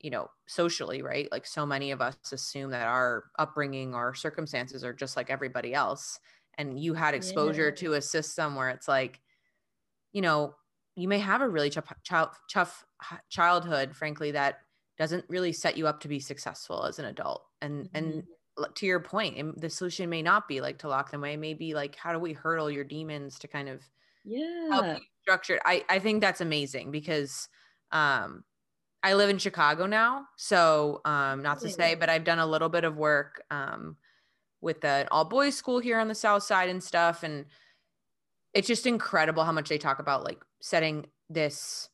you 0.00 0.10
know, 0.10 0.28
socially, 0.48 1.00
right? 1.00 1.28
Like 1.30 1.46
so 1.46 1.64
many 1.64 1.92
of 1.92 2.00
us 2.00 2.16
assume 2.32 2.72
that 2.72 2.88
our 2.88 3.24
upbringing 3.38 3.94
or 3.94 4.14
circumstances 4.14 4.82
are 4.82 4.92
just 4.92 5.16
like 5.16 5.30
everybody 5.30 5.72
else, 5.72 6.18
and 6.58 6.80
you 6.80 6.94
had 6.94 7.14
exposure 7.14 7.68
yeah. 7.68 7.74
to 7.76 7.92
a 7.92 8.02
system 8.02 8.56
where 8.56 8.70
it's 8.70 8.88
like, 8.88 9.20
you 10.12 10.22
know, 10.22 10.54
you 10.96 11.06
may 11.06 11.20
have 11.20 11.40
a 11.40 11.48
really 11.48 11.70
tough, 11.70 12.38
tough 12.50 12.84
childhood, 13.28 13.94
frankly, 13.94 14.32
that 14.32 14.58
doesn't 14.98 15.24
really 15.28 15.52
set 15.52 15.76
you 15.76 15.86
up 15.86 16.00
to 16.00 16.08
be 16.08 16.18
successful 16.18 16.84
as 16.84 16.98
an 16.98 17.04
adult. 17.04 17.44
And 17.60 17.84
mm-hmm. 17.84 17.96
and 17.96 18.22
to 18.74 18.86
your 18.86 19.00
point, 19.00 19.60
the 19.60 19.70
solution 19.70 20.08
may 20.08 20.22
not 20.22 20.48
be 20.48 20.60
like 20.60 20.78
to 20.78 20.88
lock 20.88 21.10
them 21.10 21.20
away. 21.20 21.36
Maybe 21.36 21.74
like 21.74 21.96
how 21.96 22.12
do 22.12 22.18
we 22.18 22.32
hurdle 22.32 22.70
your 22.70 22.84
demons 22.84 23.38
to 23.40 23.48
kind 23.48 23.68
of 23.68 23.82
yeah 24.24 24.68
help 24.70 24.86
you 24.86 25.00
structure. 25.22 25.60
I 25.64 25.84
I 25.88 25.98
think 25.98 26.20
that's 26.20 26.40
amazing 26.40 26.90
because 26.90 27.48
um 27.92 28.44
I 29.02 29.14
live 29.14 29.30
in 29.30 29.38
Chicago 29.38 29.86
now, 29.86 30.26
so 30.36 31.00
um 31.04 31.42
not 31.42 31.60
to 31.60 31.68
say, 31.68 31.94
but 31.94 32.08
I've 32.08 32.24
done 32.24 32.38
a 32.38 32.46
little 32.46 32.68
bit 32.68 32.84
of 32.84 32.96
work 32.96 33.42
um 33.50 33.96
with 34.60 34.84
an 34.84 35.08
all 35.10 35.24
boys 35.24 35.56
school 35.56 35.78
here 35.78 35.98
on 35.98 36.08
the 36.08 36.14
south 36.14 36.42
side 36.42 36.68
and 36.68 36.82
stuff 36.82 37.22
and 37.22 37.46
it's 38.54 38.66
just 38.66 38.86
incredible 38.86 39.44
how 39.44 39.52
much 39.52 39.68
they 39.68 39.78
talk 39.78 39.98
about 39.98 40.24
like 40.24 40.42
setting 40.60 41.06
this 41.28 41.90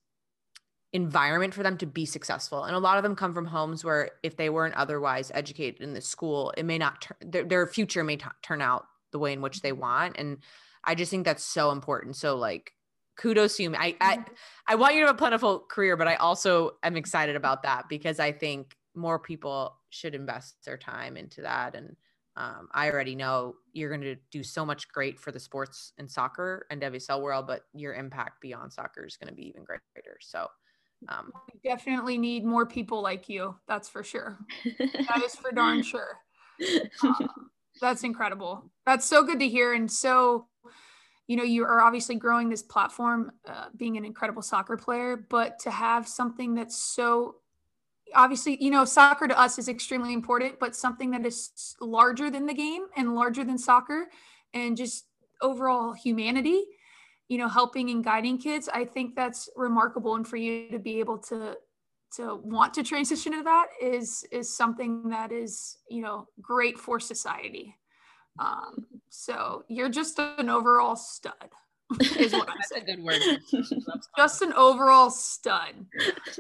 environment 0.93 1.55
for 1.55 1.63
them 1.63 1.79
to 1.79 1.87
be 1.87 2.05
successful. 2.05 2.65
And 2.65 2.77
a 2.77 2.79
lot 2.79 2.99
of 2.99 3.03
them 3.03 3.17
come 3.17 3.33
from 3.33 3.47
homes 3.47 3.85
where 3.85 4.11
if 4.23 4.37
they 4.37 4.51
weren't 4.51 4.75
otherwise 4.75 5.31
educated 5.35 5.81
in 5.81 5.95
the 5.95 6.01
school, 6.01 6.53
it 6.57 6.65
may 6.65 6.79
not 6.79 7.01
turn 7.01 7.17
their, 7.21 7.45
their 7.45 7.67
future 7.67 8.05
may 8.05 8.17
t- 8.17 8.27
turn 8.43 8.61
out 8.61 8.87
the 9.11 9.19
way 9.19 9.33
in 9.33 9.41
which 9.41 9.63
they 9.63 9.73
want. 9.73 10.17
And 10.19 10.39
I 10.85 10.95
just 10.95 11.11
think 11.11 11.25
that's 11.25 11.45
so 11.45 11.71
important. 11.71 12.17
So 12.17 12.37
like 12.37 12.73
kudos 13.17 13.57
to 13.57 13.63
you. 13.65 13.75
I, 13.75 13.97
I, 14.01 14.17
mm-hmm. 14.17 14.33
I 14.67 14.75
want 14.75 14.95
you 14.95 15.01
to 15.01 15.07
have 15.07 15.15
a 15.15 15.19
plentiful 15.19 15.61
career, 15.61 15.97
but 15.97 16.09
I 16.09 16.17
also 16.17 16.73
am 16.83 16.97
excited 16.97 17.37
about 17.37 17.63
that 17.63 17.89
because 17.89 18.21
I 18.21 18.33
think 18.33 18.77
more 18.95 19.19
people 19.19 19.77
should 19.91 20.15
invest 20.15 20.57
their 20.65 20.77
time 20.77 21.17
into 21.17 21.43
that. 21.43 21.75
And 21.75 21.97
um, 22.37 22.69
I 22.73 22.91
already 22.91 23.15
know 23.15 23.57
you're 23.73 23.91
going 23.91 24.03
to 24.03 24.17
do 24.31 24.43
so 24.43 24.65
much 24.65 24.89
great 24.89 25.19
for 25.21 25.33
the 25.33 25.41
sports 25.41 25.93
and 25.99 26.11
soccer 26.11 26.67
and 26.71 26.81
WSL 26.81 27.21
world, 27.21 27.47
but 27.47 27.63
your 27.75 27.95
impact 27.95 28.41
beyond 28.41 28.73
soccer 28.73 29.05
is 29.05 29.17
going 29.17 29.29
to 29.29 29.35
be 29.35 29.49
even 29.49 29.65
greater. 29.65 30.19
So, 30.21 30.49
um, 31.09 31.33
we 31.53 31.61
definitely 31.69 32.19
need 32.19 32.45
more 32.45 32.67
people 32.67 33.03
like 33.03 33.29
you. 33.29 33.57
That's 33.69 33.89
for 33.89 34.03
sure. 34.03 34.39
that 34.79 35.23
is 35.25 35.35
for 35.35 35.53
darn 35.53 35.83
sure. 35.83 36.19
Uh, 37.03 37.13
that's 37.81 38.05
incredible. 38.05 38.71
That's 38.87 39.07
so 39.07 39.25
good 39.25 39.41
to 39.41 39.49
hear. 39.49 39.73
And 39.73 39.91
so, 39.91 40.47
you 41.27 41.37
know, 41.37 41.43
you 41.43 41.65
are 41.65 41.81
obviously 41.81 42.15
growing 42.17 42.49
this 42.49 42.63
platform, 42.63 43.33
uh, 43.47 43.67
being 43.77 43.97
an 43.97 44.05
incredible 44.05 44.43
soccer 44.43 44.77
player, 44.77 45.27
but 45.29 45.59
to 45.61 45.71
have 45.71 46.07
something 46.07 46.55
that's 46.55 46.77
so 46.77 47.37
obviously, 48.15 48.63
you 48.63 48.71
know, 48.71 48.85
soccer 48.85 49.27
to 49.27 49.39
us 49.39 49.59
is 49.59 49.69
extremely 49.69 50.13
important, 50.13 50.59
but 50.59 50.77
something 50.77 51.11
that 51.13 51.25
is 51.25 51.75
larger 51.81 52.31
than 52.31 52.47
the 52.47 52.55
game 52.55 52.85
and 52.97 53.15
larger 53.15 53.45
than 53.45 53.59
soccer 53.59 54.09
and 54.55 54.77
just 54.77 55.07
overall 55.41 55.93
humanity, 55.93 56.65
you 57.33 57.39
know, 57.39 57.49
helping 57.49 57.89
and 57.89 58.05
guiding 58.05 58.37
kids, 58.37 58.69
I 58.69 58.85
think 58.85 59.17
that's 59.17 59.49
remarkable. 59.57 60.17
And 60.17 60.29
for 60.29 60.37
you 60.37 60.69
to 60.71 60.79
be 60.79 61.01
able 61.01 61.17
to 61.31 61.57
to 62.17 62.35
want 62.45 62.75
to 62.75 62.83
transition 62.83 63.33
to 63.33 63.43
that 63.43 63.69
is 63.81 64.23
is 64.31 64.55
something 64.55 65.09
that 65.09 65.33
is, 65.33 65.79
you 65.89 66.03
know, 66.03 66.27
great 66.43 66.79
for 66.79 67.01
society. 67.01 67.75
Um, 68.39 68.85
so 69.09 69.65
you're 69.69 69.89
just 69.89 70.19
an 70.19 70.51
overall 70.51 70.95
stud. 70.95 71.49
Is 72.19 72.33
what 72.35 72.51
I'm 72.51 72.57
That's 72.59 72.73
a 72.73 72.81
good 72.85 73.03
word. 73.03 73.23
Just 74.17 74.41
an 74.41 74.53
overall 74.55 75.11
stud. 75.11 75.75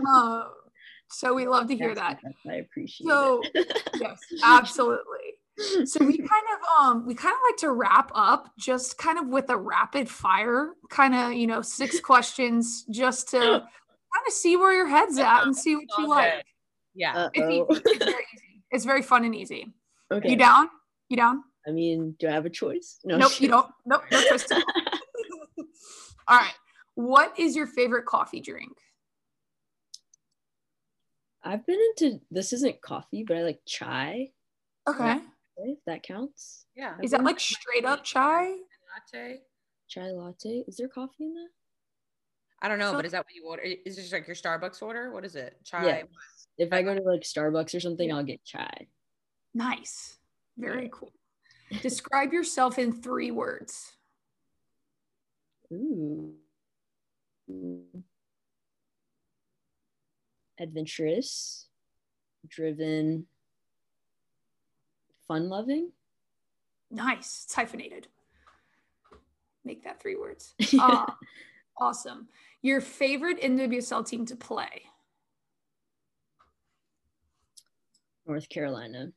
Uh, 0.08 0.44
so 1.10 1.34
we 1.34 1.46
love 1.46 1.68
to 1.68 1.76
hear 1.76 1.94
that. 1.94 2.18
I 2.48 2.54
appreciate 2.54 3.06
So 3.06 3.42
it. 3.54 3.66
yes, 3.94 4.18
absolutely. 4.42 5.21
So 5.84 6.04
we 6.04 6.16
kind 6.16 6.30
of 6.30 6.80
um 6.80 7.06
we 7.06 7.14
kind 7.14 7.34
of 7.34 7.38
like 7.50 7.58
to 7.58 7.70
wrap 7.72 8.10
up 8.14 8.50
just 8.58 8.96
kind 8.96 9.18
of 9.18 9.28
with 9.28 9.50
a 9.50 9.56
rapid 9.56 10.08
fire 10.08 10.70
kind 10.88 11.14
of 11.14 11.34
you 11.34 11.46
know 11.46 11.60
six 11.60 12.00
questions 12.10 12.84
just 12.90 13.28
to 13.30 13.38
kind 13.38 14.26
of 14.26 14.32
see 14.32 14.56
where 14.56 14.72
your 14.72 14.88
head's 14.88 15.18
at 15.18 15.42
and 15.42 15.56
see 15.56 15.76
what 15.76 15.84
you 15.98 16.08
Love 16.08 16.18
like. 16.18 16.44
yeah. 16.94 17.28
It's, 17.34 17.50
easy. 17.50 17.82
it's 17.86 18.04
very 18.04 18.24
easy. 18.34 18.64
It's 18.70 18.84
very 18.84 19.02
fun 19.02 19.24
and 19.24 19.34
easy. 19.34 19.72
okay. 20.10 20.30
You 20.30 20.36
down? 20.36 20.68
You 21.08 21.16
down? 21.16 21.42
I 21.66 21.70
mean, 21.70 22.16
do 22.18 22.28
I 22.28 22.32
have 22.32 22.46
a 22.46 22.50
choice? 22.50 22.98
No. 23.04 23.18
nope, 23.18 23.40
you 23.40 23.48
don't. 23.48 23.70
Nope, 23.86 24.02
no 24.10 24.22
choice. 24.22 24.46
All 26.28 26.38
right. 26.38 26.54
What 26.94 27.38
is 27.38 27.54
your 27.54 27.66
favorite 27.66 28.06
coffee 28.06 28.40
drink? 28.40 28.72
I've 31.44 31.66
been 31.66 31.78
into 31.80 32.20
this 32.30 32.52
isn't 32.52 32.80
coffee, 32.82 33.24
but 33.26 33.36
I 33.36 33.42
like 33.42 33.60
chai. 33.66 34.30
Okay. 34.88 35.18
If 35.64 35.78
that 35.86 36.02
counts. 36.02 36.66
Yeah. 36.74 36.94
Is 37.02 37.12
that 37.12 37.22
like 37.24 37.38
straight 37.40 37.84
up 37.84 38.04
chai? 38.04 38.54
Latte? 39.14 39.40
Chai 39.88 40.10
latte. 40.10 40.64
Is 40.66 40.76
there 40.76 40.88
coffee 40.88 41.24
in 41.24 41.34
that? 41.34 41.48
I 42.60 42.68
don't 42.68 42.78
know, 42.78 42.90
So- 42.92 42.96
but 42.96 43.06
is 43.06 43.12
that 43.12 43.24
what 43.24 43.34
you 43.34 43.46
order? 43.46 43.62
Is 43.62 43.96
this 43.96 44.12
like 44.12 44.26
your 44.26 44.36
Starbucks 44.36 44.82
order? 44.82 45.10
What 45.12 45.24
is 45.24 45.36
it? 45.36 45.56
Chai? 45.64 45.86
Yeah. 45.86 46.02
If 46.58 46.72
I 46.72 46.82
go 46.82 46.94
to 46.94 47.02
like 47.02 47.22
Starbucks 47.22 47.74
or 47.74 47.80
something, 47.80 48.12
I'll 48.12 48.22
get 48.22 48.44
chai. 48.44 48.88
Nice. 49.54 50.18
Very 50.56 50.84
Yeah. 50.84 50.88
cool. 50.92 51.12
Describe 51.82 52.32
yourself 52.32 52.78
in 52.78 52.92
three 52.92 53.30
words. 53.30 53.92
Ooh. 55.72 56.34
Adventurous, 60.60 61.68
driven, 62.46 63.26
fun 65.28 65.48
loving. 65.48 65.90
Nice. 66.90 67.44
It's 67.44 67.54
hyphenated. 67.54 68.08
Make 69.64 69.84
that 69.84 70.00
three 70.00 70.16
words. 70.16 70.54
Uh, 70.78 71.06
awesome. 71.80 72.28
Your 72.62 72.80
favorite 72.80 73.40
NWSL 73.40 74.06
team 74.06 74.26
to 74.26 74.36
play? 74.36 74.82
North 78.26 78.48
Carolina. 78.48 79.08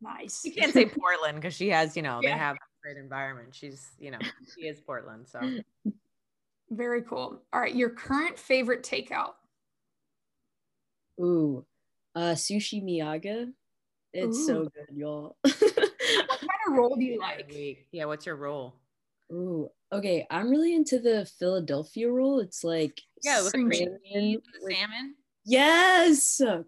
Nice. 0.00 0.44
You 0.44 0.52
can't 0.52 0.72
say 0.72 0.86
Portland 0.86 1.36
because 1.36 1.54
she 1.54 1.68
has, 1.68 1.96
you 1.96 2.02
know, 2.02 2.20
Yeah. 2.22 2.32
they 2.34 2.38
have 2.38 2.56
a 2.56 2.58
great 2.82 2.96
environment. 2.96 3.54
She's, 3.54 3.90
you 3.98 4.10
know, 4.10 4.18
she 4.54 4.62
is 4.66 4.80
Portland. 4.80 5.28
So 5.28 5.40
Very 6.70 7.02
cool. 7.02 7.42
All 7.52 7.60
right. 7.60 7.74
Your 7.74 7.90
current 7.90 8.38
favorite 8.38 8.82
takeout? 8.84 9.32
Ooh, 11.20 11.66
uh, 12.14 12.32
sushi 12.34 12.82
Miyaga. 12.82 13.52
It's 14.12 14.46
so 14.46 14.64
good, 14.64 14.96
y'all. 14.96 15.36
What 15.44 16.40
kind 16.40 16.50
of 16.68 16.72
roll 16.76 16.96
do 16.96 17.04
you 17.04 17.18
like? 17.20 17.54
Yeah, 17.92 18.06
what's 18.06 18.26
your 18.26 18.34
roll? 18.36 18.74
Ooh, 19.32 19.68
okay. 19.92 20.26
I'm 20.30 20.50
really 20.50 20.74
into 20.74 20.98
the 20.98 21.24
Philadelphia 21.38 22.10
roll. 22.10 22.40
It's 22.40 22.64
like 22.64 23.00
Yeah, 23.22 23.42
with 23.42 23.52
the 23.52 23.58
Cream 23.58 23.68
green 23.68 23.88
salmon 24.12 24.42
with- 24.62 24.74
salmon. 24.76 25.14
Yes, 25.44 26.38
girl. 26.40 26.64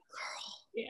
Yeah. 0.74 0.84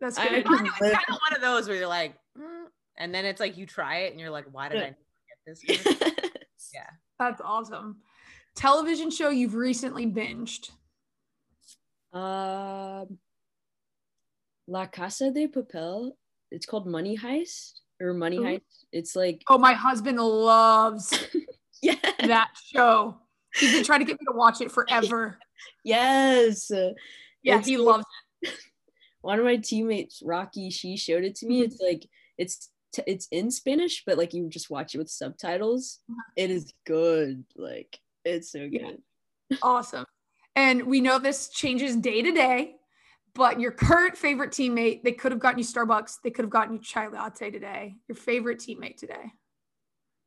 That's 0.00 0.18
I- 0.18 0.24
I 0.24 0.28
good. 0.42 0.46
I 0.46 0.62
know, 0.62 0.70
it's 0.70 0.78
kind 0.80 1.04
of 1.08 1.18
one 1.28 1.34
of 1.36 1.40
those 1.40 1.66
where 1.66 1.76
you're 1.78 1.86
like, 1.88 2.14
mm, 2.38 2.64
and 2.98 3.14
then 3.14 3.24
it's 3.24 3.40
like 3.40 3.56
you 3.56 3.64
try 3.64 4.00
it 4.00 4.10
and 4.12 4.20
you're 4.20 4.30
like, 4.30 4.46
why 4.52 4.68
did 4.68 4.82
I 4.82 4.86
get 4.88 4.96
this? 5.46 5.62
Yeah. 6.74 6.90
That's 7.18 7.40
awesome. 7.40 7.98
Television 8.56 9.10
show 9.10 9.30
you've 9.30 9.54
recently 9.54 10.06
binged? 10.06 10.70
Um, 12.12 13.18
La 14.66 14.86
Casa 14.86 15.30
de 15.30 15.46
Papel. 15.48 16.12
It's 16.50 16.66
called 16.66 16.86
Money 16.86 17.16
Heist 17.16 17.72
or 18.00 18.14
Money 18.14 18.38
Ooh. 18.38 18.42
Heist. 18.42 18.60
It's 18.92 19.14
like 19.16 19.42
Oh, 19.48 19.58
my 19.58 19.72
husband 19.72 20.18
loves 20.18 21.26
yeah, 21.82 21.94
that 22.20 22.50
show. 22.64 23.16
He's 23.54 23.72
been 23.72 23.84
trying 23.84 24.00
to 24.00 24.04
get 24.06 24.20
me 24.20 24.26
to 24.30 24.36
watch 24.36 24.60
it 24.60 24.70
forever. 24.72 25.38
yes. 25.84 26.70
Yeah, 27.42 27.58
It's 27.58 27.66
he 27.68 27.76
like- 27.76 27.86
loves 27.96 28.04
it. 28.42 28.50
One 29.20 29.38
of 29.38 29.44
my 29.44 29.56
teammates, 29.56 30.20
Rocky, 30.24 30.68
she 30.70 30.96
showed 30.98 31.24
it 31.24 31.34
to 31.36 31.46
me. 31.46 31.60
Mhm. 31.60 31.64
It's 31.64 31.80
like 31.80 32.06
it's 32.36 32.70
t- 32.92 33.02
it's 33.06 33.26
in 33.30 33.50
Spanish, 33.50 34.02
but 34.04 34.18
like 34.18 34.34
you 34.34 34.48
just 34.50 34.68
watch 34.70 34.94
it 34.94 34.98
with 34.98 35.08
subtitles. 35.08 36.00
Uh-huh. 36.10 36.32
It 36.36 36.50
is 36.50 36.72
good. 36.84 37.44
Like 37.56 37.98
it's 38.24 38.50
so 38.52 38.68
good. 38.68 38.98
it. 39.50 39.58
Awesome. 39.62 40.04
And 40.56 40.82
we 40.86 41.00
know 41.00 41.18
this 41.18 41.48
changes 41.48 41.96
day 41.96 42.20
to 42.22 42.32
day, 42.32 42.76
but 43.34 43.60
your 43.60 43.72
current 43.72 44.16
favorite 44.16 44.50
teammate, 44.50 45.02
they 45.02 45.12
could 45.12 45.32
have 45.32 45.40
gotten 45.40 45.58
you 45.58 45.64
Starbucks. 45.64 46.18
They 46.22 46.30
could 46.30 46.44
have 46.44 46.50
gotten 46.50 46.74
you 46.74 46.80
chai 46.80 47.08
latte 47.08 47.50
today. 47.50 47.94
Your 48.08 48.16
favorite 48.16 48.58
teammate 48.58 48.96
today. 48.96 49.32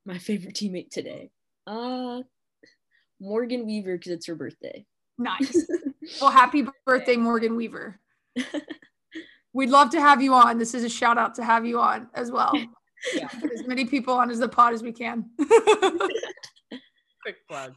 My 0.05 0.17
favorite 0.17 0.55
teammate 0.55 0.89
today. 0.89 1.31
Uh 1.65 2.21
Morgan 3.19 3.65
Weaver 3.65 3.97
because 3.97 4.11
it's 4.11 4.27
her 4.27 4.35
birthday. 4.35 4.85
Nice. 5.17 5.65
Well, 6.21 6.31
happy 6.31 6.65
birthday, 6.85 7.17
Morgan 7.17 7.57
Weaver. 7.57 7.99
We'd 9.53 9.69
love 9.69 9.89
to 9.89 9.99
have 9.99 10.21
you 10.21 10.33
on. 10.33 10.57
This 10.57 10.73
is 10.73 10.85
a 10.85 10.89
shout 10.89 11.17
out 11.17 11.35
to 11.35 11.43
have 11.43 11.65
you 11.65 11.79
on 11.79 12.07
as 12.13 12.31
well. 12.31 12.53
Yeah. 13.13 13.27
Get 13.39 13.51
as 13.51 13.67
many 13.67 13.85
people 13.85 14.15
on 14.15 14.31
as 14.31 14.39
the 14.39 14.49
pod 14.49 14.73
as 14.73 14.81
we 14.81 14.91
can. 14.91 15.29
Quick 17.21 17.35
plug. 17.47 17.75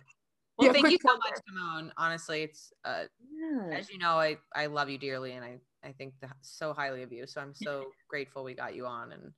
Well, 0.61 0.69
Yeah, 0.69 0.73
thank 0.75 0.91
you 0.91 0.99
so 1.05 1.17
much, 1.17 1.41
Simone. 1.49 1.93
Honestly, 1.97 2.43
it's 2.43 2.73
uh, 2.85 3.05
Yeah. 3.33 3.79
as 3.79 3.91
you 3.91 3.99
know, 3.99 4.11
I 4.19 4.37
I 4.55 4.67
love 4.67 4.89
you 4.91 4.99
dearly, 4.99 5.33
and 5.33 5.45
I 5.45 5.59
I 5.83 5.93
think 5.93 6.15
the, 6.21 6.29
so 6.43 6.73
highly 6.75 7.03
of 7.03 7.13
you. 7.13 7.27
So 7.27 7.41
I'm 7.41 7.55
so 7.55 7.87
grateful 8.09 8.45
we 8.45 8.55
got 8.55 8.75
you 8.75 8.87
on, 8.87 9.13
and 9.13 9.33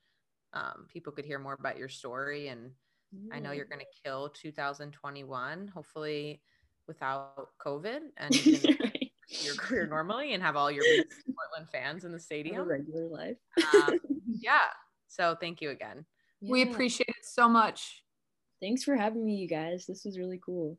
um, 0.53 0.87
people 0.93 1.13
could 1.13 1.25
hear 1.25 1.39
more 1.39 1.55
about 1.55 1.79
your 1.79 1.89
story. 1.89 2.49
And 2.49 2.73
I 3.33 3.39
know 3.39 3.53
you're 3.53 3.67
going 3.67 3.81
to 3.81 4.03
kill 4.05 4.31
2021, 4.31 5.69
hopefully 5.69 6.43
without 6.89 7.49
COVID, 7.65 8.01
and 8.17 8.35
you 8.35 8.43
can 8.43 8.61
Right. 8.83 9.11
your 9.45 9.55
career 9.55 9.87
normally 9.87 10.35
and 10.35 10.43
have 10.43 10.57
all 10.57 10.71
your 10.71 10.85
Portland 11.37 11.71
fans 11.71 12.05
in 12.05 12.13
the 12.13 12.19
stadium. 12.21 12.69
regular 12.69 13.07
life. 13.09 13.39
Um, 13.75 13.99
yeah. 14.41 14.69
So 15.09 15.37
thank 15.41 15.61
you 15.61 15.71
again. 15.71 16.05
We 16.41 16.63
appreciate 16.63 17.09
it 17.09 17.25
so 17.25 17.49
much. 17.49 18.03
Thanks 18.61 18.85
for 18.85 18.95
having 18.95 19.25
me, 19.25 19.35
you 19.37 19.49
guys. 19.49 19.87
This 19.87 20.05
was 20.05 20.19
really 20.19 20.41
cool. 20.45 20.71